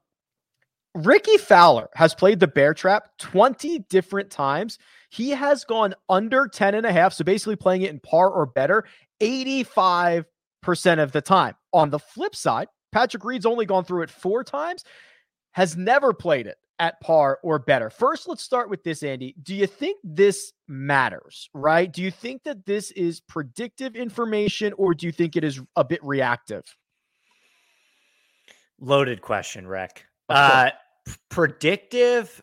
Rickie 0.93 1.37
Fowler 1.37 1.89
has 1.93 2.13
played 2.13 2.39
the 2.39 2.47
bear 2.47 2.73
trap 2.73 3.11
20 3.19 3.79
different 3.89 4.29
times. 4.29 4.77
He 5.09 5.29
has 5.29 5.63
gone 5.63 5.93
under 6.09 6.47
10 6.47 6.75
and 6.75 6.85
a 6.85 6.91
half. 6.91 7.13
So 7.13 7.23
basically 7.23 7.55
playing 7.55 7.83
it 7.83 7.91
in 7.91 7.99
par 7.99 8.29
or 8.29 8.45
better 8.45 8.83
85% 9.21 10.25
of 10.99 11.13
the 11.13 11.21
time. 11.21 11.55
On 11.71 11.89
the 11.89 11.99
flip 11.99 12.35
side, 12.35 12.67
Patrick 12.91 13.23
Reed's 13.23 13.45
only 13.45 13.65
gone 13.65 13.85
through 13.85 14.03
it 14.03 14.09
four 14.09 14.43
times, 14.43 14.83
has 15.51 15.75
never 15.75 16.13
played 16.13 16.47
it 16.47 16.57
at 16.79 16.99
par 16.99 17.39
or 17.43 17.59
better. 17.59 17.89
First, 17.91 18.27
let's 18.27 18.41
start 18.41 18.69
with 18.69 18.83
this, 18.83 19.03
Andy. 19.03 19.35
Do 19.43 19.53
you 19.53 19.67
think 19.67 19.99
this 20.03 20.51
matters, 20.67 21.47
right? 21.53 21.91
Do 21.91 22.01
you 22.01 22.09
think 22.09 22.43
that 22.43 22.65
this 22.65 22.89
is 22.91 23.19
predictive 23.19 23.95
information 23.95 24.73
or 24.73 24.95
do 24.95 25.05
you 25.05 25.11
think 25.11 25.35
it 25.35 25.43
is 25.43 25.61
a 25.75 25.83
bit 25.83 26.03
reactive? 26.03 26.63
Loaded 28.79 29.21
question, 29.21 29.67
Rick. 29.67 30.05
Uh, 30.27 30.71
predictive. 31.29 32.41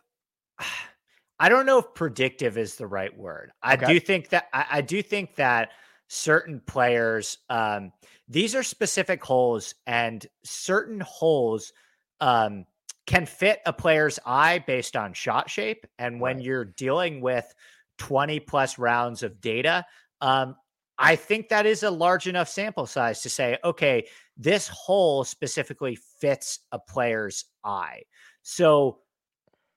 I 1.40 1.48
don't 1.48 1.66
know 1.66 1.78
if 1.78 1.94
predictive 1.94 2.58
is 2.58 2.76
the 2.76 2.86
right 2.86 3.16
word. 3.16 3.52
I 3.62 3.74
okay. 3.74 3.86
do 3.86 4.00
think 4.00 4.30
that 4.30 4.48
I, 4.52 4.66
I, 4.72 4.80
do 4.80 5.02
think 5.02 5.36
that 5.36 5.70
certain 6.08 6.60
players, 6.66 7.38
um, 7.48 7.92
these 8.28 8.56
are 8.56 8.64
specific 8.64 9.22
holes, 9.22 9.76
and 9.86 10.26
certain 10.42 10.98
holes 10.98 11.72
um, 12.20 12.64
can 13.08 13.24
fit 13.24 13.60
a 13.64 13.72
player's 13.72 14.18
eye 14.26 14.58
based 14.66 14.94
on 14.94 15.14
shot 15.14 15.48
shape. 15.48 15.86
And 15.98 16.20
when 16.20 16.36
right. 16.36 16.44
you're 16.44 16.64
dealing 16.66 17.22
with 17.22 17.52
20 17.96 18.38
plus 18.40 18.78
rounds 18.78 19.22
of 19.22 19.40
data, 19.40 19.86
um, 20.20 20.56
I 20.98 21.16
think 21.16 21.48
that 21.48 21.64
is 21.64 21.84
a 21.84 21.90
large 21.90 22.28
enough 22.28 22.50
sample 22.50 22.84
size 22.84 23.22
to 23.22 23.30
say, 23.30 23.56
okay, 23.64 24.06
this 24.36 24.68
hole 24.68 25.24
specifically 25.24 25.96
fits 26.20 26.60
a 26.70 26.78
player's 26.78 27.46
eye. 27.64 28.02
So 28.42 28.98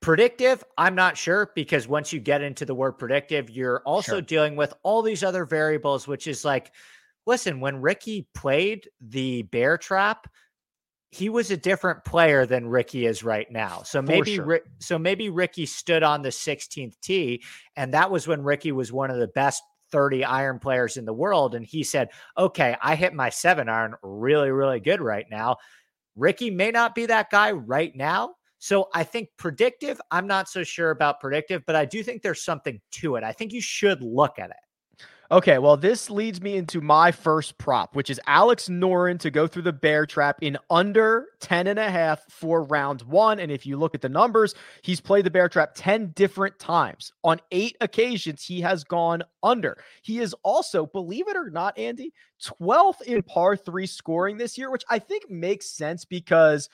Predictive, 0.02 0.64
I'm 0.80 0.96
not 0.96 1.16
sure 1.16 1.52
because 1.54 1.88
once 1.88 2.12
you 2.12 2.20
get 2.20 2.42
into 2.42 2.66
the 2.66 2.74
word 2.74 2.94
predictive, 2.94 3.52
you're 3.52 3.84
also 3.86 4.14
sure. 4.14 4.22
dealing 4.22 4.56
with 4.56 4.74
all 4.82 5.04
these 5.04 5.24
other 5.24 5.46
variables, 5.46 6.08
which 6.08 6.26
is 6.26 6.44
like, 6.44 6.72
listen, 7.28 7.60
when 7.60 7.80
Rickie 7.80 8.28
played 8.34 8.90
the 9.00 9.44
bear 9.44 9.78
trap, 9.78 10.26
he 11.12 11.28
was 11.28 11.52
a 11.52 11.58
different 11.58 12.06
player 12.06 12.46
than 12.46 12.68
Rickie 12.68 13.06
is 13.06 13.22
right 13.22 13.50
now. 13.52 13.82
So 13.84 14.02
maybe 14.02 14.36
sure. 14.36 14.62
so 14.80 14.98
maybe 14.98 15.30
Rickie 15.30 15.66
stood 15.66 16.04
on 16.04 16.22
the 16.22 16.30
16th 16.30 17.00
tee 17.02 17.44
and 17.76 17.94
that 17.94 18.10
was 18.10 18.28
when 18.28 18.42
Rickie 18.42 18.72
was 18.72 18.94
one 18.94 19.12
of 19.12 19.18
the 19.18 19.28
best 19.28 19.62
30 19.92 20.24
iron 20.24 20.58
players 20.58 20.96
in 20.96 21.04
the 21.04 21.14
world 21.14 21.54
and 21.54 21.66
he 21.66 21.84
said, 21.84 22.10
"Okay, 22.38 22.78
I 22.82 22.96
hit 22.96 23.14
my 23.14 23.30
7 23.30 23.68
iron 23.68 23.96
really 24.02 24.52
really 24.52 24.80
good 24.80 25.02
right 25.02 25.26
now." 25.30 25.58
Rickie 26.16 26.52
may 26.52 26.72
not 26.72 26.96
be 26.96 27.06
that 27.08 27.30
guy 27.30 27.52
right 27.52 27.94
now. 27.96 28.36
So 28.60 28.90
I 28.94 29.04
think 29.04 29.30
predictive, 29.38 30.00
I'm 30.12 30.28
not 30.28 30.48
so 30.48 30.64
sure 30.64 30.92
about 30.92 31.20
predictive, 31.20 31.64
but 31.66 31.76
I 31.76 31.84
do 31.84 32.04
think 32.04 32.22
there's 32.22 32.44
something 32.44 32.80
to 32.92 33.16
it. 33.16 33.24
I 33.24 33.32
think 33.32 33.54
you 33.54 33.62
should 33.62 34.02
look 34.04 34.40
at 34.40 34.52
it. 34.52 34.58
Okay, 35.32 35.60
well, 35.60 35.78
this 35.78 36.10
leads 36.10 36.42
me 36.42 36.58
into 36.58 36.82
my 36.82 37.10
first 37.10 37.58
prop, 37.58 37.96
which 37.96 38.10
is 38.10 38.20
Alex 38.28 38.68
Noren 38.68 39.18
to 39.20 39.32
go 39.32 39.48
through 39.48 39.62
the 39.62 39.72
bear 39.72 40.06
trap 40.06 40.40
in 40.42 40.58
under 40.70 41.28
10 41.40 41.68
and 41.68 41.80
a 41.80 41.90
half 41.90 42.22
for 42.30 42.64
round 42.64 43.02
one. 43.04 43.40
And 43.40 43.50
if 43.50 43.66
you 43.66 43.78
look 43.78 43.96
at 43.96 44.02
the 44.02 44.10
numbers, 44.10 44.56
he's 44.82 45.00
played 45.00 45.26
the 45.26 45.32
bear 45.32 45.48
trap 45.48 45.72
10 45.74 46.08
different 46.16 46.60
times. 46.60 47.14
On 47.24 47.40
eight 47.52 47.78
occasions, 47.80 48.44
he 48.44 48.60
has 48.60 48.84
gone 48.84 49.24
under. 49.42 49.78
He 50.02 50.20
is 50.20 50.36
also, 50.44 50.86
believe 50.86 51.30
it 51.30 51.38
or 51.38 51.50
not, 51.50 51.78
Andy, 51.80 52.12
12th 52.44 53.02
in 53.04 53.24
par 53.24 53.56
three 53.56 53.88
scoring 53.88 54.36
this 54.36 54.58
year, 54.58 54.70
which 54.70 54.84
I 54.90 55.00
think 55.00 55.30
makes 55.30 55.66
sense 55.66 56.04
because 56.04 56.68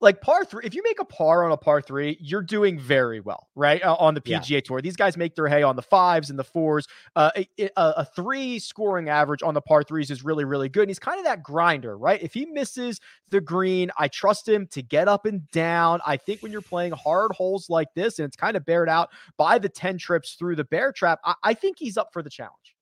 like 0.00 0.20
par 0.20 0.44
three, 0.44 0.62
if 0.64 0.74
you 0.74 0.82
make 0.82 1.00
a 1.00 1.04
par 1.04 1.44
on 1.44 1.52
a 1.52 1.56
par 1.56 1.82
three, 1.82 2.16
you're 2.20 2.42
doing 2.42 2.78
very 2.78 3.20
well, 3.20 3.48
right? 3.54 3.82
Uh, 3.82 3.96
on 3.96 4.14
the 4.14 4.20
PGA 4.20 4.48
yeah. 4.48 4.60
Tour, 4.60 4.80
these 4.80 4.96
guys 4.96 5.16
make 5.16 5.34
their 5.34 5.48
hay 5.48 5.62
on 5.62 5.76
the 5.76 5.82
fives 5.82 6.30
and 6.30 6.38
the 6.38 6.44
fours. 6.44 6.86
Uh, 7.16 7.30
a, 7.36 7.48
a, 7.58 7.70
a, 7.76 8.04
three 8.04 8.58
scoring 8.58 9.08
average 9.08 9.42
on 9.42 9.54
the 9.54 9.60
par 9.60 9.82
threes 9.82 10.10
is 10.10 10.24
really, 10.24 10.44
really 10.44 10.68
good. 10.68 10.82
And 10.82 10.90
he's 10.90 10.98
kind 10.98 11.18
of 11.18 11.24
that 11.24 11.42
grinder, 11.42 11.98
right? 11.98 12.22
If 12.22 12.32
he 12.32 12.46
misses 12.46 13.00
the 13.30 13.40
green, 13.40 13.90
I 13.98 14.08
trust 14.08 14.48
him 14.48 14.66
to 14.68 14.82
get 14.82 15.08
up 15.08 15.26
and 15.26 15.48
down. 15.50 16.00
I 16.06 16.16
think 16.16 16.42
when 16.42 16.52
you're 16.52 16.60
playing 16.60 16.92
hard 16.92 17.32
holes 17.32 17.68
like 17.68 17.88
this, 17.94 18.18
and 18.18 18.26
it's 18.26 18.36
kind 18.36 18.56
of 18.56 18.64
bared 18.64 18.88
out 18.88 19.10
by 19.36 19.58
the 19.58 19.68
10 19.68 19.98
trips 19.98 20.34
through 20.34 20.56
the 20.56 20.64
bear 20.64 20.92
trap, 20.92 21.18
I, 21.24 21.34
I 21.42 21.54
think 21.54 21.76
he's 21.78 21.96
up 21.96 22.10
for 22.12 22.22
the 22.22 22.30
challenge. 22.30 22.76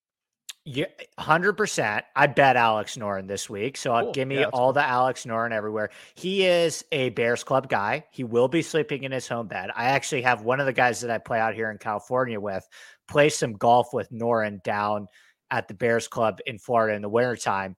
Yeah, 0.68 0.86
hundred 1.16 1.52
percent. 1.52 2.04
I 2.16 2.26
bet 2.26 2.56
Alex 2.56 2.96
Noren 2.96 3.28
this 3.28 3.48
week, 3.48 3.76
so 3.76 3.92
cool. 4.00 4.12
give 4.12 4.26
me 4.26 4.40
yeah, 4.40 4.46
all 4.46 4.66
cool. 4.66 4.72
the 4.72 4.84
Alex 4.84 5.24
Noren 5.24 5.52
everywhere. 5.52 5.90
He 6.16 6.44
is 6.44 6.84
a 6.90 7.10
Bears 7.10 7.44
Club 7.44 7.68
guy. 7.68 8.04
He 8.10 8.24
will 8.24 8.48
be 8.48 8.62
sleeping 8.62 9.04
in 9.04 9.12
his 9.12 9.28
home 9.28 9.46
bed. 9.46 9.70
I 9.76 9.84
actually 9.84 10.22
have 10.22 10.42
one 10.42 10.58
of 10.58 10.66
the 10.66 10.72
guys 10.72 11.00
that 11.02 11.10
I 11.10 11.18
play 11.18 11.38
out 11.38 11.54
here 11.54 11.70
in 11.70 11.78
California 11.78 12.40
with 12.40 12.68
play 13.06 13.28
some 13.28 13.52
golf 13.52 13.92
with 13.92 14.10
Noren 14.10 14.60
down 14.64 15.06
at 15.52 15.68
the 15.68 15.74
Bears 15.74 16.08
Club 16.08 16.40
in 16.46 16.58
Florida 16.58 16.96
in 16.96 17.02
the 17.02 17.08
wintertime. 17.08 17.76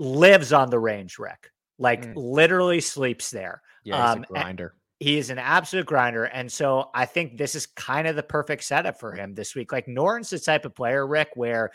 Lives 0.00 0.52
on 0.52 0.70
the 0.70 0.80
range, 0.80 1.20
Rick. 1.20 1.52
Like 1.78 2.06
mm. 2.06 2.14
literally 2.16 2.80
sleeps 2.80 3.30
there. 3.30 3.62
Yeah, 3.84 4.04
um, 4.04 4.24
grinder. 4.28 4.74
He 5.00 5.18
is 5.18 5.30
an 5.30 5.38
absolute 5.38 5.86
grinder. 5.86 6.24
And 6.24 6.50
so 6.50 6.90
I 6.94 7.04
think 7.04 7.36
this 7.36 7.54
is 7.54 7.66
kind 7.66 8.06
of 8.06 8.16
the 8.16 8.22
perfect 8.22 8.64
setup 8.64 8.98
for 8.98 9.12
him 9.12 9.34
this 9.34 9.54
week. 9.54 9.72
Like 9.72 9.86
Noren's 9.86 10.30
the 10.30 10.38
type 10.38 10.64
of 10.64 10.74
player, 10.74 11.06
Rick, 11.06 11.30
where 11.34 11.72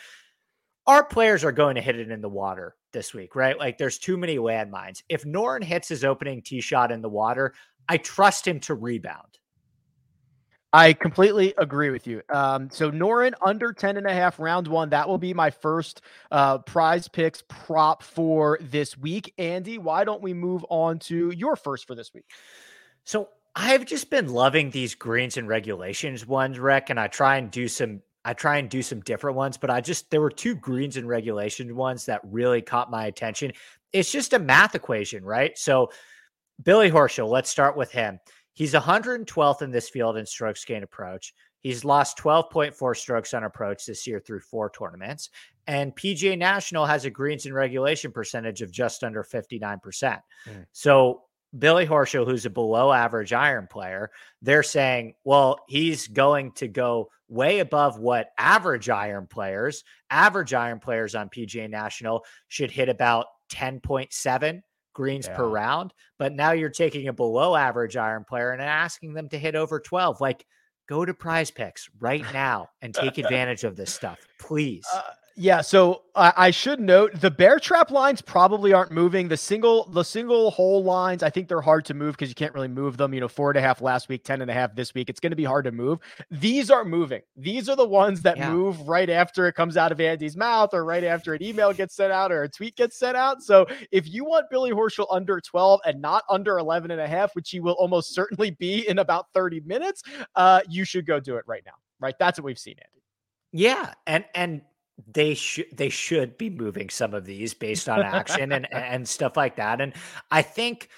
our 0.86 1.04
players 1.04 1.44
are 1.44 1.52
going 1.52 1.76
to 1.76 1.82
hit 1.82 1.98
it 1.98 2.10
in 2.10 2.20
the 2.20 2.28
water 2.28 2.74
this 2.92 3.14
week, 3.14 3.36
right? 3.36 3.58
Like 3.58 3.78
there's 3.78 3.98
too 3.98 4.16
many 4.16 4.38
landmines. 4.38 5.02
If 5.08 5.24
Noren 5.24 5.62
hits 5.62 5.88
his 5.88 6.04
opening 6.04 6.42
tee 6.42 6.60
shot 6.60 6.90
in 6.90 7.02
the 7.02 7.08
water, 7.08 7.54
I 7.88 7.98
trust 7.98 8.46
him 8.46 8.60
to 8.60 8.74
rebound. 8.74 9.38
I 10.72 10.92
completely 10.92 11.52
agree 11.58 11.90
with 11.90 12.06
you. 12.06 12.22
Um, 12.32 12.70
so 12.70 12.92
Noren 12.92 13.32
under 13.42 13.72
10 13.72 13.96
and 13.96 14.06
a 14.06 14.12
half 14.12 14.38
round 14.38 14.68
one. 14.68 14.90
That 14.90 15.08
will 15.08 15.18
be 15.18 15.34
my 15.34 15.50
first 15.50 16.00
uh, 16.30 16.58
prize 16.58 17.08
picks 17.08 17.42
prop 17.48 18.04
for 18.04 18.58
this 18.60 18.96
week. 18.96 19.34
Andy, 19.36 19.78
why 19.78 20.04
don't 20.04 20.22
we 20.22 20.32
move 20.32 20.64
on 20.70 21.00
to 21.00 21.32
your 21.32 21.56
first 21.56 21.88
for 21.88 21.96
this 21.96 22.14
week? 22.14 22.24
So 23.04 23.28
I've 23.56 23.84
just 23.84 24.10
been 24.10 24.28
loving 24.28 24.70
these 24.70 24.94
greens 24.94 25.36
and 25.36 25.48
regulations 25.48 26.26
ones, 26.26 26.58
Rick, 26.58 26.90
and 26.90 27.00
I 27.00 27.08
try 27.08 27.36
and 27.36 27.50
do 27.50 27.68
some 27.68 28.02
I 28.24 28.34
try 28.34 28.58
and 28.58 28.68
do 28.68 28.82
some 28.82 29.00
different 29.00 29.36
ones, 29.36 29.56
but 29.56 29.70
I 29.70 29.80
just 29.80 30.10
there 30.10 30.20
were 30.20 30.30
two 30.30 30.54
greens 30.54 30.96
and 30.96 31.08
regulation 31.08 31.74
ones 31.74 32.06
that 32.06 32.20
really 32.24 32.60
caught 32.60 32.90
my 32.90 33.06
attention. 33.06 33.52
It's 33.92 34.12
just 34.12 34.34
a 34.34 34.38
math 34.38 34.74
equation, 34.74 35.24
right? 35.24 35.56
So 35.56 35.90
Billy 36.62 36.90
Horschel, 36.90 37.28
let's 37.28 37.50
start 37.50 37.76
with 37.76 37.90
him. 37.90 38.20
He's 38.52 38.74
112th 38.74 39.62
in 39.62 39.70
this 39.70 39.88
field 39.88 40.16
in 40.18 40.26
strokes 40.26 40.64
gain 40.64 40.82
approach. 40.82 41.32
He's 41.60 41.84
lost 41.84 42.18
12.4 42.18 42.96
strokes 42.96 43.34
on 43.34 43.44
approach 43.44 43.86
this 43.86 44.06
year 44.06 44.20
through 44.20 44.40
four 44.40 44.70
tournaments. 44.70 45.30
And 45.66 45.94
PGA 45.94 46.36
National 46.36 46.86
has 46.86 47.04
a 47.04 47.10
greens 47.10 47.46
and 47.46 47.54
regulation 47.54 48.12
percentage 48.12 48.62
of 48.62 48.70
just 48.72 49.04
under 49.04 49.22
59%. 49.22 49.78
Mm. 49.82 50.20
So 50.72 51.22
Billy 51.58 51.86
Horschel, 51.86 52.24
who's 52.24 52.46
a 52.46 52.50
below 52.50 52.92
average 52.92 53.32
iron 53.32 53.66
player, 53.66 54.10
they're 54.40 54.62
saying, 54.62 55.14
well, 55.24 55.58
he's 55.68 56.06
going 56.06 56.52
to 56.52 56.68
go 56.68 57.10
way 57.28 57.60
above 57.60 57.98
what 57.98 58.30
average 58.38 58.88
iron 58.88 59.26
players, 59.26 59.84
average 60.10 60.54
iron 60.54 60.78
players 60.78 61.14
on 61.14 61.28
PGA 61.28 61.68
National 61.68 62.24
should 62.48 62.70
hit 62.70 62.88
about 62.88 63.26
10.7 63.52 64.62
greens 64.92 65.26
yeah. 65.26 65.36
per 65.36 65.48
round. 65.48 65.92
But 66.18 66.34
now 66.34 66.52
you're 66.52 66.70
taking 66.70 67.08
a 67.08 67.12
below 67.12 67.56
average 67.56 67.96
iron 67.96 68.24
player 68.24 68.50
and 68.52 68.62
asking 68.62 69.14
them 69.14 69.28
to 69.30 69.38
hit 69.38 69.54
over 69.54 69.80
12. 69.80 70.20
Like, 70.20 70.46
go 70.88 71.04
to 71.04 71.14
prize 71.14 71.50
picks 71.50 71.88
right 72.00 72.24
now 72.32 72.68
and 72.82 72.94
take 72.94 73.18
advantage 73.18 73.64
of 73.64 73.76
this 73.76 73.92
stuff, 73.92 74.18
please. 74.38 74.84
Uh, 74.92 75.02
yeah, 75.40 75.62
so 75.62 76.02
I, 76.14 76.32
I, 76.36 76.50
should 76.50 76.80
note 76.80 77.18
the 77.18 77.30
bear 77.30 77.58
trap 77.58 77.90
lines 77.90 78.20
probably 78.20 78.74
aren't 78.74 78.92
moving. 78.92 79.26
The 79.26 79.38
single 79.38 79.86
the 79.86 80.02
single 80.02 80.50
hole 80.50 80.84
lines, 80.84 81.22
I 81.22 81.30
think 81.30 81.48
they're 81.48 81.62
hard 81.62 81.86
to 81.86 81.94
move 81.94 82.14
because 82.14 82.28
you 82.28 82.34
can't 82.34 82.52
really 82.52 82.68
move 82.68 82.98
them. 82.98 83.14
You 83.14 83.20
know, 83.20 83.28
four 83.28 83.48
and 83.48 83.56
a 83.56 83.62
half 83.62 83.80
last 83.80 84.10
week, 84.10 84.22
ten 84.22 84.42
and 84.42 84.50
a 84.50 84.54
half 84.54 84.76
this 84.76 84.92
week. 84.92 85.08
It's 85.08 85.18
going 85.18 85.30
to 85.30 85.36
be 85.36 85.44
hard 85.44 85.64
to 85.64 85.72
move. 85.72 86.00
These 86.30 86.70
are 86.70 86.84
moving. 86.84 87.22
These 87.36 87.70
are 87.70 87.76
the 87.76 87.88
ones 87.88 88.20
that 88.20 88.36
yeah. 88.36 88.52
move 88.52 88.86
right 88.86 89.08
after 89.08 89.48
it 89.48 89.54
comes 89.54 89.78
out 89.78 89.92
of 89.92 89.98
Andy's 89.98 90.36
mouth 90.36 90.74
or 90.74 90.84
right 90.84 91.04
after 91.04 91.32
an 91.32 91.42
email 91.42 91.72
gets 91.72 91.94
sent 91.94 92.12
out 92.12 92.30
or 92.30 92.42
a 92.42 92.48
tweet 92.48 92.76
gets 92.76 92.98
sent 92.98 93.16
out. 93.16 93.42
So 93.42 93.66
if 93.90 94.12
you 94.12 94.26
want 94.26 94.50
Billy 94.50 94.72
Horschel 94.72 95.06
under 95.10 95.40
12 95.40 95.80
and 95.86 96.02
not 96.02 96.24
under 96.28 96.58
11 96.58 96.90
and 96.90 97.00
a 97.00 97.08
half, 97.08 97.34
which 97.34 97.48
he 97.48 97.60
will 97.60 97.76
almost 97.78 98.14
certainly 98.14 98.50
be 98.50 98.86
in 98.86 98.98
about 98.98 99.32
30 99.32 99.60
minutes, 99.60 100.02
uh, 100.36 100.60
you 100.68 100.84
should 100.84 101.06
go 101.06 101.18
do 101.18 101.36
it 101.36 101.44
right 101.46 101.62
now. 101.64 101.76
Right. 101.98 102.14
That's 102.18 102.38
what 102.38 102.44
we've 102.44 102.58
seen, 102.58 102.74
Andy. 102.76 103.02
Yeah. 103.52 103.94
And 104.06 104.24
and 104.34 104.62
they 105.06 105.34
should 105.34 105.66
they 105.72 105.88
should 105.88 106.36
be 106.38 106.50
moving 106.50 106.90
some 106.90 107.14
of 107.14 107.24
these 107.24 107.54
based 107.54 107.88
on 107.88 108.02
action 108.02 108.52
and 108.52 108.66
and 108.72 109.08
stuff 109.08 109.36
like 109.36 109.56
that. 109.56 109.80
And 109.80 109.94
I 110.30 110.42
think 110.42 110.88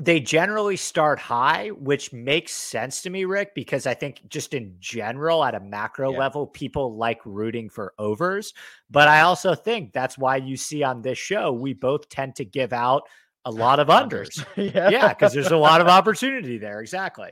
they 0.00 0.20
generally 0.20 0.76
start 0.76 1.18
high, 1.18 1.68
which 1.68 2.12
makes 2.12 2.52
sense 2.52 3.02
to 3.02 3.10
me, 3.10 3.24
Rick, 3.24 3.54
because 3.54 3.84
I 3.84 3.94
think 3.94 4.22
just 4.28 4.54
in 4.54 4.76
general, 4.78 5.44
at 5.44 5.56
a 5.56 5.60
macro 5.60 6.12
yeah. 6.12 6.18
level, 6.18 6.46
people 6.46 6.96
like 6.96 7.18
rooting 7.24 7.68
for 7.68 7.94
overs. 7.98 8.54
But 8.88 9.08
I 9.08 9.22
also 9.22 9.56
think 9.56 9.92
that's 9.92 10.16
why 10.16 10.36
you 10.36 10.56
see 10.56 10.84
on 10.84 11.02
this 11.02 11.18
show, 11.18 11.52
we 11.52 11.74
both 11.74 12.08
tend 12.08 12.36
to 12.36 12.44
give 12.44 12.72
out 12.72 13.08
a 13.44 13.50
lot 13.50 13.80
of 13.80 13.88
unders. 13.88 14.44
yeah, 14.56 15.08
because 15.08 15.32
there's 15.32 15.50
a 15.50 15.56
lot 15.56 15.80
of 15.80 15.88
opportunity 15.88 16.58
there. 16.58 16.80
Exactly. 16.80 17.30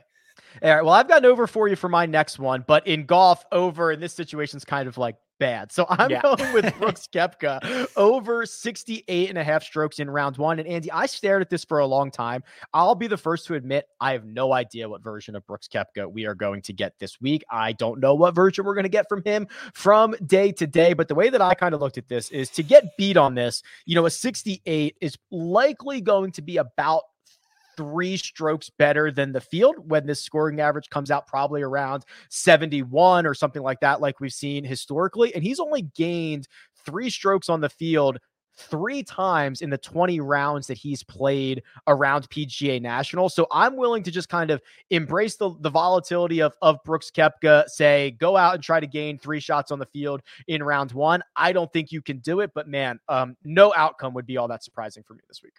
All 0.61 0.75
right. 0.75 0.83
Well, 0.83 0.93
I've 0.93 1.07
got 1.07 1.19
an 1.19 1.25
over 1.25 1.47
for 1.47 1.67
you 1.67 1.75
for 1.75 1.89
my 1.89 2.05
next 2.05 2.39
one, 2.39 2.63
but 2.67 2.85
in 2.87 3.05
golf, 3.05 3.43
over 3.51 3.91
in 3.91 3.99
this 3.99 4.13
situation 4.13 4.57
is 4.57 4.65
kind 4.65 4.87
of 4.87 4.97
like 4.97 5.15
bad. 5.39 5.71
So 5.71 5.85
I'm 5.89 6.09
yeah. 6.09 6.21
going 6.21 6.53
with 6.53 6.73
Brooks 6.79 7.07
Koepka 7.11 7.87
over 7.95 8.45
68 8.45 9.29
and 9.29 9.37
a 9.37 9.43
half 9.43 9.63
strokes 9.63 9.99
in 9.99 10.09
round 10.09 10.37
one. 10.37 10.59
And 10.59 10.67
Andy, 10.67 10.91
I 10.91 11.05
stared 11.05 11.41
at 11.41 11.49
this 11.49 11.63
for 11.63 11.79
a 11.79 11.85
long 11.85 12.11
time. 12.11 12.43
I'll 12.73 12.95
be 12.95 13.07
the 13.07 13.17
first 13.17 13.45
to 13.47 13.55
admit 13.55 13.85
I 13.99 14.13
have 14.13 14.25
no 14.25 14.53
idea 14.53 14.89
what 14.89 15.03
version 15.03 15.35
of 15.35 15.45
Brooks 15.45 15.67
Koepka 15.67 16.11
we 16.11 16.25
are 16.25 16.35
going 16.35 16.61
to 16.63 16.73
get 16.73 16.93
this 16.99 17.19
week. 17.21 17.43
I 17.51 17.73
don't 17.73 17.99
know 17.99 18.15
what 18.15 18.35
version 18.35 18.65
we're 18.65 18.75
going 18.75 18.83
to 18.83 18.89
get 18.89 19.07
from 19.09 19.23
him 19.23 19.47
from 19.73 20.15
day 20.25 20.51
to 20.53 20.67
day. 20.67 20.93
But 20.93 21.07
the 21.07 21.15
way 21.15 21.29
that 21.29 21.41
I 21.41 21.53
kind 21.53 21.73
of 21.73 21.81
looked 21.81 21.97
at 21.97 22.07
this 22.07 22.29
is 22.31 22.49
to 22.51 22.63
get 22.63 22.97
beat 22.97 23.17
on 23.17 23.35
this, 23.35 23.63
you 23.85 23.95
know, 23.95 24.05
a 24.05 24.11
68 24.11 24.95
is 25.01 25.17
likely 25.31 26.01
going 26.01 26.31
to 26.33 26.41
be 26.41 26.57
about 26.57 27.03
three 27.77 28.17
strokes 28.17 28.69
better 28.69 29.11
than 29.11 29.31
the 29.31 29.39
field 29.39 29.75
when 29.87 30.05
this 30.05 30.21
scoring 30.21 30.59
average 30.59 30.89
comes 30.89 31.11
out 31.11 31.27
probably 31.27 31.61
around 31.61 32.03
71 32.29 33.25
or 33.25 33.33
something 33.33 33.61
like 33.61 33.79
that, 33.79 34.01
like 34.01 34.19
we've 34.19 34.33
seen 34.33 34.63
historically. 34.63 35.33
And 35.33 35.43
he's 35.43 35.59
only 35.59 35.83
gained 35.83 36.47
three 36.85 37.09
strokes 37.09 37.47
on 37.47 37.61
the 37.61 37.69
field 37.69 38.17
three 38.57 39.03
times 39.03 39.61
in 39.61 39.69
the 39.69 39.77
20 39.77 40.19
rounds 40.19 40.67
that 40.67 40.77
he's 40.77 41.03
played 41.03 41.61
around 41.85 42.27
PGA 42.29 42.81
National. 42.81 43.29
So 43.29 43.45
I'm 43.51 43.75
willing 43.75 44.01
to 44.03 44.11
just 44.11 44.29
kind 44.29 44.49
of 44.49 44.61
embrace 44.89 45.35
the, 45.35 45.51
the 45.59 45.69
volatility 45.69 46.41
of, 46.41 46.55
of 46.61 46.79
Brooks 46.83 47.11
Koepka, 47.11 47.67
say, 47.67 48.11
go 48.19 48.35
out 48.35 48.55
and 48.55 48.63
try 48.63 48.79
to 48.79 48.87
gain 48.87 49.19
three 49.19 49.39
shots 49.39 49.71
on 49.71 49.77
the 49.77 49.85
field 49.85 50.21
in 50.47 50.63
round 50.63 50.91
one. 50.91 51.21
I 51.35 51.53
don't 51.53 51.71
think 51.71 51.91
you 51.91 52.01
can 52.01 52.17
do 52.17 52.39
it, 52.39 52.51
but 52.55 52.67
man, 52.67 52.99
um, 53.07 53.37
no 53.43 53.73
outcome 53.75 54.15
would 54.15 54.25
be 54.25 54.37
all 54.37 54.47
that 54.47 54.63
surprising 54.63 55.03
for 55.03 55.13
me 55.13 55.21
this 55.27 55.43
week. 55.43 55.53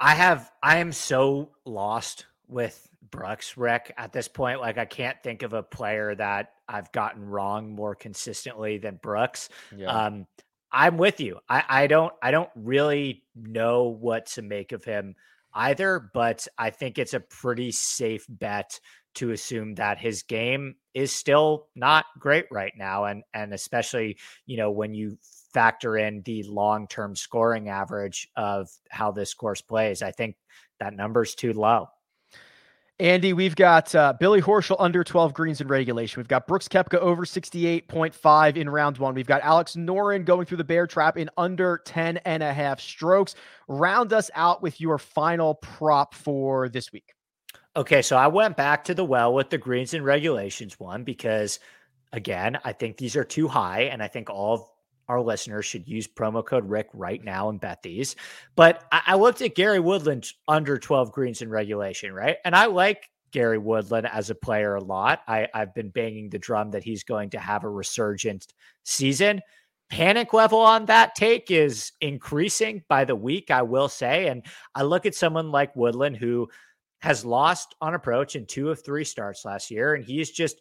I 0.00 0.14
have 0.14 0.50
I 0.62 0.78
am 0.78 0.92
so 0.92 1.50
lost 1.64 2.26
with 2.46 2.88
Brooks 3.10 3.56
Rick 3.56 3.92
at 3.96 4.12
this 4.12 4.28
point. 4.28 4.60
Like 4.60 4.78
I 4.78 4.84
can't 4.84 5.20
think 5.22 5.42
of 5.42 5.52
a 5.52 5.62
player 5.62 6.14
that 6.14 6.52
I've 6.68 6.92
gotten 6.92 7.24
wrong 7.24 7.74
more 7.74 7.94
consistently 7.94 8.78
than 8.78 8.98
Brooks. 9.02 9.48
Yeah. 9.76 9.88
Um, 9.88 10.26
I'm 10.70 10.98
with 10.98 11.20
you. 11.20 11.38
I, 11.48 11.64
I 11.68 11.86
don't 11.86 12.12
I 12.22 12.30
don't 12.30 12.50
really 12.54 13.24
know 13.34 13.84
what 13.84 14.26
to 14.26 14.42
make 14.42 14.72
of 14.72 14.84
him 14.84 15.14
either, 15.54 16.10
but 16.12 16.46
I 16.58 16.70
think 16.70 16.98
it's 16.98 17.14
a 17.14 17.20
pretty 17.20 17.72
safe 17.72 18.26
bet 18.28 18.80
to 19.14 19.30
assume 19.30 19.74
that 19.76 19.98
his 19.98 20.22
game 20.22 20.76
is 20.94 21.10
still 21.10 21.66
not 21.74 22.04
great 22.18 22.46
right 22.52 22.72
now 22.76 23.04
and 23.04 23.24
and 23.34 23.52
especially 23.52 24.18
you 24.46 24.56
know 24.56 24.70
when 24.70 24.94
you 24.94 25.18
factor 25.52 25.96
in 25.96 26.22
the 26.22 26.42
long-term 26.44 27.16
scoring 27.16 27.68
average 27.68 28.28
of 28.36 28.68
how 28.90 29.10
this 29.10 29.34
course 29.34 29.60
plays 29.60 30.02
i 30.02 30.10
think 30.10 30.36
that 30.80 30.94
number's 30.94 31.34
too 31.34 31.52
low 31.52 31.88
Andy, 33.00 33.32
we've 33.32 33.54
got 33.54 33.94
uh, 33.94 34.12
Billy 34.18 34.42
Horschel 34.42 34.74
under 34.80 35.04
12 35.04 35.32
greens 35.32 35.60
in 35.60 35.68
regulation. 35.68 36.18
We've 36.18 36.26
got 36.26 36.48
Brooks 36.48 36.66
Koepka 36.66 36.98
over 36.98 37.24
68.5 37.24 38.56
in 38.56 38.68
round 38.68 38.98
one. 38.98 39.14
We've 39.14 39.24
got 39.24 39.40
Alex 39.42 39.76
Noren 39.76 40.24
going 40.24 40.46
through 40.46 40.56
the 40.56 40.64
bear 40.64 40.88
trap 40.88 41.16
in 41.16 41.30
under 41.36 41.80
10 41.84 42.16
and 42.18 42.42
a 42.42 42.52
half 42.52 42.80
strokes. 42.80 43.36
Round 43.68 44.12
us 44.12 44.32
out 44.34 44.62
with 44.62 44.80
your 44.80 44.98
final 44.98 45.54
prop 45.54 46.12
for 46.12 46.68
this 46.68 46.92
week. 46.92 47.14
Okay, 47.76 48.02
so 48.02 48.16
I 48.16 48.26
went 48.26 48.56
back 48.56 48.82
to 48.84 48.94
the 48.94 49.04
well 49.04 49.32
with 49.32 49.50
the 49.50 49.58
greens 49.58 49.94
and 49.94 50.04
regulations 50.04 50.80
one 50.80 51.04
because, 51.04 51.60
again, 52.12 52.58
I 52.64 52.72
think 52.72 52.96
these 52.96 53.14
are 53.14 53.22
too 53.22 53.46
high, 53.46 53.82
and 53.82 54.02
I 54.02 54.08
think 54.08 54.28
all 54.28 54.54
of 54.54 54.62
our 55.08 55.20
listeners 55.20 55.64
should 55.64 55.88
use 55.88 56.06
promo 56.06 56.44
code 56.44 56.68
Rick 56.68 56.88
right 56.92 57.22
now 57.22 57.48
and 57.48 57.60
bet 57.60 57.82
these. 57.82 58.16
But 58.56 58.84
I, 58.92 59.02
I 59.06 59.14
looked 59.16 59.40
at 59.42 59.54
Gary 59.54 59.80
Woodland 59.80 60.30
under 60.46 60.78
12 60.78 61.12
greens 61.12 61.42
in 61.42 61.50
regulation, 61.50 62.12
right? 62.12 62.36
And 62.44 62.54
I 62.54 62.66
like 62.66 63.08
Gary 63.30 63.58
Woodland 63.58 64.06
as 64.06 64.30
a 64.30 64.34
player 64.34 64.76
a 64.76 64.84
lot. 64.84 65.20
I, 65.26 65.48
I've 65.54 65.74
been 65.74 65.90
banging 65.90 66.30
the 66.30 66.38
drum 66.38 66.70
that 66.70 66.84
he's 66.84 67.04
going 67.04 67.30
to 67.30 67.38
have 67.38 67.64
a 67.64 67.70
resurgent 67.70 68.46
season. 68.84 69.40
Panic 69.90 70.34
level 70.34 70.58
on 70.58 70.86
that 70.86 71.14
take 71.14 71.50
is 71.50 71.92
increasing 72.00 72.82
by 72.88 73.04
the 73.04 73.16
week, 73.16 73.50
I 73.50 73.62
will 73.62 73.88
say. 73.88 74.28
And 74.28 74.44
I 74.74 74.82
look 74.82 75.06
at 75.06 75.14
someone 75.14 75.50
like 75.50 75.74
Woodland 75.74 76.16
who 76.16 76.48
has 77.00 77.24
lost 77.24 77.74
on 77.80 77.94
approach 77.94 78.36
in 78.36 78.44
two 78.44 78.70
of 78.70 78.84
three 78.84 79.04
starts 79.04 79.44
last 79.44 79.70
year, 79.70 79.94
and 79.94 80.04
he's 80.04 80.30
just 80.30 80.60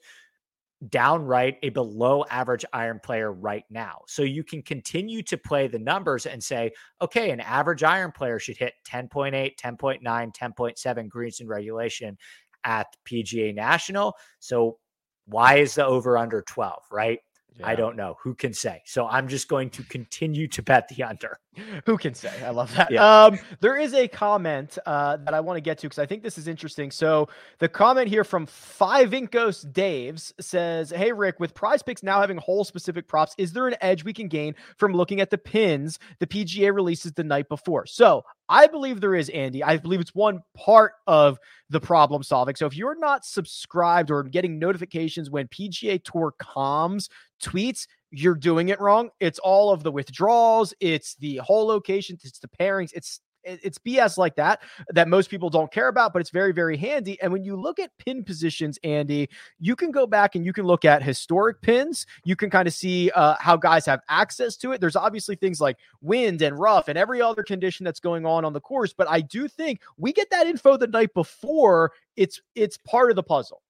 downright 0.90 1.58
a 1.64 1.70
below 1.70 2.24
average 2.30 2.64
iron 2.72 3.00
player 3.04 3.32
right 3.32 3.64
now. 3.70 4.02
So 4.08 4.22
you 4.22 4.44
can 4.44 4.62
continue 4.62 5.24
to 5.24 5.38
play 5.38 5.68
the 5.68 5.80
numbers 5.80 6.26
and 6.26 6.44
say, 6.44 6.72
okay, 7.02 7.32
an 7.32 7.40
average 7.40 7.84
iron 7.84 8.12
player 8.12 8.38
should 8.40 8.58
hit 8.58 8.74
10.8, 8.88 9.56
10.9, 9.58 10.02
10.7 10.04 11.10
greens 11.10 11.40
in 11.40 11.48
regulation 11.48 12.18
at 12.64 12.88
PGA 13.06 13.56
National. 13.56 14.14
So 14.40 14.78
why 15.26 15.58
is 15.58 15.76
the 15.76 15.86
over 15.86 16.18
under 16.18 16.42
12, 16.44 16.84
right? 16.92 17.20
Yeah. 17.60 17.68
I 17.68 17.76
don't 17.76 17.96
know. 17.96 18.18
Who 18.22 18.36
can 18.36 18.54
say? 18.54 18.84
So 18.86 19.08
I'm 19.08 19.28
just 19.28 19.48
going 19.48 19.70
to 19.72 19.84
continue 19.84 20.48
to 20.50 20.62
bet 20.62 20.88
the 20.90 21.04
under. 21.04 21.40
Who 21.86 21.98
can 21.98 22.14
say? 22.14 22.32
I 22.46 22.52
love 22.52 22.74
that. 22.76 22.92
Yeah. 22.92 23.24
Um, 23.26 23.40
there 23.62 23.78
is 23.78 23.94
a 23.94 24.08
comment 24.08 24.78
uh, 24.86 25.18
that 25.18 25.34
I 25.34 25.40
want 25.40 25.58
to 25.58 25.62
get 25.62 25.80
to 25.80 25.88
because 25.88 26.00
I 26.00 26.06
think 26.06 26.22
this 26.22 26.38
is 26.38 26.48
interesting. 26.48 26.92
So 26.92 27.30
the 27.60 27.68
comment 27.68 28.10
here 28.10 28.24
from 28.24 28.46
Five 28.46 29.14
Incos 29.14 29.66
Daves 29.66 30.34
says, 30.40 30.92
"Hey 30.92 31.12
Rick, 31.12 31.40
with 31.40 31.54
Prize 31.54 31.82
Picks 31.82 32.04
now 32.04 32.22
having 32.22 32.38
hole 32.38 32.64
specific 32.64 33.08
props, 33.08 33.34
is 33.38 33.54
there 33.54 33.68
an 33.68 33.76
edge 33.82 34.04
we 34.04 34.14
can 34.14 34.28
gain 34.28 34.56
from 34.78 34.94
looking 34.94 35.20
at 35.20 35.30
the 35.30 35.38
pins 35.38 36.00
the 36.20 36.28
PGA 36.28 36.74
releases 36.74 37.14
the 37.14 37.24
night 37.24 37.50
before?" 37.50 37.86
So 37.88 38.24
I 38.50 38.68
believe 38.68 39.02
there 39.02 39.16
is, 39.16 39.30
Andy. 39.30 39.64
I 39.64 39.78
believe 39.78 40.00
it's 40.00 40.16
one 40.16 40.42
part 40.56 40.94
of 41.06 41.38
the 41.70 41.82
problem 41.82 42.24
solving. 42.24 42.56
So 42.56 42.66
if 42.66 42.76
you're 42.76 42.98
not 42.98 43.26
subscribed 43.26 44.10
or 44.10 44.24
getting 44.24 44.58
notifications 44.58 45.30
when 45.30 45.48
PGA 45.48 46.02
Tour 46.02 46.34
comms 46.40 47.10
tweets, 47.42 47.88
you're 48.12 48.36
doing 48.36 48.70
it 48.70 48.80
wrong. 48.80 49.10
It's 49.20 49.40
all 49.40 49.72
of 49.72 49.84
the 49.84 49.92
withdrawals, 49.92 50.74
it's 50.80 51.16
the 51.16 51.38
hole 51.38 51.68
locations, 51.68 52.24
it's 52.24 52.40
the 52.40 52.48
pairings, 52.48 52.92
it's 52.94 53.20
it's 53.48 53.78
BS 53.78 54.18
like 54.18 54.36
that 54.36 54.62
that 54.90 55.08
most 55.08 55.30
people 55.30 55.50
don't 55.50 55.72
care 55.72 55.88
about, 55.88 56.14
but 56.14 56.20
it's 56.20 56.30
very, 56.30 56.52
very 56.52 56.78
handy. 56.78 57.20
And 57.22 57.32
when 57.32 57.44
you 57.44 57.56
look 57.56 57.80
at 57.80 57.92
pin 57.98 58.24
positions, 58.24 58.78
Andy, 58.84 59.30
you 59.60 59.76
can 59.76 59.92
go 59.92 60.06
back 60.06 60.36
and 60.36 60.46
you 60.46 60.54
can 60.54 60.66
look 60.66 60.86
at 60.86 61.02
historic 61.02 61.62
pins. 61.62 62.06
You 62.24 62.36
can 62.36 62.50
kind 62.50 62.68
of 62.68 62.74
see 62.74 63.10
uh, 63.12 63.36
how 63.40 63.58
guys 63.58 63.86
have 63.86 64.02
access 64.10 64.58
to 64.58 64.74
it. 64.74 64.82
There's 64.82 64.96
obviously 64.96 65.36
things 65.36 65.62
like 65.62 65.78
wind 66.02 66.42
and 66.42 66.60
rough 66.60 66.88
and 66.88 66.98
every 66.98 67.22
other 67.22 67.44
condition 67.44 67.84
that's 67.84 68.00
going 68.00 68.26
on 68.26 68.46
on 68.46 68.54
the 68.54 68.62
course, 68.62 68.94
but 68.94 69.10
I 69.10 69.22
do 69.22 69.48
think 69.48 69.82
we 69.98 70.14
get 70.14 70.30
that 70.32 70.48
info 70.48 70.78
the 70.78 70.88
night 70.88 71.14
before. 71.14 71.94
It's 72.16 72.42
it's 72.56 72.78
part 72.78 73.10
of 73.10 73.16
the 73.16 73.24
puzzle. 73.24 73.62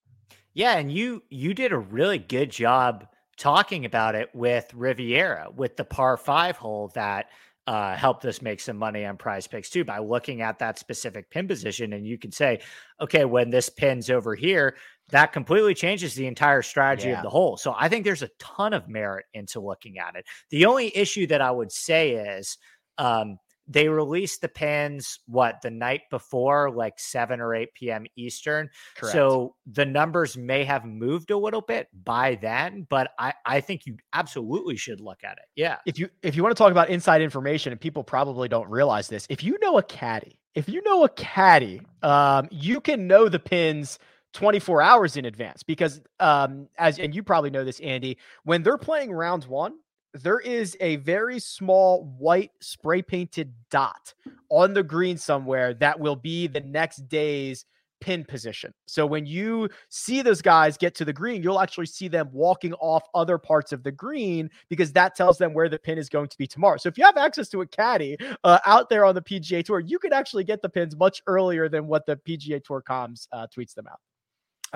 Yeah, 0.53 0.77
and 0.77 0.91
you 0.91 1.23
you 1.29 1.53
did 1.53 1.71
a 1.71 1.77
really 1.77 2.17
good 2.17 2.49
job 2.49 3.07
talking 3.37 3.85
about 3.85 4.15
it 4.15 4.29
with 4.33 4.71
Riviera 4.73 5.49
with 5.55 5.77
the 5.77 5.85
par 5.85 6.17
five 6.17 6.57
hole 6.57 6.91
that 6.95 7.27
uh, 7.67 7.95
helped 7.95 8.23
us 8.25 8.41
make 8.41 8.61
some 8.61 8.77
money 8.77 9.05
on 9.05 9.17
prize 9.17 9.45
picks 9.45 9.69
too 9.69 9.83
by 9.83 9.99
looking 9.99 10.41
at 10.41 10.57
that 10.59 10.79
specific 10.79 11.29
pin 11.29 11.47
position. 11.47 11.93
And 11.93 12.07
you 12.07 12.17
can 12.17 12.31
say, 12.31 12.61
okay, 13.01 13.25
when 13.25 13.49
this 13.49 13.69
pin's 13.69 14.09
over 14.09 14.35
here, 14.35 14.77
that 15.09 15.33
completely 15.33 15.73
changes 15.73 16.15
the 16.15 16.27
entire 16.27 16.61
strategy 16.61 17.09
yeah. 17.09 17.17
of 17.17 17.23
the 17.23 17.29
hole. 17.29 17.57
So 17.57 17.75
I 17.77 17.89
think 17.89 18.05
there's 18.05 18.23
a 18.23 18.29
ton 18.39 18.73
of 18.73 18.87
merit 18.87 19.25
into 19.33 19.59
looking 19.59 19.99
at 19.99 20.15
it. 20.15 20.25
The 20.49 20.65
only 20.65 20.95
issue 20.95 21.27
that 21.27 21.41
I 21.41 21.51
would 21.51 21.71
say 21.71 22.11
is, 22.11 22.57
um, 22.97 23.37
they 23.67 23.89
released 23.89 24.41
the 24.41 24.47
pins 24.47 25.19
what 25.27 25.61
the 25.61 25.69
night 25.69 26.01
before 26.09 26.71
like 26.71 26.99
7 26.99 27.41
or 27.41 27.53
8 27.53 27.73
p.m 27.73 28.05
eastern 28.15 28.69
Correct. 28.95 29.13
so 29.13 29.55
the 29.65 29.85
numbers 29.85 30.37
may 30.37 30.63
have 30.63 30.85
moved 30.85 31.31
a 31.31 31.37
little 31.37 31.61
bit 31.61 31.87
by 32.03 32.35
then 32.35 32.87
but 32.89 33.11
i 33.19 33.33
i 33.45 33.59
think 33.59 33.85
you 33.85 33.97
absolutely 34.13 34.77
should 34.77 34.99
look 35.01 35.23
at 35.23 35.33
it 35.37 35.45
yeah 35.55 35.77
if 35.85 35.99
you 35.99 36.09
if 36.21 36.35
you 36.35 36.43
want 36.43 36.55
to 36.55 36.61
talk 36.61 36.71
about 36.71 36.89
inside 36.89 37.21
information 37.21 37.71
and 37.71 37.81
people 37.81 38.03
probably 38.03 38.47
don't 38.47 38.69
realize 38.69 39.07
this 39.07 39.25
if 39.29 39.43
you 39.43 39.57
know 39.61 39.77
a 39.77 39.83
caddy 39.83 40.39
if 40.55 40.69
you 40.69 40.81
know 40.83 41.03
a 41.03 41.09
caddy 41.09 41.81
um 42.03 42.47
you 42.51 42.79
can 42.79 43.07
know 43.07 43.29
the 43.29 43.39
pins 43.39 43.99
24 44.33 44.81
hours 44.81 45.17
in 45.17 45.25
advance 45.25 45.63
because 45.63 46.01
um 46.19 46.67
as 46.77 46.99
and 46.99 47.15
you 47.15 47.23
probably 47.23 47.49
know 47.49 47.63
this 47.63 47.79
andy 47.79 48.17
when 48.43 48.61
they're 48.61 48.77
playing 48.77 49.11
round 49.11 49.45
one 49.45 49.73
there 50.13 50.39
is 50.39 50.75
a 50.79 50.97
very 50.97 51.39
small 51.39 52.03
white 52.17 52.51
spray 52.59 53.01
painted 53.01 53.53
dot 53.69 54.13
on 54.49 54.73
the 54.73 54.83
green 54.83 55.17
somewhere 55.17 55.73
that 55.75 55.99
will 55.99 56.15
be 56.15 56.47
the 56.47 56.61
next 56.61 57.07
day's 57.09 57.65
pin 57.99 58.23
position. 58.23 58.73
So 58.85 59.05
when 59.05 59.25
you 59.25 59.69
see 59.89 60.21
those 60.21 60.41
guys 60.41 60.77
get 60.77 60.95
to 60.95 61.05
the 61.05 61.13
green, 61.13 61.41
you'll 61.41 61.59
actually 61.59 61.87
see 61.87 62.07
them 62.07 62.29
walking 62.31 62.73
off 62.73 63.03
other 63.13 63.37
parts 63.37 63.71
of 63.71 63.83
the 63.83 63.91
green 63.91 64.49
because 64.69 64.91
that 64.93 65.15
tells 65.15 65.37
them 65.37 65.53
where 65.53 65.69
the 65.69 65.79
pin 65.79 65.97
is 65.97 66.09
going 66.09 66.27
to 66.29 66.37
be 66.37 66.47
tomorrow. 66.47 66.77
So 66.77 66.89
if 66.89 66.97
you 66.97 67.05
have 67.05 67.17
access 67.17 67.49
to 67.49 67.61
a 67.61 67.67
caddy 67.67 68.17
uh, 68.43 68.59
out 68.65 68.89
there 68.89 69.05
on 69.05 69.15
the 69.15 69.21
PGA 69.21 69.63
Tour, 69.63 69.79
you 69.79 69.99
can 69.99 70.13
actually 70.13 70.43
get 70.43 70.61
the 70.61 70.69
pins 70.69 70.95
much 70.95 71.21
earlier 71.27 71.69
than 71.69 71.87
what 71.87 72.05
the 72.05 72.17
PGA 72.17 72.63
Tour 72.63 72.83
comms 72.87 73.27
uh, 73.31 73.47
tweets 73.55 73.73
them 73.73 73.87
out. 73.87 73.99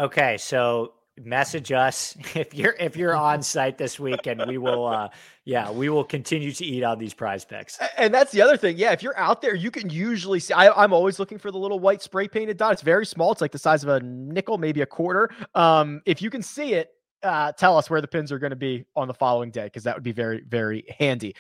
Okay, 0.03 0.38
so 0.38 0.93
message 1.18 1.72
us 1.72 2.16
if 2.36 2.53
you're 2.53 2.76
if 2.80 2.95
you're 2.95 3.16
on 3.16 3.41
site 3.41 3.78
this 3.78 3.99
week 3.99 4.28
and 4.28 4.43
we 4.47 4.57
will 4.57 4.88
uh 4.88 5.09
yeah 5.45 5.70
we 5.70 5.89
will 5.89 6.03
continue 6.03 6.51
to 6.51 6.66
eat 6.66 6.84
on 6.84 6.97
these 6.97 7.14
prize 7.14 7.45
picks. 7.45 7.80
And 7.97 8.14
that's 8.14 8.32
the 8.32 8.41
other 8.41 8.57
thing. 8.57 8.78
Yeah 8.78 8.91
if 8.91 9.03
you're 9.03 9.18
out 9.18 9.41
there 9.41 9.55
you 9.55 9.72
can 9.72 9.89
usually 9.89 10.39
see 10.39 10.53
I, 10.53 10.84
am 10.84 10.93
always 10.93 11.20
looking 11.20 11.38
for 11.38 11.51
the 11.51 11.57
little 11.57 11.80
white 11.80 12.01
spray 12.01 12.28
painted 12.28 12.57
dot. 12.57 12.74
It's 12.74 12.82
very 12.82 13.05
small. 13.05 13.32
It's 13.32 13.41
like 13.41 13.51
the 13.51 13.59
size 13.59 13.84
of 13.84 13.89
a 13.89 13.99
nickel 14.01 14.57
maybe 14.57 14.82
a 14.82 14.86
quarter. 14.86 15.30
Um 15.53 16.01
if 16.05 16.22
you 16.22 16.30
can 16.30 16.41
see 16.41 16.74
it 16.74 16.89
uh 17.24 17.51
tell 17.51 17.78
us 17.78 17.89
where 17.89 18.01
the 18.01 18.07
pins 18.07 18.32
are 18.32 18.39
going 18.39 18.51
to 18.51 18.55
be 18.55 18.86
on 18.95 19.07
the 19.07 19.14
following 19.14 19.51
day 19.51 19.66
because 19.66 19.84
that 19.84 19.95
would 19.95 20.03
be 20.03 20.14
very 20.14 20.43
very 20.47 20.86
handy. 20.97 21.36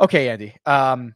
Okay 0.00 0.28
andy 0.28 0.54
um 0.64 1.14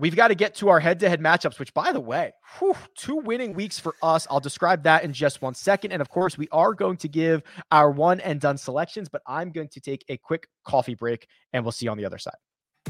We've 0.00 0.16
got 0.16 0.28
to 0.28 0.34
get 0.34 0.54
to 0.56 0.70
our 0.70 0.80
head 0.80 0.98
to 1.00 1.10
head 1.10 1.20
matchups, 1.20 1.58
which, 1.58 1.74
by 1.74 1.92
the 1.92 2.00
way, 2.00 2.32
whew, 2.58 2.74
two 2.96 3.16
winning 3.16 3.52
weeks 3.52 3.78
for 3.78 3.94
us. 4.02 4.26
I'll 4.30 4.40
describe 4.40 4.82
that 4.84 5.04
in 5.04 5.12
just 5.12 5.42
one 5.42 5.54
second. 5.54 5.92
And 5.92 6.00
of 6.00 6.08
course, 6.08 6.38
we 6.38 6.48
are 6.52 6.72
going 6.72 6.96
to 6.98 7.08
give 7.08 7.42
our 7.70 7.90
one 7.90 8.18
and 8.20 8.40
done 8.40 8.56
selections, 8.56 9.10
but 9.10 9.20
I'm 9.26 9.52
going 9.52 9.68
to 9.68 9.80
take 9.80 10.02
a 10.08 10.16
quick 10.16 10.48
coffee 10.64 10.94
break 10.94 11.26
and 11.52 11.62
we'll 11.62 11.72
see 11.72 11.84
you 11.84 11.90
on 11.90 11.98
the 11.98 12.06
other 12.06 12.16
side. 12.16 12.32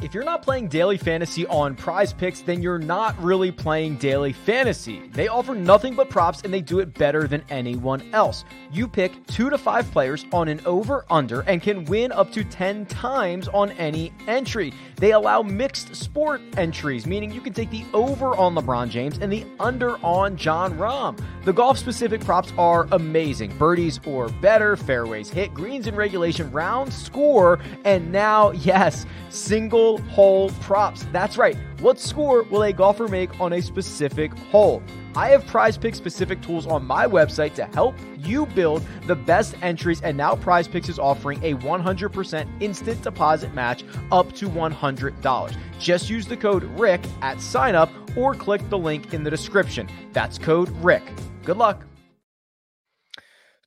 If 0.02 0.14
you're 0.14 0.24
not 0.24 0.40
playing 0.40 0.68
daily 0.68 0.96
fantasy 0.96 1.46
on 1.48 1.74
prize 1.74 2.14
picks, 2.14 2.40
then 2.40 2.62
you're 2.62 2.78
not 2.78 3.20
really 3.22 3.52
playing 3.52 3.96
daily 3.96 4.32
fantasy. 4.32 5.08
They 5.12 5.28
offer 5.28 5.54
nothing 5.54 5.94
but 5.94 6.08
props 6.08 6.40
and 6.40 6.54
they 6.54 6.62
do 6.62 6.78
it 6.78 6.94
better 6.94 7.26
than 7.26 7.44
anyone 7.50 8.08
else. 8.14 8.46
You 8.72 8.88
pick 8.88 9.26
two 9.26 9.50
to 9.50 9.58
five 9.58 9.90
players 9.90 10.24
on 10.32 10.48
an 10.48 10.62
over 10.64 11.04
under 11.10 11.40
and 11.42 11.60
can 11.60 11.84
win 11.84 12.12
up 12.12 12.32
to 12.32 12.44
10 12.44 12.86
times 12.86 13.48
on 13.48 13.72
any 13.72 14.10
entry. 14.26 14.72
They 14.96 15.12
allow 15.12 15.42
mixed 15.42 15.94
sport 15.94 16.40
entries, 16.56 17.04
meaning 17.04 17.30
you 17.30 17.42
can 17.42 17.52
take 17.52 17.70
the 17.70 17.84
over 17.92 18.34
on 18.36 18.54
LeBron 18.54 18.88
James 18.88 19.18
and 19.18 19.30
the 19.30 19.44
under 19.58 19.98
on 19.98 20.34
Jon 20.34 20.78
Rahm. 20.78 21.22
The 21.44 21.52
golf 21.52 21.76
specific 21.76 22.22
props 22.22 22.52
are 22.56 22.86
amazing 22.92 23.56
birdies 23.58 24.00
or 24.06 24.28
better, 24.28 24.76
fairways 24.76 25.28
hit, 25.28 25.52
greens 25.52 25.86
in 25.86 25.94
regulation, 25.94 26.50
round 26.52 26.92
score, 26.92 27.58
and 27.84 28.10
now, 28.10 28.50
yes, 28.52 29.04
single 29.28 29.79
single 29.80 29.98
hole 30.10 30.50
props. 30.60 31.06
That's 31.12 31.36
right. 31.36 31.56
What 31.80 31.98
score 31.98 32.42
will 32.44 32.62
a 32.62 32.72
golfer 32.72 33.08
make 33.08 33.40
on 33.40 33.52
a 33.54 33.62
specific 33.62 34.36
hole? 34.50 34.82
I 35.16 35.28
have 35.28 35.46
prize 35.46 35.76
pick 35.76 35.94
specific 35.94 36.40
tools 36.42 36.66
on 36.66 36.84
my 36.84 37.06
website 37.06 37.54
to 37.54 37.64
help 37.64 37.96
you 38.18 38.46
build 38.46 38.82
the 39.06 39.16
best 39.16 39.54
entries, 39.62 40.00
and 40.02 40.16
now 40.16 40.36
Prize 40.36 40.68
Picks 40.68 40.88
is 40.88 40.98
offering 40.98 41.42
a 41.42 41.54
100% 41.54 42.48
instant 42.60 43.02
deposit 43.02 43.54
match 43.54 43.82
up 44.12 44.32
to 44.34 44.48
$100. 44.48 45.56
Just 45.80 46.10
use 46.10 46.26
the 46.26 46.36
code 46.36 46.64
RICK 46.78 47.00
at 47.22 47.38
signup 47.38 47.90
or 48.16 48.34
click 48.34 48.68
the 48.68 48.78
link 48.78 49.14
in 49.14 49.24
the 49.24 49.30
description. 49.30 49.88
That's 50.12 50.38
code 50.38 50.68
RICK. 50.82 51.02
Good 51.44 51.56
luck. 51.56 51.89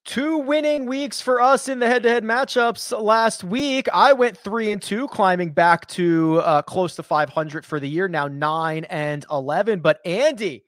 Two 0.06 0.40
winning 0.40 0.86
weeks 0.86 1.22
for 1.22 1.40
us 1.40 1.70
in 1.70 1.80
the 1.80 1.88
head-to-head 1.88 2.26
matchups 2.26 3.00
last 3.02 3.42
week. 3.42 3.88
I 3.94 4.12
went 4.12 4.38
three 4.38 4.74
and 4.74 4.82
two, 4.82 5.08
climbing 5.08 5.52
back 5.52 5.88
to 5.90 6.40
uh, 6.40 6.62
close 6.62 6.98
to 6.98 7.04
500 7.04 7.66
for 7.66 7.80
the 7.80 7.88
year. 7.88 8.10
Now 8.10 8.28
nine 8.28 8.84
and 8.86 9.26
11. 9.32 9.80
But 9.80 10.06
Andy, 10.06 10.66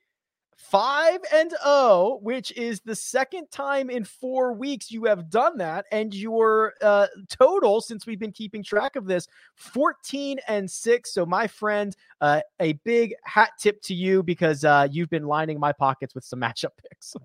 5 0.56 1.20
and 1.34 1.54
0, 1.64 2.20
which 2.22 2.52
is 2.54 2.82
the 2.82 2.96
second 2.96 3.48
time 3.52 3.90
in 3.90 4.04
4 4.04 4.54
weeks 4.54 4.92
you 4.92 5.06
have 5.06 5.30
done 5.30 5.58
that 5.58 5.86
and 5.92 6.14
your 6.14 6.74
uh, 6.82 7.08
total 7.30 7.82
since 7.82 8.06
we've 8.06 8.20
been 8.20 8.32
keeping 8.32 8.64
track 8.64 8.96
of 8.96 9.06
this 9.06 9.28
14 9.56 10.40
and 10.48 10.70
6. 10.70 11.14
So 11.14 11.26
my 11.26 11.48
friend, 11.48 11.96
uh, 12.22 12.42
a 12.60 12.74
big 12.84 13.14
hat 13.24 13.52
tip 13.60 13.82
to 13.84 13.94
you 13.94 14.24
because 14.24 14.64
uh, 14.64 14.88
you've 14.90 15.10
been 15.10 15.26
lining 15.26 15.60
my 15.60 15.72
pockets 15.72 16.16
with 16.16 16.24
some 16.24 16.40
matchup 16.40 16.72
picks. 16.90 17.16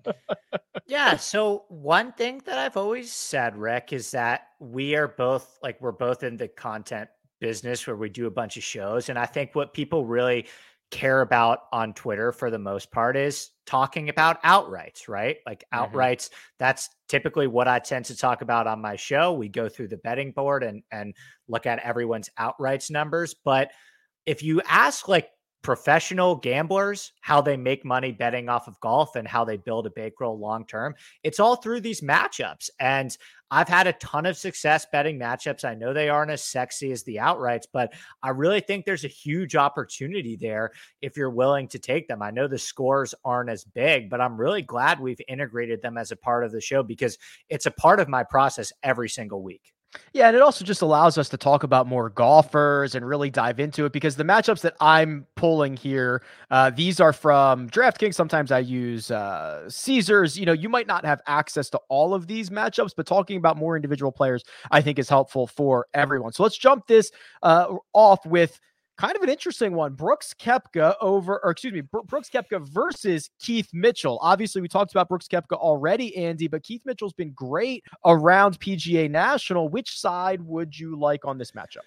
yeah, 0.85 1.15
so 1.15 1.65
one 1.69 2.11
thing 2.13 2.41
that 2.45 2.57
I've 2.57 2.77
always 2.77 3.11
said, 3.11 3.55
Rick, 3.55 3.93
is 3.93 4.11
that 4.11 4.47
we 4.59 4.95
are 4.95 5.07
both 5.07 5.57
like 5.63 5.79
we're 5.81 5.91
both 5.91 6.23
in 6.23 6.37
the 6.37 6.47
content 6.47 7.09
business 7.39 7.87
where 7.87 7.95
we 7.95 8.07
do 8.07 8.27
a 8.27 8.31
bunch 8.31 8.55
of 8.55 8.63
shows 8.63 9.09
and 9.09 9.17
I 9.17 9.25
think 9.25 9.55
what 9.55 9.73
people 9.73 10.05
really 10.05 10.45
care 10.91 11.21
about 11.21 11.59
on 11.71 11.93
Twitter 11.93 12.31
for 12.31 12.51
the 12.51 12.59
most 12.59 12.91
part 12.91 13.15
is 13.15 13.49
talking 13.65 14.09
about 14.09 14.43
outrights, 14.43 15.07
right? 15.07 15.37
Like 15.45 15.63
mm-hmm. 15.73 15.83
outrights. 15.83 16.25
Mm-hmm. 16.25 16.35
That's 16.59 16.89
typically 17.07 17.47
what 17.47 17.67
I 17.67 17.79
tend 17.79 18.05
to 18.05 18.17
talk 18.17 18.41
about 18.41 18.67
on 18.67 18.81
my 18.81 18.97
show. 18.97 19.33
We 19.33 19.49
go 19.49 19.69
through 19.69 19.87
the 19.87 19.97
betting 19.97 20.31
board 20.31 20.63
and 20.63 20.83
and 20.91 21.15
look 21.47 21.65
at 21.65 21.79
everyone's 21.79 22.29
outrights 22.37 22.91
numbers. 22.91 23.33
But 23.33 23.71
if 24.25 24.43
you 24.43 24.61
ask 24.67 25.07
like 25.07 25.29
professional 25.61 26.35
gamblers 26.35 27.13
how 27.21 27.41
they 27.41 27.55
make 27.55 27.85
money 27.85 28.11
betting 28.11 28.49
off 28.49 28.67
of 28.67 28.79
golf 28.79 29.15
and 29.15 29.27
how 29.27 29.45
they 29.45 29.57
build 29.57 29.85
a 29.85 29.91
bankroll 29.91 30.39
long 30.39 30.65
term 30.65 30.93
it's 31.23 31.39
all 31.39 31.55
through 31.55 31.79
these 31.79 32.01
matchups 32.01 32.69
and 32.79 33.17
I've 33.53 33.67
had 33.67 33.85
a 33.85 33.93
ton 33.93 34.25
of 34.25 34.37
success 34.37 34.87
betting 34.93 35.19
matchups. 35.19 35.65
I 35.65 35.75
know 35.75 35.93
they 35.93 36.07
aren't 36.07 36.31
as 36.31 36.41
sexy 36.41 36.93
as 36.93 37.03
the 37.03 37.17
outrights, 37.17 37.65
but 37.71 37.93
I 38.23 38.29
really 38.29 38.61
think 38.61 38.85
there's 38.85 39.03
a 39.03 39.09
huge 39.09 39.57
opportunity 39.57 40.37
there 40.37 40.71
if 41.01 41.17
you're 41.17 41.29
willing 41.29 41.67
to 41.67 41.79
take 41.79 42.07
them. 42.07 42.21
I 42.21 42.31
know 42.31 42.47
the 42.47 42.57
scores 42.57 43.13
aren't 43.25 43.49
as 43.49 43.65
big, 43.65 44.09
but 44.09 44.21
I'm 44.21 44.39
really 44.39 44.61
glad 44.61 45.01
we've 45.01 45.19
integrated 45.27 45.81
them 45.81 45.97
as 45.97 46.11
a 46.11 46.15
part 46.15 46.45
of 46.45 46.53
the 46.53 46.61
show 46.61 46.81
because 46.81 47.17
it's 47.49 47.65
a 47.65 47.71
part 47.71 47.99
of 47.99 48.07
my 48.07 48.23
process 48.23 48.71
every 48.83 49.09
single 49.09 49.43
week. 49.43 49.73
Yeah, 50.13 50.27
and 50.27 50.35
it 50.35 50.41
also 50.41 50.63
just 50.63 50.81
allows 50.81 51.17
us 51.17 51.27
to 51.29 51.37
talk 51.37 51.63
about 51.63 51.85
more 51.87 52.09
golfers 52.09 52.95
and 52.95 53.05
really 53.05 53.29
dive 53.29 53.59
into 53.59 53.85
it 53.85 53.91
because 53.91 54.15
the 54.15 54.23
matchups 54.23 54.61
that 54.61 54.75
I'm 54.79 55.25
pulling 55.35 55.75
here, 55.75 56.23
uh, 56.49 56.69
these 56.69 57.01
are 57.01 57.11
from 57.11 57.69
DraftKings. 57.69 58.13
Sometimes 58.13 58.51
I 58.51 58.59
use 58.59 59.11
uh, 59.11 59.69
Caesars. 59.69 60.39
You 60.39 60.45
know, 60.45 60.53
you 60.53 60.69
might 60.69 60.87
not 60.87 61.03
have 61.05 61.21
access 61.27 61.69
to 61.71 61.79
all 61.89 62.13
of 62.13 62.27
these 62.27 62.49
matchups, 62.49 62.91
but 62.95 63.05
talking 63.05 63.37
about 63.37 63.57
more 63.57 63.75
individual 63.75 64.11
players, 64.13 64.43
I 64.69 64.81
think, 64.81 64.97
is 64.97 65.09
helpful 65.09 65.45
for 65.47 65.87
everyone. 65.93 66.31
So 66.31 66.43
let's 66.43 66.57
jump 66.57 66.87
this 66.87 67.11
uh, 67.43 67.75
off 67.93 68.25
with 68.25 68.59
kind 69.01 69.15
of 69.15 69.23
an 69.23 69.29
interesting 69.29 69.73
one. 69.73 69.93
Brooks 69.93 70.35
Koepka 70.39 70.93
over, 71.01 71.43
or 71.43 71.49
excuse 71.49 71.73
me, 71.73 71.81
Brooks 71.81 72.29
Koepka 72.29 72.67
versus 72.67 73.31
Keith 73.39 73.67
Mitchell. 73.73 74.19
Obviously, 74.21 74.61
we 74.61 74.67
talked 74.67 74.91
about 74.91 75.09
Brooks 75.09 75.27
Koepka 75.27 75.53
already, 75.53 76.15
Andy, 76.15 76.47
but 76.47 76.61
Keith 76.61 76.83
Mitchell's 76.85 77.13
been 77.13 77.31
great 77.31 77.83
around 78.05 78.59
PGA 78.59 79.09
National. 79.09 79.69
Which 79.69 79.99
side 79.99 80.39
would 80.41 80.77
you 80.77 80.95
like 80.95 81.25
on 81.25 81.39
this 81.39 81.53
matchup? 81.53 81.77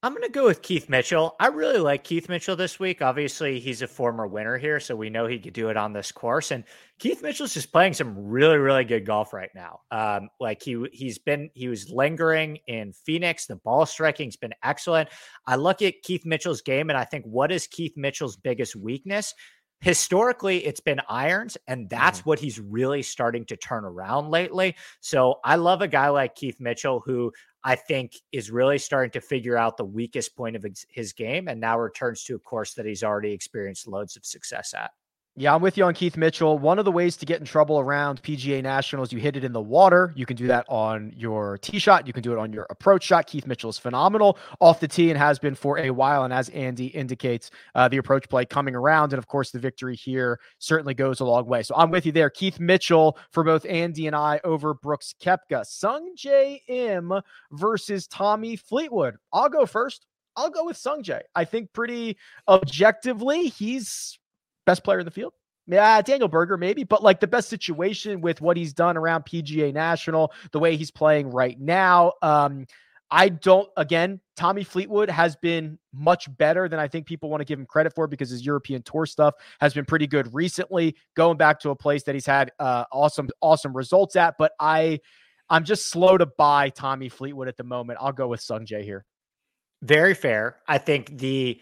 I'm 0.00 0.12
going 0.12 0.22
to 0.22 0.30
go 0.30 0.44
with 0.44 0.62
Keith 0.62 0.88
Mitchell. 0.88 1.34
I 1.40 1.48
really 1.48 1.80
like 1.80 2.04
Keith 2.04 2.28
Mitchell 2.28 2.54
this 2.54 2.78
week. 2.78 3.02
Obviously, 3.02 3.58
he's 3.58 3.82
a 3.82 3.88
former 3.88 4.28
winner 4.28 4.56
here, 4.56 4.78
so 4.78 4.94
we 4.94 5.10
know 5.10 5.26
he 5.26 5.40
could 5.40 5.54
do 5.54 5.70
it 5.70 5.76
on 5.76 5.92
this 5.92 6.12
course. 6.12 6.52
And 6.52 6.62
Keith 7.00 7.20
Mitchell's 7.20 7.54
just 7.54 7.72
playing 7.72 7.94
some 7.94 8.14
really, 8.16 8.58
really 8.58 8.84
good 8.84 9.04
golf 9.04 9.32
right 9.32 9.50
now. 9.56 9.80
Um, 9.90 10.28
like 10.38 10.62
he 10.62 10.86
he's 10.92 11.18
been 11.18 11.50
he 11.52 11.66
was 11.66 11.90
lingering 11.90 12.60
in 12.68 12.92
Phoenix. 12.92 13.46
The 13.46 13.56
ball 13.56 13.86
striking's 13.86 14.36
been 14.36 14.54
excellent. 14.62 15.08
I 15.48 15.56
look 15.56 15.82
at 15.82 16.02
Keith 16.04 16.24
Mitchell's 16.24 16.62
game 16.62 16.90
and 16.90 16.98
I 16.98 17.04
think, 17.04 17.24
what 17.24 17.50
is 17.50 17.66
Keith 17.66 17.96
Mitchell's 17.96 18.36
biggest 18.36 18.76
weakness? 18.76 19.34
Historically 19.80 20.64
it's 20.66 20.80
been 20.80 21.00
irons 21.08 21.56
and 21.68 21.88
that's 21.88 22.22
mm. 22.22 22.26
what 22.26 22.38
he's 22.38 22.58
really 22.58 23.02
starting 23.02 23.44
to 23.44 23.56
turn 23.56 23.84
around 23.84 24.28
lately 24.28 24.74
so 25.00 25.36
i 25.44 25.54
love 25.54 25.82
a 25.82 25.88
guy 25.88 26.08
like 26.08 26.34
keith 26.34 26.58
mitchell 26.60 27.00
who 27.04 27.32
I 27.64 27.74
think 27.74 28.14
is 28.32 28.50
really 28.50 28.78
starting 28.78 29.10
to 29.12 29.20
figure 29.20 29.56
out 29.56 29.76
the 29.76 29.84
weakest 29.84 30.36
point 30.36 30.56
of 30.56 30.64
his 30.88 31.12
game 31.12 31.48
and 31.48 31.60
now 31.60 31.78
returns 31.78 32.22
to 32.24 32.36
a 32.36 32.38
course 32.38 32.74
that 32.74 32.86
he's 32.86 33.02
already 33.02 33.32
experienced 33.32 33.88
loads 33.88 34.16
of 34.16 34.24
success 34.24 34.74
at. 34.74 34.90
Yeah, 35.40 35.54
I'm 35.54 35.62
with 35.62 35.78
you 35.78 35.84
on 35.84 35.94
Keith 35.94 36.16
Mitchell. 36.16 36.58
One 36.58 36.80
of 36.80 36.84
the 36.84 36.90
ways 36.90 37.16
to 37.18 37.24
get 37.24 37.38
in 37.38 37.46
trouble 37.46 37.78
around 37.78 38.20
PGA 38.24 38.60
Nationals, 38.60 39.12
you 39.12 39.20
hit 39.20 39.36
it 39.36 39.44
in 39.44 39.52
the 39.52 39.60
water. 39.60 40.12
You 40.16 40.26
can 40.26 40.36
do 40.36 40.48
that 40.48 40.66
on 40.68 41.12
your 41.16 41.58
tee 41.58 41.78
shot. 41.78 42.08
You 42.08 42.12
can 42.12 42.24
do 42.24 42.32
it 42.32 42.38
on 42.40 42.52
your 42.52 42.66
approach 42.70 43.04
shot. 43.04 43.28
Keith 43.28 43.46
Mitchell 43.46 43.70
is 43.70 43.78
phenomenal 43.78 44.36
off 44.58 44.80
the 44.80 44.88
tee 44.88 45.10
and 45.10 45.16
has 45.16 45.38
been 45.38 45.54
for 45.54 45.78
a 45.78 45.90
while. 45.90 46.24
And 46.24 46.34
as 46.34 46.48
Andy 46.48 46.86
indicates, 46.86 47.52
uh, 47.76 47.86
the 47.86 47.98
approach 47.98 48.28
play 48.28 48.46
coming 48.46 48.74
around. 48.74 49.12
And 49.12 49.18
of 49.18 49.28
course, 49.28 49.52
the 49.52 49.60
victory 49.60 49.94
here 49.94 50.40
certainly 50.58 50.94
goes 50.94 51.20
a 51.20 51.24
long 51.24 51.46
way. 51.46 51.62
So 51.62 51.76
I'm 51.76 51.92
with 51.92 52.04
you 52.04 52.10
there. 52.10 52.30
Keith 52.30 52.58
Mitchell 52.58 53.16
for 53.30 53.44
both 53.44 53.64
Andy 53.64 54.08
and 54.08 54.16
I 54.16 54.40
over 54.42 54.74
Brooks 54.74 55.14
Koepka. 55.22 55.62
Sungjae 55.64 56.62
Im 56.66 57.12
versus 57.52 58.08
Tommy 58.08 58.56
Fleetwood. 58.56 59.18
I'll 59.32 59.50
go 59.50 59.66
first. 59.66 60.04
I'll 60.34 60.50
go 60.50 60.64
with 60.64 60.76
Sungjae. 60.76 61.20
I 61.36 61.44
think 61.44 61.72
pretty 61.72 62.16
objectively, 62.48 63.46
he's 63.46 64.18
best 64.68 64.84
player 64.84 64.98
in 64.98 65.06
the 65.06 65.10
field. 65.10 65.32
Yeah, 65.66 66.02
Daniel 66.02 66.28
Berger, 66.28 66.58
maybe, 66.58 66.84
but 66.84 67.02
like 67.02 67.20
the 67.20 67.26
best 67.26 67.48
situation 67.48 68.20
with 68.20 68.42
what 68.42 68.58
he's 68.58 68.74
done 68.74 68.98
around 68.98 69.24
PGA 69.24 69.72
National, 69.72 70.30
the 70.52 70.58
way 70.58 70.76
he's 70.76 70.90
playing 70.90 71.30
right 71.30 71.58
now. 71.58 72.12
Um, 72.20 72.66
I 73.10 73.30
don't, 73.30 73.66
again, 73.78 74.20
Tommy 74.36 74.64
Fleetwood 74.64 75.08
has 75.08 75.36
been 75.36 75.78
much 75.94 76.28
better 76.36 76.68
than 76.68 76.78
I 76.78 76.88
think 76.88 77.06
people 77.06 77.30
want 77.30 77.40
to 77.40 77.46
give 77.46 77.58
him 77.58 77.64
credit 77.64 77.94
for 77.94 78.06
because 78.06 78.28
his 78.28 78.44
European 78.44 78.82
tour 78.82 79.06
stuff 79.06 79.34
has 79.60 79.72
been 79.72 79.86
pretty 79.86 80.06
good 80.06 80.34
recently, 80.34 80.96
going 81.16 81.38
back 81.38 81.60
to 81.60 81.70
a 81.70 81.76
place 81.76 82.02
that 82.02 82.14
he's 82.14 82.26
had 82.26 82.52
uh, 82.58 82.84
awesome, 82.92 83.30
awesome 83.40 83.74
results 83.74 84.16
at. 84.16 84.34
But 84.38 84.52
I, 84.60 85.00
I'm 85.48 85.64
just 85.64 85.88
slow 85.88 86.18
to 86.18 86.26
buy 86.26 86.68
Tommy 86.68 87.08
Fleetwood 87.08 87.48
at 87.48 87.56
the 87.56 87.64
moment. 87.64 87.98
I'll 88.02 88.12
go 88.12 88.28
with 88.28 88.40
Sungjae 88.40 88.84
here. 88.84 89.06
Very 89.80 90.12
fair. 90.12 90.56
I 90.66 90.76
think 90.76 91.16
the 91.16 91.60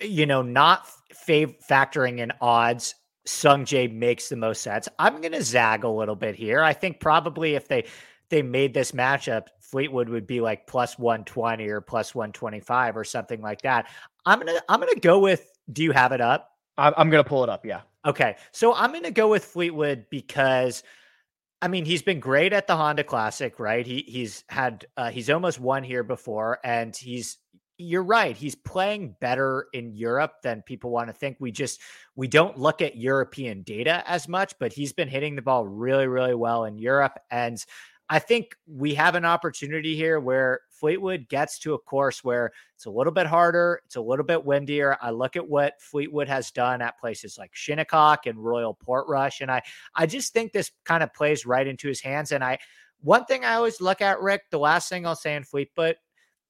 you 0.00 0.26
know, 0.26 0.42
not 0.42 0.86
fav- 1.14 1.56
factoring 1.68 2.18
in 2.18 2.32
odds, 2.40 2.94
Sungjae 3.26 3.92
makes 3.92 4.28
the 4.28 4.36
most 4.36 4.62
sense. 4.62 4.88
I'm 4.98 5.20
going 5.20 5.32
to 5.32 5.42
zag 5.42 5.84
a 5.84 5.88
little 5.88 6.16
bit 6.16 6.34
here. 6.34 6.62
I 6.62 6.72
think 6.72 7.00
probably 7.00 7.54
if 7.54 7.68
they 7.68 7.84
they 8.30 8.42
made 8.42 8.72
this 8.72 8.92
matchup, 8.92 9.48
Fleetwood 9.60 10.08
would 10.08 10.26
be 10.26 10.40
like 10.40 10.66
plus 10.66 10.98
120 10.98 11.68
or 11.68 11.80
plus 11.80 12.14
125 12.14 12.96
or 12.96 13.04
something 13.04 13.42
like 13.42 13.60
that. 13.62 13.90
I'm 14.24 14.38
gonna 14.38 14.60
I'm 14.68 14.80
gonna 14.80 14.94
go 14.96 15.18
with. 15.18 15.50
Do 15.72 15.82
you 15.82 15.92
have 15.92 16.12
it 16.12 16.20
up? 16.20 16.50
I'm 16.78 17.10
gonna 17.10 17.24
pull 17.24 17.44
it 17.44 17.50
up. 17.50 17.64
Yeah. 17.64 17.82
Okay, 18.04 18.36
so 18.50 18.74
I'm 18.74 18.92
gonna 18.92 19.10
go 19.10 19.28
with 19.28 19.44
Fleetwood 19.44 20.06
because. 20.10 20.82
I 21.64 21.68
mean, 21.68 21.84
he's 21.84 22.02
been 22.02 22.18
great 22.18 22.52
at 22.52 22.66
the 22.66 22.74
Honda 22.74 23.04
Classic, 23.04 23.60
right? 23.60 23.86
He 23.86 24.04
he's 24.08 24.42
had 24.48 24.84
uh, 24.96 25.10
he's 25.10 25.30
almost 25.30 25.60
won 25.60 25.84
here 25.84 26.02
before, 26.02 26.58
and 26.64 26.96
he's 26.96 27.38
you're 27.78 28.02
right. 28.02 28.36
He's 28.36 28.54
playing 28.54 29.16
better 29.20 29.66
in 29.72 29.94
Europe 29.94 30.34
than 30.42 30.62
people 30.62 30.90
want 30.90 31.08
to 31.08 31.12
think. 31.12 31.36
We 31.40 31.52
just 31.52 31.80
we 32.14 32.28
don't 32.28 32.58
look 32.58 32.82
at 32.82 32.96
European 32.96 33.62
data 33.62 34.02
as 34.06 34.28
much, 34.28 34.54
but 34.58 34.72
he's 34.72 34.92
been 34.92 35.08
hitting 35.08 35.36
the 35.36 35.42
ball 35.42 35.66
really, 35.66 36.06
really 36.06 36.34
well 36.34 36.64
in 36.64 36.78
Europe. 36.78 37.18
And 37.30 37.62
I 38.08 38.18
think 38.18 38.54
we 38.66 38.94
have 38.94 39.14
an 39.14 39.24
opportunity 39.24 39.96
here 39.96 40.20
where 40.20 40.60
Fleetwood 40.70 41.28
gets 41.28 41.58
to 41.60 41.72
a 41.72 41.78
course 41.78 42.22
where 42.22 42.50
it's 42.74 42.84
a 42.84 42.90
little 42.90 43.12
bit 43.12 43.26
harder, 43.26 43.80
it's 43.86 43.96
a 43.96 44.02
little 44.02 44.24
bit 44.24 44.44
windier. 44.44 44.98
I 45.00 45.10
look 45.10 45.34
at 45.34 45.48
what 45.48 45.80
Fleetwood 45.80 46.28
has 46.28 46.50
done 46.50 46.82
at 46.82 46.98
places 46.98 47.38
like 47.38 47.52
Shinnecock 47.54 48.26
and 48.26 48.38
Royal 48.38 48.74
Portrush, 48.74 49.40
and 49.40 49.50
I 49.50 49.62
I 49.94 50.06
just 50.06 50.32
think 50.32 50.52
this 50.52 50.70
kind 50.84 51.02
of 51.02 51.14
plays 51.14 51.46
right 51.46 51.66
into 51.66 51.88
his 51.88 52.00
hands. 52.00 52.32
And 52.32 52.44
I 52.44 52.58
one 53.00 53.24
thing 53.24 53.44
I 53.44 53.54
always 53.54 53.80
look 53.80 54.00
at, 54.00 54.20
Rick, 54.20 54.42
the 54.50 54.58
last 54.58 54.88
thing 54.88 55.06
I'll 55.06 55.16
say 55.16 55.34
in 55.34 55.44
Fleetwood 55.44 55.96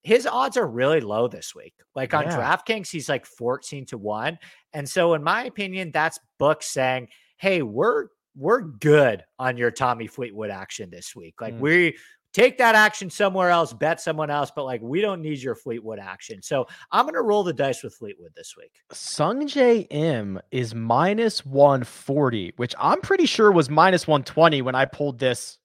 his 0.02 0.26
odds 0.26 0.56
are 0.56 0.66
really 0.66 1.00
low 1.00 1.28
this 1.28 1.54
week. 1.54 1.74
Like 1.94 2.14
on 2.14 2.24
yeah. 2.24 2.36
DraftKings, 2.36 2.90
he's 2.90 3.08
like 3.08 3.24
14 3.26 3.86
to 3.86 3.98
1. 3.98 4.38
And 4.72 4.88
so 4.88 5.14
in 5.14 5.22
my 5.22 5.44
opinion, 5.44 5.90
that's 5.92 6.18
Book 6.38 6.62
saying, 6.62 7.08
"Hey, 7.36 7.62
we're 7.62 8.08
we're 8.36 8.62
good 8.62 9.24
on 9.38 9.56
your 9.56 9.70
Tommy 9.70 10.06
Fleetwood 10.06 10.50
action 10.50 10.90
this 10.90 11.14
week. 11.14 11.40
Like 11.40 11.54
mm. 11.54 11.60
we 11.60 11.96
take 12.32 12.58
that 12.58 12.74
action 12.74 13.10
somewhere 13.10 13.50
else, 13.50 13.72
bet 13.72 14.00
someone 14.00 14.30
else, 14.30 14.50
but 14.54 14.64
like 14.64 14.80
we 14.82 15.00
don't 15.00 15.20
need 15.20 15.38
your 15.38 15.54
Fleetwood 15.54 15.98
action. 15.98 16.42
So 16.42 16.66
I'm 16.90 17.04
going 17.04 17.14
to 17.14 17.22
roll 17.22 17.44
the 17.44 17.52
dice 17.52 17.82
with 17.82 17.94
Fleetwood 17.94 18.32
this 18.34 18.54
week. 18.56 18.72
Sungjae 18.92 19.86
Im 19.90 20.40
is 20.50 20.74
minus 20.74 21.44
140, 21.44 22.54
which 22.56 22.74
I'm 22.78 23.00
pretty 23.00 23.26
sure 23.26 23.52
was 23.52 23.68
minus 23.68 24.06
120 24.06 24.62
when 24.62 24.74
I 24.74 24.84
pulled 24.84 25.18
this. 25.18 25.58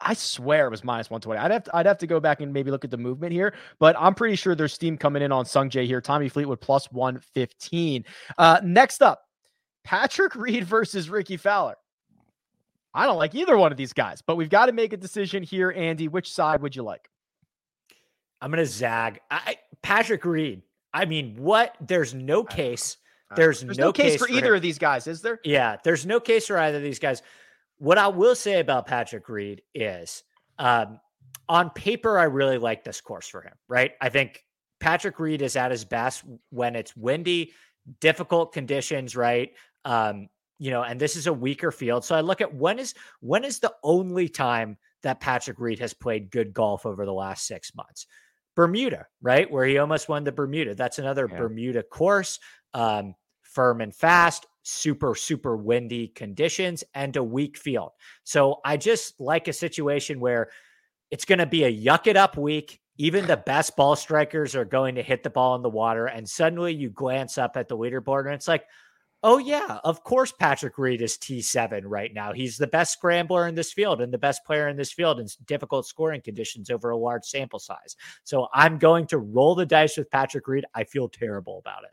I 0.00 0.14
swear 0.14 0.66
it 0.66 0.70
was 0.70 0.82
minus 0.82 1.10
120. 1.10 1.38
I'd 1.38 1.50
have 1.50 1.64
to, 1.64 1.76
I'd 1.76 1.86
have 1.86 1.98
to 1.98 2.06
go 2.06 2.20
back 2.20 2.40
and 2.40 2.52
maybe 2.52 2.70
look 2.70 2.84
at 2.84 2.90
the 2.90 2.96
movement 2.96 3.32
here, 3.32 3.54
but 3.78 3.96
I'm 3.98 4.14
pretty 4.14 4.36
sure 4.36 4.54
there's 4.54 4.72
steam 4.72 4.96
coming 4.96 5.22
in 5.22 5.32
on 5.32 5.44
Sung 5.44 5.68
Sungjae 5.68 5.86
here. 5.86 6.00
Tommy 6.00 6.28
Fleetwood 6.28 6.60
plus 6.60 6.90
115. 6.90 8.04
Uh, 8.38 8.60
next 8.64 9.02
up, 9.02 9.24
Patrick 9.84 10.34
Reed 10.34 10.64
versus 10.64 11.10
Rickie 11.10 11.36
Fowler. 11.36 11.76
I 12.94 13.06
don't 13.06 13.18
like 13.18 13.34
either 13.34 13.56
one 13.56 13.72
of 13.72 13.78
these 13.78 13.92
guys, 13.92 14.22
but 14.22 14.36
we've 14.36 14.50
got 14.50 14.66
to 14.66 14.72
make 14.72 14.92
a 14.92 14.96
decision 14.96 15.42
here, 15.42 15.72
Andy. 15.76 16.08
Which 16.08 16.32
side 16.32 16.62
would 16.62 16.74
you 16.74 16.82
like? 16.82 17.08
I'm 18.40 18.50
gonna 18.50 18.66
zag. 18.66 19.20
I, 19.30 19.58
Patrick 19.82 20.24
Reed. 20.24 20.62
I 20.92 21.04
mean, 21.04 21.36
what? 21.36 21.76
There's 21.80 22.14
no 22.14 22.42
case. 22.42 22.96
There's, 23.36 23.60
There's 23.60 23.78
no, 23.78 23.86
no, 23.86 23.92
case, 23.92 24.12
case 24.12 24.20
for 24.20 24.28
either 24.28 24.48
him. 24.48 24.54
of 24.56 24.62
these 24.62 24.78
guys, 24.78 25.06
is 25.06 25.22
there? 25.22 25.38
Yeah, 25.44 25.76
there's 25.84 26.04
no 26.04 26.18
case 26.18 26.48
for 26.48 26.58
either 26.58 26.78
of 26.78 26.82
these 26.82 26.98
guys. 26.98 27.22
What 27.80 27.98
I 27.98 28.08
will 28.08 28.36
say 28.36 28.60
about 28.60 28.86
Patrick 28.86 29.28
Reed 29.28 29.62
is, 29.74 30.22
um, 30.58 31.00
on 31.48 31.70
paper, 31.70 32.18
I 32.18 32.24
really 32.24 32.58
like 32.58 32.84
this 32.84 33.00
course 33.00 33.26
for 33.26 33.42
him. 33.42 33.54
Right? 33.68 33.92
I 34.00 34.08
think 34.08 34.44
Patrick 34.78 35.18
Reed 35.18 35.42
is 35.42 35.56
at 35.56 35.72
his 35.72 35.84
best 35.84 36.22
when 36.50 36.76
it's 36.76 36.96
windy, 36.96 37.52
difficult 38.00 38.52
conditions. 38.52 39.16
Right? 39.16 39.50
Um, 39.84 40.28
you 40.58 40.70
know, 40.70 40.82
and 40.82 41.00
this 41.00 41.16
is 41.16 41.26
a 41.26 41.32
weaker 41.32 41.72
field. 41.72 42.04
So 42.04 42.14
I 42.14 42.20
look 42.20 42.40
at 42.40 42.54
when 42.54 42.78
is 42.78 42.94
when 43.20 43.44
is 43.44 43.58
the 43.58 43.72
only 43.82 44.28
time 44.28 44.76
that 45.02 45.20
Patrick 45.20 45.58
Reed 45.58 45.78
has 45.78 45.94
played 45.94 46.30
good 46.30 46.52
golf 46.52 46.84
over 46.84 47.04
the 47.06 47.12
last 47.12 47.46
six 47.46 47.74
months. 47.74 48.06
Bermuda, 48.54 49.06
right? 49.22 49.50
Where 49.50 49.64
he 49.64 49.78
almost 49.78 50.08
won 50.08 50.24
the 50.24 50.32
Bermuda. 50.32 50.74
That's 50.74 50.98
another 50.98 51.26
Yeah. 51.30 51.38
Bermuda 51.38 51.82
course. 51.82 52.38
Um, 52.74 53.14
firm 53.42 53.80
and 53.80 53.94
fast, 53.94 54.46
super, 54.62 55.14
super 55.14 55.56
windy 55.56 56.08
conditions, 56.08 56.84
and 56.94 57.16
a 57.16 57.24
weak 57.24 57.56
field. 57.56 57.92
So 58.24 58.60
I 58.64 58.76
just 58.76 59.20
like 59.20 59.48
a 59.48 59.52
situation 59.52 60.20
where 60.20 60.50
it's 61.10 61.24
going 61.24 61.38
to 61.38 61.46
be 61.46 61.64
a 61.64 61.74
yuck 61.74 62.06
it 62.06 62.16
up 62.16 62.36
week. 62.36 62.80
Even 62.98 63.26
the 63.26 63.36
best 63.36 63.76
ball 63.76 63.96
strikers 63.96 64.54
are 64.54 64.64
going 64.64 64.94
to 64.96 65.02
hit 65.02 65.22
the 65.22 65.30
ball 65.30 65.54
in 65.54 65.62
the 65.62 65.70
water. 65.70 66.06
And 66.06 66.28
suddenly 66.28 66.74
you 66.74 66.90
glance 66.90 67.38
up 67.38 67.56
at 67.56 67.66
the 67.66 67.76
leaderboard 67.76 68.26
and 68.26 68.34
it's 68.34 68.48
like, 68.48 68.64
oh, 69.22 69.38
yeah, 69.38 69.78
of 69.84 70.02
course 70.02 70.32
Patrick 70.32 70.78
Reed 70.78 71.02
is 71.02 71.16
T7 71.16 71.82
right 71.84 72.12
now. 72.12 72.32
He's 72.32 72.56
the 72.56 72.66
best 72.66 72.92
scrambler 72.92 73.48
in 73.48 73.54
this 73.54 73.72
field 73.72 74.00
and 74.00 74.12
the 74.12 74.18
best 74.18 74.44
player 74.44 74.68
in 74.68 74.76
this 74.76 74.92
field 74.92 75.20
in 75.20 75.26
difficult 75.46 75.86
scoring 75.86 76.22
conditions 76.22 76.70
over 76.70 76.90
a 76.90 76.96
large 76.96 77.24
sample 77.24 77.58
size. 77.58 77.96
So 78.24 78.48
I'm 78.54 78.78
going 78.78 79.06
to 79.08 79.18
roll 79.18 79.54
the 79.54 79.66
dice 79.66 79.96
with 79.96 80.10
Patrick 80.10 80.46
Reed. 80.46 80.64
I 80.74 80.84
feel 80.84 81.08
terrible 81.08 81.58
about 81.58 81.84
it. 81.84 81.90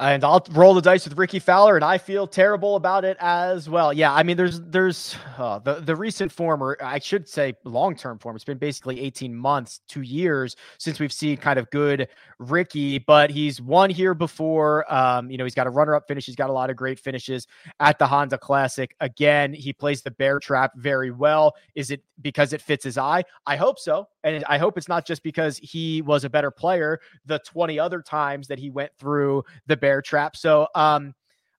And 0.00 0.24
I'll 0.24 0.44
roll 0.50 0.74
the 0.74 0.82
dice 0.82 1.04
with 1.08 1.16
Rickie 1.16 1.38
Fowler, 1.38 1.76
and 1.76 1.84
I 1.84 1.98
feel 1.98 2.26
terrible 2.26 2.74
about 2.74 3.04
it 3.04 3.16
as 3.20 3.68
well. 3.68 3.92
Yeah, 3.92 4.12
I 4.12 4.24
mean, 4.24 4.36
there's 4.36 4.60
there's 4.60 5.14
uh, 5.38 5.60
the 5.60 5.74
the 5.74 5.94
recent 5.94 6.32
form, 6.32 6.64
or 6.64 6.76
I 6.82 6.98
should 6.98 7.28
say, 7.28 7.54
long 7.62 7.94
term 7.94 8.18
form. 8.18 8.34
It's 8.34 8.44
been 8.44 8.58
basically 8.58 9.00
18 9.00 9.32
months, 9.32 9.82
two 9.86 10.02
years 10.02 10.56
since 10.78 10.98
we've 10.98 11.12
seen 11.12 11.36
kind 11.36 11.60
of 11.60 11.70
good 11.70 12.08
Rickie, 12.40 12.98
but 12.98 13.30
he's 13.30 13.60
won 13.60 13.88
here 13.88 14.14
before. 14.14 14.92
Um, 14.92 15.30
you 15.30 15.38
know, 15.38 15.44
he's 15.44 15.54
got 15.54 15.68
a 15.68 15.70
runner 15.70 15.94
up 15.94 16.08
finish. 16.08 16.26
He's 16.26 16.34
got 16.34 16.50
a 16.50 16.52
lot 16.52 16.70
of 16.70 16.76
great 16.76 16.98
finishes 16.98 17.46
at 17.78 17.96
the 18.00 18.06
Honda 18.06 18.36
Classic. 18.36 18.96
Again, 18.98 19.52
he 19.52 19.72
plays 19.72 20.02
the 20.02 20.10
bear 20.10 20.40
trap 20.40 20.72
very 20.74 21.12
well. 21.12 21.54
Is 21.76 21.92
it 21.92 22.02
because 22.20 22.52
it 22.52 22.60
fits 22.60 22.82
his 22.82 22.98
eye? 22.98 23.22
I 23.46 23.54
hope 23.54 23.78
so, 23.78 24.08
and 24.24 24.44
I 24.48 24.58
hope 24.58 24.76
it's 24.76 24.88
not 24.88 25.06
just 25.06 25.22
because 25.22 25.58
he 25.58 26.02
was 26.02 26.24
a 26.24 26.30
better 26.30 26.50
player 26.50 26.98
the 27.26 27.38
20 27.40 27.78
other 27.78 28.02
times 28.02 28.48
that 28.48 28.58
he 28.58 28.70
went 28.70 28.90
through 28.98 29.44
the 29.68 29.76
bear 29.84 30.00
trap. 30.00 30.34
So 30.36 30.66
um 30.74 31.14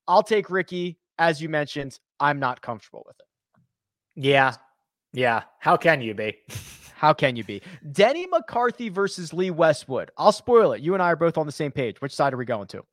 I'll 0.08 0.24
take 0.24 0.50
Rickie. 0.50 0.98
As 1.20 1.42
you 1.42 1.48
mentioned, 1.50 2.00
I'm 2.20 2.40
not 2.40 2.62
comfortable 2.62 3.04
with 3.08 3.16
it. 3.20 3.26
Yeah. 4.16 4.54
Yeah. 5.14 5.44
How 5.60 5.78
can 5.78 6.02
you 6.02 6.14
be? 6.14 6.36
How 6.96 7.14
can 7.14 7.36
you 7.36 7.44
be? 7.44 7.62
Denny 7.92 8.26
McCarthy 8.26 8.90
versus 8.90 9.32
Lee 9.34 9.52
Westwood. 9.52 10.10
I'll 10.18 10.32
spoil 10.32 10.72
it. 10.74 10.82
You 10.82 10.94
and 10.94 11.04
I 11.04 11.08
are 11.12 11.16
both 11.16 11.38
on 11.38 11.46
the 11.46 11.52
same 11.52 11.72
page. 11.72 12.02
Which 12.02 12.14
side 12.16 12.34
are 12.34 12.38
we 12.38 12.46
going 12.46 12.68
to? 12.68 12.84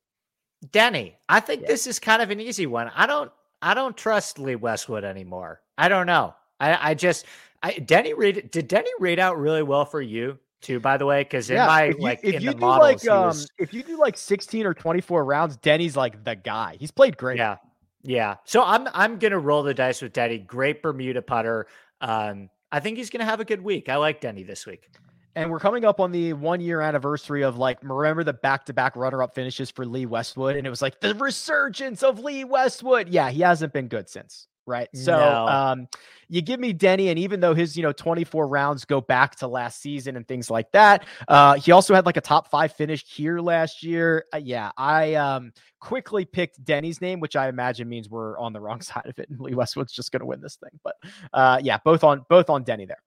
Denny, 0.71 1.17
I 1.29 1.39
think 1.39 1.61
Yeah. 1.61 1.67
this 1.69 1.87
is 1.87 1.99
kind 1.99 2.21
of 2.21 2.29
an 2.29 2.39
easy 2.39 2.65
one. 2.67 2.91
I 2.95 3.07
don't 3.07 3.31
I 3.61 3.73
don't 3.73 3.97
trust 3.97 4.37
Lee 4.39 4.55
Westwood 4.55 5.03
anymore. 5.03 5.61
I 5.77 5.87
don't 5.89 6.05
know. 6.05 6.35
I, 6.59 6.91
I 6.91 6.93
just 6.93 7.25
I 7.63 7.73
Denny 7.73 8.13
read 8.13 8.51
did 8.51 8.67
Denny 8.67 8.91
read 8.99 9.19
out 9.19 9.37
really 9.39 9.63
well 9.63 9.85
for 9.85 10.01
you 10.01 10.37
too, 10.63 10.79
by 10.79 10.97
the 10.97 11.05
way? 11.05 11.21
Because 11.23 11.49
in 11.49 11.57
my 11.57 11.83
if 11.83 11.97
you, 11.97 12.01
like 12.03 12.19
if 12.23 12.35
in 12.35 12.41
you 12.41 12.49
the 12.49 12.55
do 12.55 12.59
models, 12.61 13.03
like 13.05 13.11
um 13.13 13.25
was- 13.27 13.47
if 13.59 13.73
you 13.73 13.83
do 13.83 13.99
like 13.99 14.17
16 14.17 14.65
or 14.65 14.73
24 14.73 15.23
rounds, 15.25 15.57
Denny's 15.57 15.95
like 15.95 16.23
the 16.23 16.35
guy. 16.35 16.77
He's 16.79 16.91
played 16.91 17.17
great. 17.17 17.37
Yeah. 17.37 17.57
Yeah. 18.03 18.35
So 18.45 18.63
I'm 18.63 18.87
I'm 18.93 19.19
gonna 19.19 19.39
roll 19.39 19.63
the 19.63 19.73
dice 19.73 20.01
with 20.01 20.13
Denny. 20.13 20.37
Great 20.39 20.81
Bermuda 20.81 21.21
putter. 21.21 21.67
Um, 22.01 22.49
I 22.71 22.79
think 22.79 22.97
he's 22.97 23.09
gonna 23.09 23.25
have 23.25 23.39
a 23.39 23.45
good 23.45 23.61
week. 23.61 23.87
I 23.89 23.97
like 23.97 24.19
Denny 24.21 24.43
this 24.43 24.65
week. 24.65 24.89
And 25.35 25.49
we're 25.49 25.59
coming 25.59 25.83
up 25.83 25.99
on 25.99 26.11
the 26.11 26.33
one 26.33 26.61
year 26.61 26.79
anniversary 26.79 27.41
of 27.43 27.57
like, 27.57 27.79
remember 27.81 28.23
the 28.23 28.33
back 28.33 28.65
to 28.65 28.73
back 28.73 28.95
runner 28.95 29.23
up 29.23 29.33
finishes 29.33 29.71
for 29.71 29.83
Lee 29.83 30.05
Westwood? 30.05 30.55
And 30.57 30.67
it 30.67 30.69
was 30.69 30.81
like 30.81 30.99
the 30.99 31.15
resurgence 31.15 32.03
of 32.03 32.19
Lee 32.19 32.43
Westwood. 32.43 33.09
Yeah, 33.09 33.31
he 33.31 33.41
hasn't 33.41 33.73
been 33.73 33.87
good 33.87 34.09
since. 34.09 34.47
Right. 34.65 34.87
So 34.95 35.11
No. 35.11 35.47
um, 35.47 35.87
you 36.29 36.41
give 36.41 36.59
me 36.59 36.71
Denny, 36.73 37.09
and 37.09 37.19
even 37.19 37.39
though 37.41 37.53
his, 37.53 37.75
you 37.75 37.83
know, 37.83 37.91
24 37.91 38.47
rounds 38.47 38.85
go 38.85 39.01
back 39.01 39.35
to 39.37 39.47
last 39.47 39.81
season 39.81 40.15
and 40.15 40.27
things 40.27 40.49
like 40.49 40.71
that, 40.71 41.05
uh, 41.27 41.55
he 41.55 41.71
also 41.71 41.93
had 41.93 42.05
like 42.05 42.17
a 42.17 42.21
top 42.21 42.49
five 42.49 42.73
finish 42.73 43.03
here 43.05 43.39
last 43.39 43.83
year. 43.83 44.25
Uh, 44.33 44.37
yeah, 44.37 44.71
I 44.77 45.15
um 45.15 45.51
quickly 45.79 46.23
picked 46.23 46.63
Denny's 46.63 47.01
name, 47.01 47.19
which 47.19 47.35
I 47.35 47.49
imagine 47.49 47.89
means 47.89 48.09
we're 48.09 48.37
on 48.39 48.53
the 48.53 48.61
wrong 48.61 48.79
side 48.89 49.05
of 49.05 49.19
it, 49.19 49.29
and 49.29 49.39
Lee 49.39 49.53
Westwood's 49.53 49.91
just 49.93 50.11
gonna 50.11 50.25
win 50.25 50.39
this 50.41 50.55
thing. 50.55 50.79
But 50.83 50.95
uh 51.33 51.59
yeah, 51.61 51.77
both 51.83 52.03
on 52.03 52.25
both 52.29 52.49
on 52.49 52.63
Denny 52.63 52.85
there. 52.85 53.01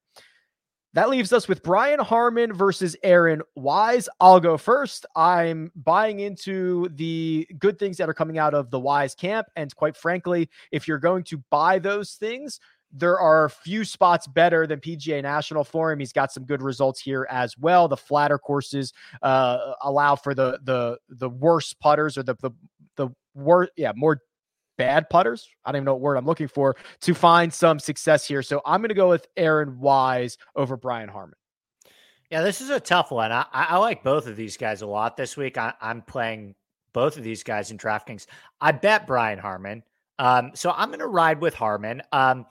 That 0.97 1.11
leaves 1.11 1.31
us 1.31 1.47
with 1.47 1.61
Brian 1.61 1.99
Harman 1.99 2.51
versus 2.51 2.95
Aaron 3.03 3.43
Wise. 3.53 4.09
I'll 4.19 4.39
go 4.39 4.57
first. 4.57 5.05
I'm 5.15 5.71
buying 5.75 6.21
into 6.21 6.89
the 6.89 7.47
good 7.59 7.77
things 7.77 7.97
that 7.97 8.09
are 8.09 8.15
coming 8.15 8.39
out 8.39 8.55
of 8.55 8.71
the 8.71 8.79
Wise 8.79 9.13
camp. 9.13 9.45
And 9.55 9.75
quite 9.75 9.95
frankly, 9.95 10.49
if 10.71 10.87
you're 10.87 10.97
going 10.97 11.23
to 11.25 11.37
buy 11.51 11.77
those 11.77 12.13
things, 12.13 12.59
there 12.91 13.19
are 13.19 13.45
a 13.45 13.49
few 13.51 13.85
spots 13.85 14.25
better 14.25 14.65
than 14.65 14.79
PGA 14.79 15.21
National 15.21 15.63
for 15.63 15.91
him. 15.91 15.99
He's 15.99 16.13
got 16.13 16.31
some 16.31 16.45
good 16.45 16.63
results 16.63 16.99
here 16.99 17.27
as 17.29 17.55
well. 17.59 17.87
The 17.87 17.95
flatter 17.95 18.39
courses 18.39 18.91
uh, 19.21 19.73
allow 19.83 20.15
for 20.15 20.33
the 20.33 20.59
the 20.63 20.97
the 21.09 21.29
worst 21.29 21.79
putters 21.79 22.17
or 22.17 22.23
the 22.23 22.33
the 22.41 22.49
the 22.95 23.09
worst, 23.35 23.71
yeah, 23.77 23.91
more 23.95 24.19
bad 24.77 25.09
putters. 25.09 25.49
I 25.65 25.71
don't 25.71 25.79
even 25.79 25.85
know 25.85 25.93
what 25.93 26.01
word 26.01 26.15
I'm 26.17 26.25
looking 26.25 26.47
for 26.47 26.75
to 27.01 27.13
find 27.13 27.53
some 27.53 27.79
success 27.79 28.27
here. 28.27 28.41
So 28.41 28.61
I'm 28.65 28.81
going 28.81 28.89
to 28.89 28.95
go 28.95 29.09
with 29.09 29.27
Aaron 29.35 29.79
Wise 29.79 30.37
over 30.55 30.77
Brian 30.77 31.09
Harman. 31.09 31.37
Yeah, 32.29 32.41
this 32.41 32.61
is 32.61 32.69
a 32.69 32.79
tough 32.79 33.11
one. 33.11 33.31
I, 33.31 33.45
I 33.53 33.77
like 33.77 34.03
both 34.03 34.27
of 34.27 34.35
these 34.35 34.57
guys 34.57 34.81
a 34.81 34.87
lot 34.87 35.15
this 35.15 35.37
week. 35.37 35.57
I, 35.57 35.73
I'm 35.81 36.01
playing 36.01 36.55
both 36.93 37.17
of 37.17 37.23
these 37.23 37.43
guys 37.43 37.71
in 37.71 37.77
DraftKings. 37.77 38.25
I 38.59 38.71
bet 38.71 39.07
Brian 39.07 39.39
Harman. 39.39 39.83
Um, 40.19 40.51
so 40.53 40.71
I'm 40.75 40.89
going 40.89 40.99
to 40.99 41.07
ride 41.07 41.39
with 41.39 41.53
Harman. 41.53 42.01
Um, 42.11 42.45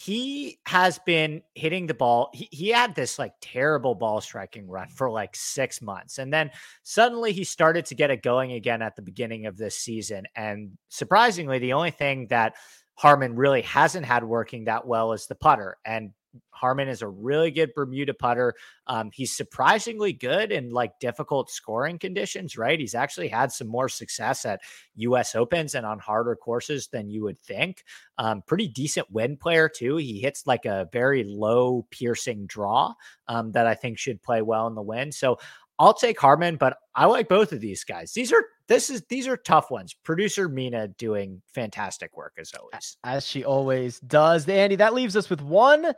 he 0.00 0.60
has 0.64 1.00
been 1.00 1.42
hitting 1.56 1.88
the 1.88 1.92
ball. 1.94 2.30
He, 2.32 2.48
he 2.52 2.68
had 2.68 2.94
this 2.94 3.18
like 3.18 3.32
terrible 3.40 3.96
ball 3.96 4.20
striking 4.20 4.68
run 4.68 4.86
for 4.90 5.10
like 5.10 5.34
six 5.34 5.82
months. 5.82 6.18
And 6.18 6.32
then 6.32 6.52
suddenly 6.84 7.32
he 7.32 7.42
started 7.42 7.84
to 7.86 7.96
get 7.96 8.12
it 8.12 8.22
going 8.22 8.52
again 8.52 8.80
at 8.80 8.94
the 8.94 9.02
beginning 9.02 9.46
of 9.46 9.56
this 9.56 9.76
season. 9.76 10.26
And 10.36 10.78
surprisingly, 10.88 11.58
the 11.58 11.72
only 11.72 11.90
thing 11.90 12.28
that 12.28 12.54
Harman 12.94 13.34
really 13.34 13.62
hasn't 13.62 14.06
had 14.06 14.22
working 14.22 14.66
that 14.66 14.86
well 14.86 15.12
is 15.14 15.26
the 15.26 15.34
putter. 15.34 15.78
And 15.84 16.12
Harman 16.50 16.88
is 16.88 17.02
a 17.02 17.08
really 17.08 17.50
good 17.50 17.72
Bermuda 17.74 18.14
putter. 18.14 18.54
Um, 18.86 19.10
he's 19.12 19.36
surprisingly 19.36 20.12
good 20.12 20.52
in 20.52 20.70
like 20.70 20.98
difficult 20.98 21.50
scoring 21.50 21.98
conditions, 21.98 22.58
right? 22.58 22.78
He's 22.78 22.94
actually 22.94 23.28
had 23.28 23.52
some 23.52 23.68
more 23.68 23.88
success 23.88 24.44
at 24.44 24.60
US 24.96 25.34
Opens 25.34 25.74
and 25.74 25.86
on 25.86 25.98
harder 25.98 26.36
courses 26.36 26.88
than 26.88 27.10
you 27.10 27.22
would 27.22 27.38
think. 27.38 27.84
Um, 28.18 28.42
pretty 28.46 28.68
decent 28.68 29.10
wind 29.10 29.40
player, 29.40 29.68
too. 29.68 29.96
He 29.96 30.20
hits 30.20 30.46
like 30.46 30.64
a 30.64 30.88
very 30.92 31.24
low 31.24 31.86
piercing 31.90 32.46
draw 32.46 32.94
um, 33.28 33.52
that 33.52 33.66
I 33.66 33.74
think 33.74 33.98
should 33.98 34.22
play 34.22 34.42
well 34.42 34.66
in 34.66 34.74
the 34.74 34.82
wind. 34.82 35.14
So 35.14 35.38
I'll 35.78 35.94
take 35.94 36.18
Harman, 36.18 36.56
but 36.56 36.76
I 36.94 37.06
like 37.06 37.28
both 37.28 37.52
of 37.52 37.60
these 37.60 37.84
guys. 37.84 38.12
These 38.12 38.32
are 38.32 38.44
this 38.66 38.90
is 38.90 39.02
these 39.08 39.28
are 39.28 39.36
tough 39.36 39.70
ones. 39.70 39.94
Producer 39.94 40.48
Mina 40.48 40.88
doing 40.88 41.40
fantastic 41.46 42.16
work 42.16 42.34
as 42.38 42.52
always. 42.58 42.96
As 43.04 43.26
she 43.26 43.44
always 43.44 44.00
does. 44.00 44.48
Andy, 44.48 44.76
that 44.76 44.94
leaves 44.94 45.16
us 45.16 45.30
with 45.30 45.40
one 45.40 45.92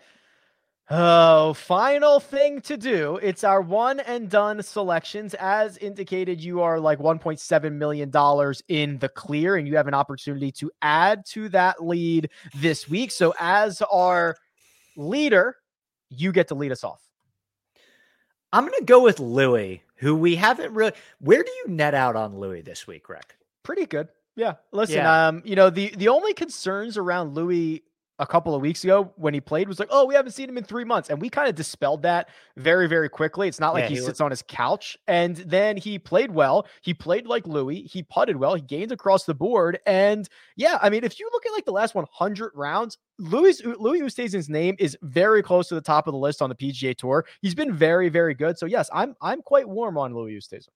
Oh, 0.93 1.53
final 1.53 2.19
thing 2.19 2.61
to 2.63 2.77
do. 2.77 3.17
It's 3.23 3.45
our 3.45 3.61
one 3.61 4.01
and 4.01 4.29
done 4.29 4.61
selections. 4.61 5.35
As 5.35 5.77
indicated, 5.79 6.41
you 6.41 6.63
are 6.63 6.81
like 6.81 6.99
$1.7 6.99 7.73
million 7.75 8.11
in 8.67 8.99
the 8.99 9.09
clear, 9.09 9.55
and 9.55 9.69
you 9.69 9.77
have 9.77 9.87
an 9.87 9.95
opportunity 9.95 10.51
to 10.53 10.69
add 10.83 11.25
to 11.27 11.49
that 11.51 11.85
lead 11.85 12.29
this 12.57 12.89
week. 12.89 13.13
So, 13.13 13.33
as 13.39 13.83
our 13.83 14.37
leader, 14.97 15.57
You 16.11 16.33
get 16.33 16.49
to 16.49 16.57
lead 16.57 16.73
us 16.73 16.83
off. 16.83 17.01
I'm 18.53 18.65
going 18.67 18.79
to 18.81 18.85
go 18.85 19.01
with 19.01 19.21
Louis, 19.21 19.81
who 19.95 20.17
we 20.17 20.35
haven't 20.35 20.75
really. 20.75 20.93
Where 21.21 21.45
do 21.45 21.51
you 21.65 21.73
net 21.73 21.95
out 21.95 22.17
on 22.17 22.37
Louis 22.37 22.63
this 22.63 22.89
week, 22.89 23.09
Rick? 23.09 23.37
Pretty 23.63 23.87
good. 23.87 24.09
Yeah. 24.35 24.55
Listen, 24.73 24.97
Yeah. 24.97 25.29
um, 25.29 25.43
you 25.45 25.55
know, 25.55 25.71
the 25.71 25.91
the 25.97 26.09
only 26.09 26.35
concerns 26.35 26.97
around 26.99 27.35
Louis 27.35 27.85
a 28.21 28.27
couple 28.27 28.55
of 28.55 28.61
weeks 28.61 28.85
ago 28.85 29.13
when 29.17 29.35
he 29.35 29.41
played 29.41 29.67
was 29.67 29.81
like, 29.81 29.89
oh, 29.91 30.05
we 30.05 30.15
haven't 30.15 30.33
seen 30.33 30.49
him 30.49 30.59
in 30.59 30.63
three 30.63 30.85
months. 30.85 31.09
And 31.09 31.21
we 31.21 31.29
kind 31.29 31.49
of 31.49 31.55
dispelled 31.55 32.03
that 32.03 32.29
very, 32.57 32.87
very 32.87 33.09
quickly. 33.09 33.49
It's 33.49 33.59
not 33.59 33.73
like 33.75 33.85
Yeah, 33.85 33.89
he, 33.89 33.95
he 33.97 34.01
sits 34.03 34.21
on 34.21 34.31
his 34.31 34.45
couch. 34.47 34.97
And 35.09 35.37
then 35.37 35.77
he 35.77 35.99
played 35.99 36.31
well. 36.31 36.67
He 36.83 36.93
played 36.95 37.27
like 37.27 37.47
Louis. 37.47 37.83
He 37.83 38.03
putted 38.03 38.37
well. 38.37 38.55
He 38.55 38.61
gained 38.61 38.93
across 38.93 39.25
the 39.25 39.35
board. 39.35 39.81
And 39.87 40.29
yeah, 40.57 40.79
I 40.83 40.91
mean, 40.91 41.03
if 41.03 41.19
you 41.19 41.29
look 41.33 41.47
at 41.47 41.53
like 41.53 41.65
the 41.65 41.73
last 41.73 41.95
100 41.95 42.53
rounds, 42.55 42.99
Louis 43.19 43.63
Louis 43.65 44.01
Oosthuizen's 44.01 44.49
name 44.49 44.77
is 44.79 44.97
very 45.03 45.43
close 45.43 45.69
to 45.69 45.75
the 45.75 45.81
top 45.81 46.07
of 46.07 46.13
the 46.13 46.19
list 46.19 46.43
on 46.43 46.49
the 46.49 46.57
PGA 46.57 46.97
Tour. 46.97 47.25
He's 47.43 47.55
been 47.55 47.73
very, 47.73 48.09
very 48.09 48.35
good. 48.35 48.59
So 48.59 48.67
yes, 48.67 48.89
I'm 48.93 49.17
I'm 49.21 49.43
quite 49.43 49.69
warm 49.69 49.99
on 49.99 50.15
Louis 50.15 50.37
Oosthuizen. 50.37 50.69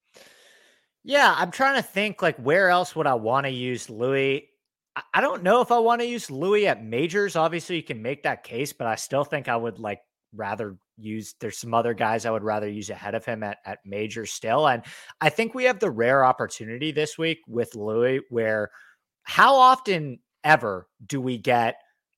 Yeah, 1.05 1.35
I'm 1.37 1.51
trying 1.51 1.77
to 1.77 1.83
think 1.83 2.23
like 2.23 2.37
where 2.37 2.71
else 2.71 2.97
would 2.97 3.07
I 3.07 3.15
want 3.15 3.45
to 3.45 3.51
use 3.51 3.91
Louis? 3.91 4.49
I- 4.97 5.21
don't 5.21 5.43
know 5.43 5.61
if 5.61 5.73
I 5.73 5.79
want 5.79 6.01
to 6.01 6.07
use 6.07 6.31
Louis 6.31 6.67
at 6.67 6.85
majors. 6.85 7.37
Obviously, 7.37 7.77
you 7.77 7.83
can 7.83 8.03
make 8.03 8.23
that 8.23 8.45
case, 8.45 8.73
but 8.73 8.87
I 8.87 8.95
still 8.95 9.25
think 9.25 9.49
I 9.49 9.57
would 9.57 9.79
like 9.79 10.01
rather 10.35 10.77
use 10.97 11.35
there's 11.41 11.59
some 11.59 11.75
other 11.75 11.95
guys 11.95 12.27
I 12.27 12.31
would 12.31 12.43
rather 12.43 12.69
use 12.69 12.91
ahead 12.91 13.15
of 13.15 13.25
him 13.25 13.43
at, 13.43 13.59
at 13.65 13.79
majors 13.85 14.33
still. 14.33 14.69
And 14.69 14.83
I 15.21 15.29
think 15.29 15.55
we 15.55 15.65
have 15.65 15.81
the 15.81 15.91
rare 15.91 16.25
opportunity 16.25 16.93
this 16.93 17.19
week 17.19 17.41
with 17.49 17.75
Louis 17.75 18.21
where 18.31 18.71
how 19.23 19.57
often 19.57 20.21
ever 20.45 20.89
do 21.07 21.21
we 21.21 21.39
get 21.39 21.77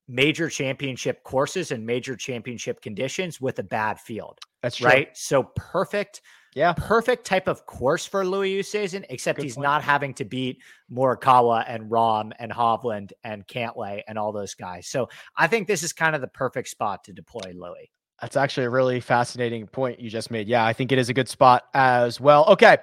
major 0.08 0.48
championship 0.48 1.22
courses 1.24 1.72
and 1.72 1.86
major 1.86 2.16
championship 2.16 2.80
conditions 2.82 3.40
with 3.40 3.58
a 3.58 3.62
bad 3.62 4.00
field? 4.00 4.38
That's 4.62 4.76
true. 4.76 4.88
Right. 4.88 5.16
So 5.16 5.44
perfect 5.54 6.20
Yeah. 6.56 6.72
perfect 6.72 7.24
type 7.26 7.46
of 7.46 7.66
course 7.66 8.06
for 8.06 8.26
Louis 8.26 8.58
Oosthuizen, 8.60 9.04
except 9.10 9.36
Good 9.36 9.44
he's 9.44 9.54
point. 9.54 9.64
not 9.64 9.84
having 9.84 10.14
to 10.14 10.24
beat 10.24 10.62
Morikawa 10.90 11.64
and 11.68 11.90
Rahm 11.90 12.32
and 12.38 12.50
Hovland 12.50 13.12
and 13.22 13.46
Cantlay 13.46 14.02
and 14.08 14.18
all 14.18 14.32
those 14.32 14.54
guys. 14.54 14.88
So 14.88 15.08
I 15.36 15.46
think 15.46 15.68
this 15.68 15.82
is 15.82 15.92
kind 15.92 16.14
of 16.14 16.22
the 16.22 16.28
perfect 16.28 16.68
spot 16.68 17.04
to 17.04 17.12
deploy 17.12 17.52
Louis. 17.54 17.90
That's 18.20 18.36
actually 18.36 18.64
a 18.64 18.70
really 18.70 19.00
fascinating 19.00 19.66
point 19.66 20.00
you 20.00 20.08
just 20.08 20.30
made. 20.30 20.48
Yeah, 20.48 20.64
I 20.64 20.72
think 20.72 20.90
it 20.90 20.98
is 20.98 21.10
a 21.10 21.14
good 21.14 21.28
spot 21.28 21.64
as 21.74 22.18
well. 22.18 22.46
Okay. 22.46 22.78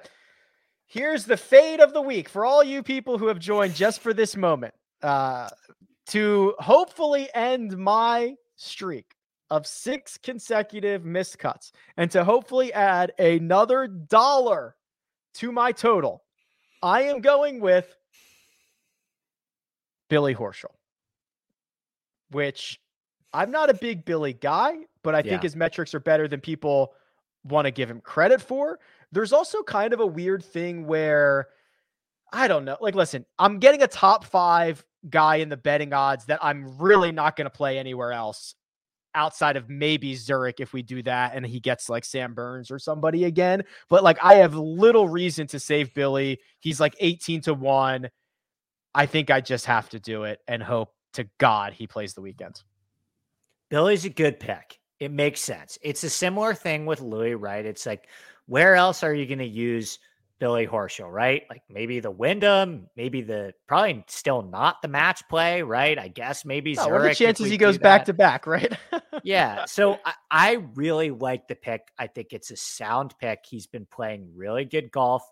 Here's 0.86 1.24
the 1.24 1.36
fade 1.36 1.80
of 1.80 1.92
the 1.92 2.00
week 2.00 2.28
for 2.28 2.44
all 2.44 2.62
you 2.62 2.82
people 2.82 3.18
who 3.18 3.26
have 3.26 3.40
joined 3.40 3.74
just 3.74 4.00
for 4.00 4.14
this 4.14 4.36
moment. 4.36 4.74
Uh, 5.02 5.48
to 6.06 6.54
hopefully 6.58 7.28
end 7.34 7.76
my 7.76 8.34
streak 8.56 9.06
of 9.50 9.66
six 9.66 10.18
consecutive 10.18 11.04
missed 11.04 11.38
cuts 11.38 11.72
and 11.96 12.10
to 12.10 12.24
hopefully 12.24 12.72
add 12.72 13.12
another 13.18 13.86
dollar 13.86 14.76
to 15.34 15.52
my 15.52 15.72
total, 15.72 16.22
I 16.82 17.02
am 17.02 17.20
going 17.20 17.60
with 17.60 17.94
Billy 20.08 20.34
Horschel, 20.34 20.72
which 22.30 22.80
I'm 23.32 23.50
not 23.50 23.70
a 23.70 23.74
big 23.74 24.04
Billy 24.04 24.32
guy, 24.32 24.76
but 25.02 25.14
I 25.14 25.22
think 25.22 25.42
his 25.42 25.56
metrics 25.56 25.94
are 25.94 26.00
better 26.00 26.28
than 26.28 26.40
people 26.40 26.92
want 27.44 27.66
to 27.66 27.70
give 27.70 27.90
him 27.90 28.00
credit 28.00 28.40
for. 28.40 28.78
There's 29.12 29.32
also 29.32 29.62
kind 29.62 29.92
of 29.92 30.00
a 30.00 30.06
weird 30.06 30.44
thing 30.44 30.86
where 30.86 31.48
I 32.32 32.48
don't 32.48 32.64
know. 32.64 32.76
Like, 32.80 32.94
listen, 32.94 33.24
I'm 33.38 33.58
getting 33.58 33.82
a 33.82 33.86
top 33.86 34.24
five 34.24 34.84
guy 35.08 35.36
in 35.36 35.48
the 35.48 35.56
betting 35.56 35.92
odds 35.92 36.24
that 36.26 36.38
I'm 36.42 36.78
really 36.78 37.12
not 37.12 37.36
going 37.36 37.44
to 37.44 37.50
play 37.50 37.78
anywhere 37.78 38.12
else 38.12 38.54
outside 39.14 39.56
of 39.56 39.68
maybe 39.68 40.14
Zurich 40.14 40.60
if 40.60 40.72
we 40.72 40.82
do 40.82 41.02
that 41.02 41.34
and 41.34 41.44
he 41.46 41.60
gets 41.60 41.88
like 41.88 42.04
Sam 42.04 42.34
Burns 42.34 42.70
or 42.70 42.78
somebody 42.78 43.24
again. 43.24 43.62
But 43.88 44.02
like, 44.02 44.18
I 44.22 44.34
have 44.34 44.54
little 44.54 45.08
reason 45.08 45.46
to 45.48 45.60
save 45.60 45.94
Billy. 45.94 46.40
He's 46.60 46.80
like 46.80 46.94
18 47.00 47.40
to 47.42 47.54
1. 47.54 48.08
I 48.94 49.06
think 49.06 49.30
I 49.30 49.40
just 49.40 49.66
have 49.66 49.88
to 49.90 50.00
do 50.00 50.24
it 50.24 50.40
and 50.46 50.62
hope 50.62 50.94
to 51.14 51.28
God 51.38 51.72
he 51.72 51.86
plays 51.86 52.14
the 52.14 52.20
weekend. 52.20 52.62
Billy's 53.70 54.04
a 54.04 54.10
good 54.10 54.38
pick. 54.38 54.78
It 55.00 55.10
makes 55.10 55.40
sense. 55.40 55.78
It's 55.82 56.04
a 56.04 56.10
similar 56.10 56.54
thing 56.54 56.86
with 56.86 57.00
Louis, 57.00 57.34
right? 57.34 57.64
It's 57.64 57.86
like, 57.86 58.08
where 58.46 58.74
else 58.74 59.02
are 59.02 59.14
you 59.14 59.26
going 59.26 59.38
to 59.38 59.44
use 59.44 59.98
Billy 60.40 60.66
Horschel, 60.66 61.10
right? 61.10 61.42
Like 61.48 61.62
maybe 61.70 62.00
the 62.00 62.10
Wyndham, 62.10 62.88
maybe 62.96 63.22
the 63.22 63.54
probably 63.68 64.04
still 64.08 64.42
not 64.42 64.82
the 64.82 64.88
match 64.88 65.22
play, 65.28 65.62
right? 65.62 65.98
I 65.98 66.08
guess 66.08 66.44
maybe 66.44 66.72
Oh, 66.78 66.84
Zurich. 66.84 66.92
what 66.92 67.00
are 67.02 67.08
the 67.08 67.14
chances 67.14 67.48
he 67.50 67.56
goes 67.56 67.78
back 67.78 68.04
to 68.06 68.12
back, 68.12 68.46
right? 68.46 68.72
yeah. 69.22 69.64
So 69.68 69.98
I, 70.04 70.14
I 70.30 70.52
really 70.74 71.10
like 71.10 71.46
the 71.48 71.54
pick. 71.54 71.82
I 71.98 72.08
think 72.08 72.28
it's 72.32 72.50
a 72.50 72.56
sound 72.56 73.14
pick. 73.20 73.40
He's 73.48 73.66
been 73.66 73.86
playing 73.86 74.32
really 74.34 74.64
good 74.64 74.90
golf 74.90 75.22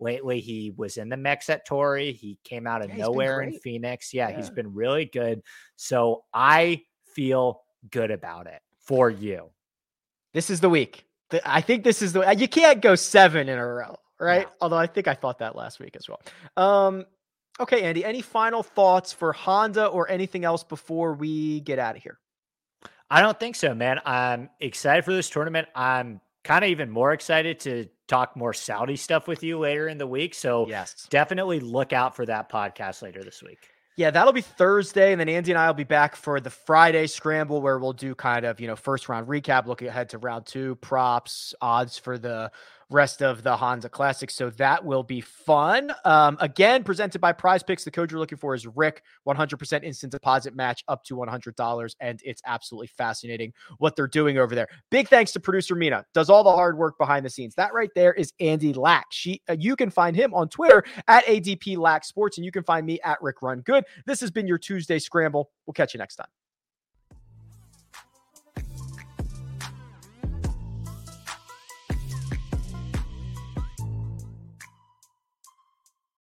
lately. 0.00 0.40
He 0.40 0.72
was 0.76 0.96
in 0.96 1.08
the 1.08 1.16
mix 1.16 1.50
at 1.50 1.66
Torrey. 1.66 2.12
He 2.12 2.38
came 2.44 2.66
out 2.66 2.82
of 2.82 2.90
Yeah, 2.90 3.04
nowhere 3.04 3.40
in. 3.42 3.58
Phoenix. 3.58 4.14
Yeah, 4.14 4.30
he's 4.30 4.50
been 4.50 4.72
really 4.74 5.04
good. 5.06 5.42
So 5.76 6.24
I 6.32 6.82
feel 7.14 7.62
good 7.90 8.10
about 8.10 8.46
it 8.46 8.60
for 8.80 9.10
you. 9.10 9.50
This 10.34 10.50
is 10.50 10.60
the 10.60 10.70
week. 10.70 11.04
I 11.44 11.60
think 11.62 11.82
this 11.84 12.00
is 12.02 12.12
the 12.12 12.34
you 12.36 12.46
can't 12.48 12.80
go 12.80 12.94
seven 12.94 13.48
in 13.48 13.58
a 13.58 13.66
row, 13.66 13.96
right? 14.22 14.46
No. 14.46 14.52
Although 14.62 14.76
I 14.78 14.86
think 14.86 15.08
I 15.08 15.14
thought 15.14 15.38
that 15.40 15.56
last 15.56 15.80
week 15.80 15.96
as 15.96 16.08
well. 16.08 16.20
Um, 16.56 17.06
okay, 17.60 17.82
Andy. 17.82 18.04
Any 18.04 18.22
final 18.22 18.62
thoughts 18.62 19.12
for 19.12 19.32
Honda 19.32 19.86
or 19.86 20.10
anything 20.10 20.44
else 20.44 20.64
before 20.64 21.14
we 21.14 21.60
get 21.60 21.78
out 21.78 21.96
of 21.96 22.02
here? 22.02 22.18
I 23.10 23.20
don't 23.20 23.38
think 23.38 23.56
so, 23.56 23.74
man. 23.74 24.00
I'm 24.06 24.48
excited 24.60 25.04
for 25.04 25.12
this 25.12 25.28
tournament. 25.28 25.68
I'm 25.74 26.20
kind 26.44 26.64
of 26.64 26.70
even 26.70 26.90
more 26.90 27.12
excited 27.12 27.60
to 27.60 27.86
talk 28.08 28.36
more 28.36 28.52
Saudi 28.54 28.96
stuff 28.96 29.28
with 29.28 29.42
you 29.42 29.58
later 29.58 29.86
in 29.88 29.98
the 29.98 30.06
week. 30.06 30.34
So 30.34 30.66
Yes. 30.68 31.06
definitely 31.10 31.60
look 31.60 31.92
out 31.92 32.16
for 32.16 32.24
that 32.26 32.50
podcast 32.50 33.02
later 33.02 33.22
this 33.22 33.42
week. 33.42 33.58
Yeah, 33.98 34.10
that'll 34.10 34.32
be 34.32 34.40
Thursday, 34.40 35.12
and 35.12 35.20
then 35.20 35.28
Andy 35.28 35.50
and 35.52 35.58
I 35.58 35.66
will 35.66 35.74
be 35.74 35.84
back 35.84 36.16
for 36.16 36.40
the 36.40 36.48
Friday 36.48 37.06
scramble 37.06 37.60
where 37.60 37.78
we'll 37.78 37.92
do 37.92 38.14
kind 38.14 38.46
of 38.46 38.58
you 38.58 38.66
know 38.66 38.74
first 38.74 39.06
round 39.10 39.28
recap, 39.28 39.66
looking 39.66 39.86
ahead 39.88 40.08
to 40.10 40.18
round 40.18 40.46
two, 40.46 40.76
props, 40.76 41.54
odds 41.60 41.98
for 41.98 42.16
the 42.16 42.50
rest 42.92 43.22
of 43.22 43.42
the 43.42 43.56
Honda 43.56 43.88
Classic. 43.88 44.30
So 44.30 44.50
that 44.50 44.84
will 44.84 45.02
be 45.02 45.20
fun. 45.20 45.92
Um, 46.04 46.36
again, 46.40 46.84
presented 46.84 47.20
by 47.20 47.32
Prize 47.32 47.62
Picks. 47.62 47.84
The 47.84 47.90
code 47.90 48.10
you're 48.10 48.20
looking 48.20 48.38
for 48.38 48.54
is 48.54 48.66
Rick. 48.66 49.02
100% 49.26 49.82
instant 49.82 50.12
deposit 50.12 50.54
match 50.54 50.84
up 50.88 51.02
to 51.04 51.16
$100, 51.16 51.94
and 52.00 52.20
it's 52.24 52.42
absolutely 52.46 52.88
fascinating 52.88 53.52
what 53.78 53.96
they're 53.96 54.06
doing 54.06 54.38
over 54.38 54.54
there. 54.54 54.68
Big 54.90 55.08
thanks 55.08 55.32
to 55.32 55.40
producer 55.40 55.74
Mina, 55.74 56.04
does 56.14 56.30
all 56.30 56.44
the 56.44 56.52
hard 56.52 56.76
work 56.76 56.98
behind 56.98 57.24
the 57.24 57.30
scenes. 57.30 57.54
That 57.54 57.72
right 57.72 57.90
there 57.94 58.12
is 58.12 58.32
Andy 58.40 58.72
Lack. 58.72 59.06
She, 59.10 59.40
uh, 59.48 59.56
you 59.58 59.76
can 59.76 59.90
find 59.90 60.14
him 60.14 60.34
on 60.34 60.48
Twitter 60.48 60.84
at 61.08 61.24
ADP 61.24 61.78
Lack 61.78 62.04
Sports, 62.04 62.38
and 62.38 62.44
you 62.44 62.52
can 62.52 62.62
find 62.62 62.86
me 62.86 63.00
at 63.04 63.20
Rick 63.22 63.42
Run 63.42 63.60
Good. 63.60 63.84
This 64.06 64.20
has 64.20 64.30
been 64.30 64.46
your 64.46 64.58
Tuesday 64.58 64.98
Scramble. 64.98 65.50
We'll 65.66 65.74
catch 65.74 65.94
you 65.94 65.98
next 65.98 66.16
time. 66.16 66.41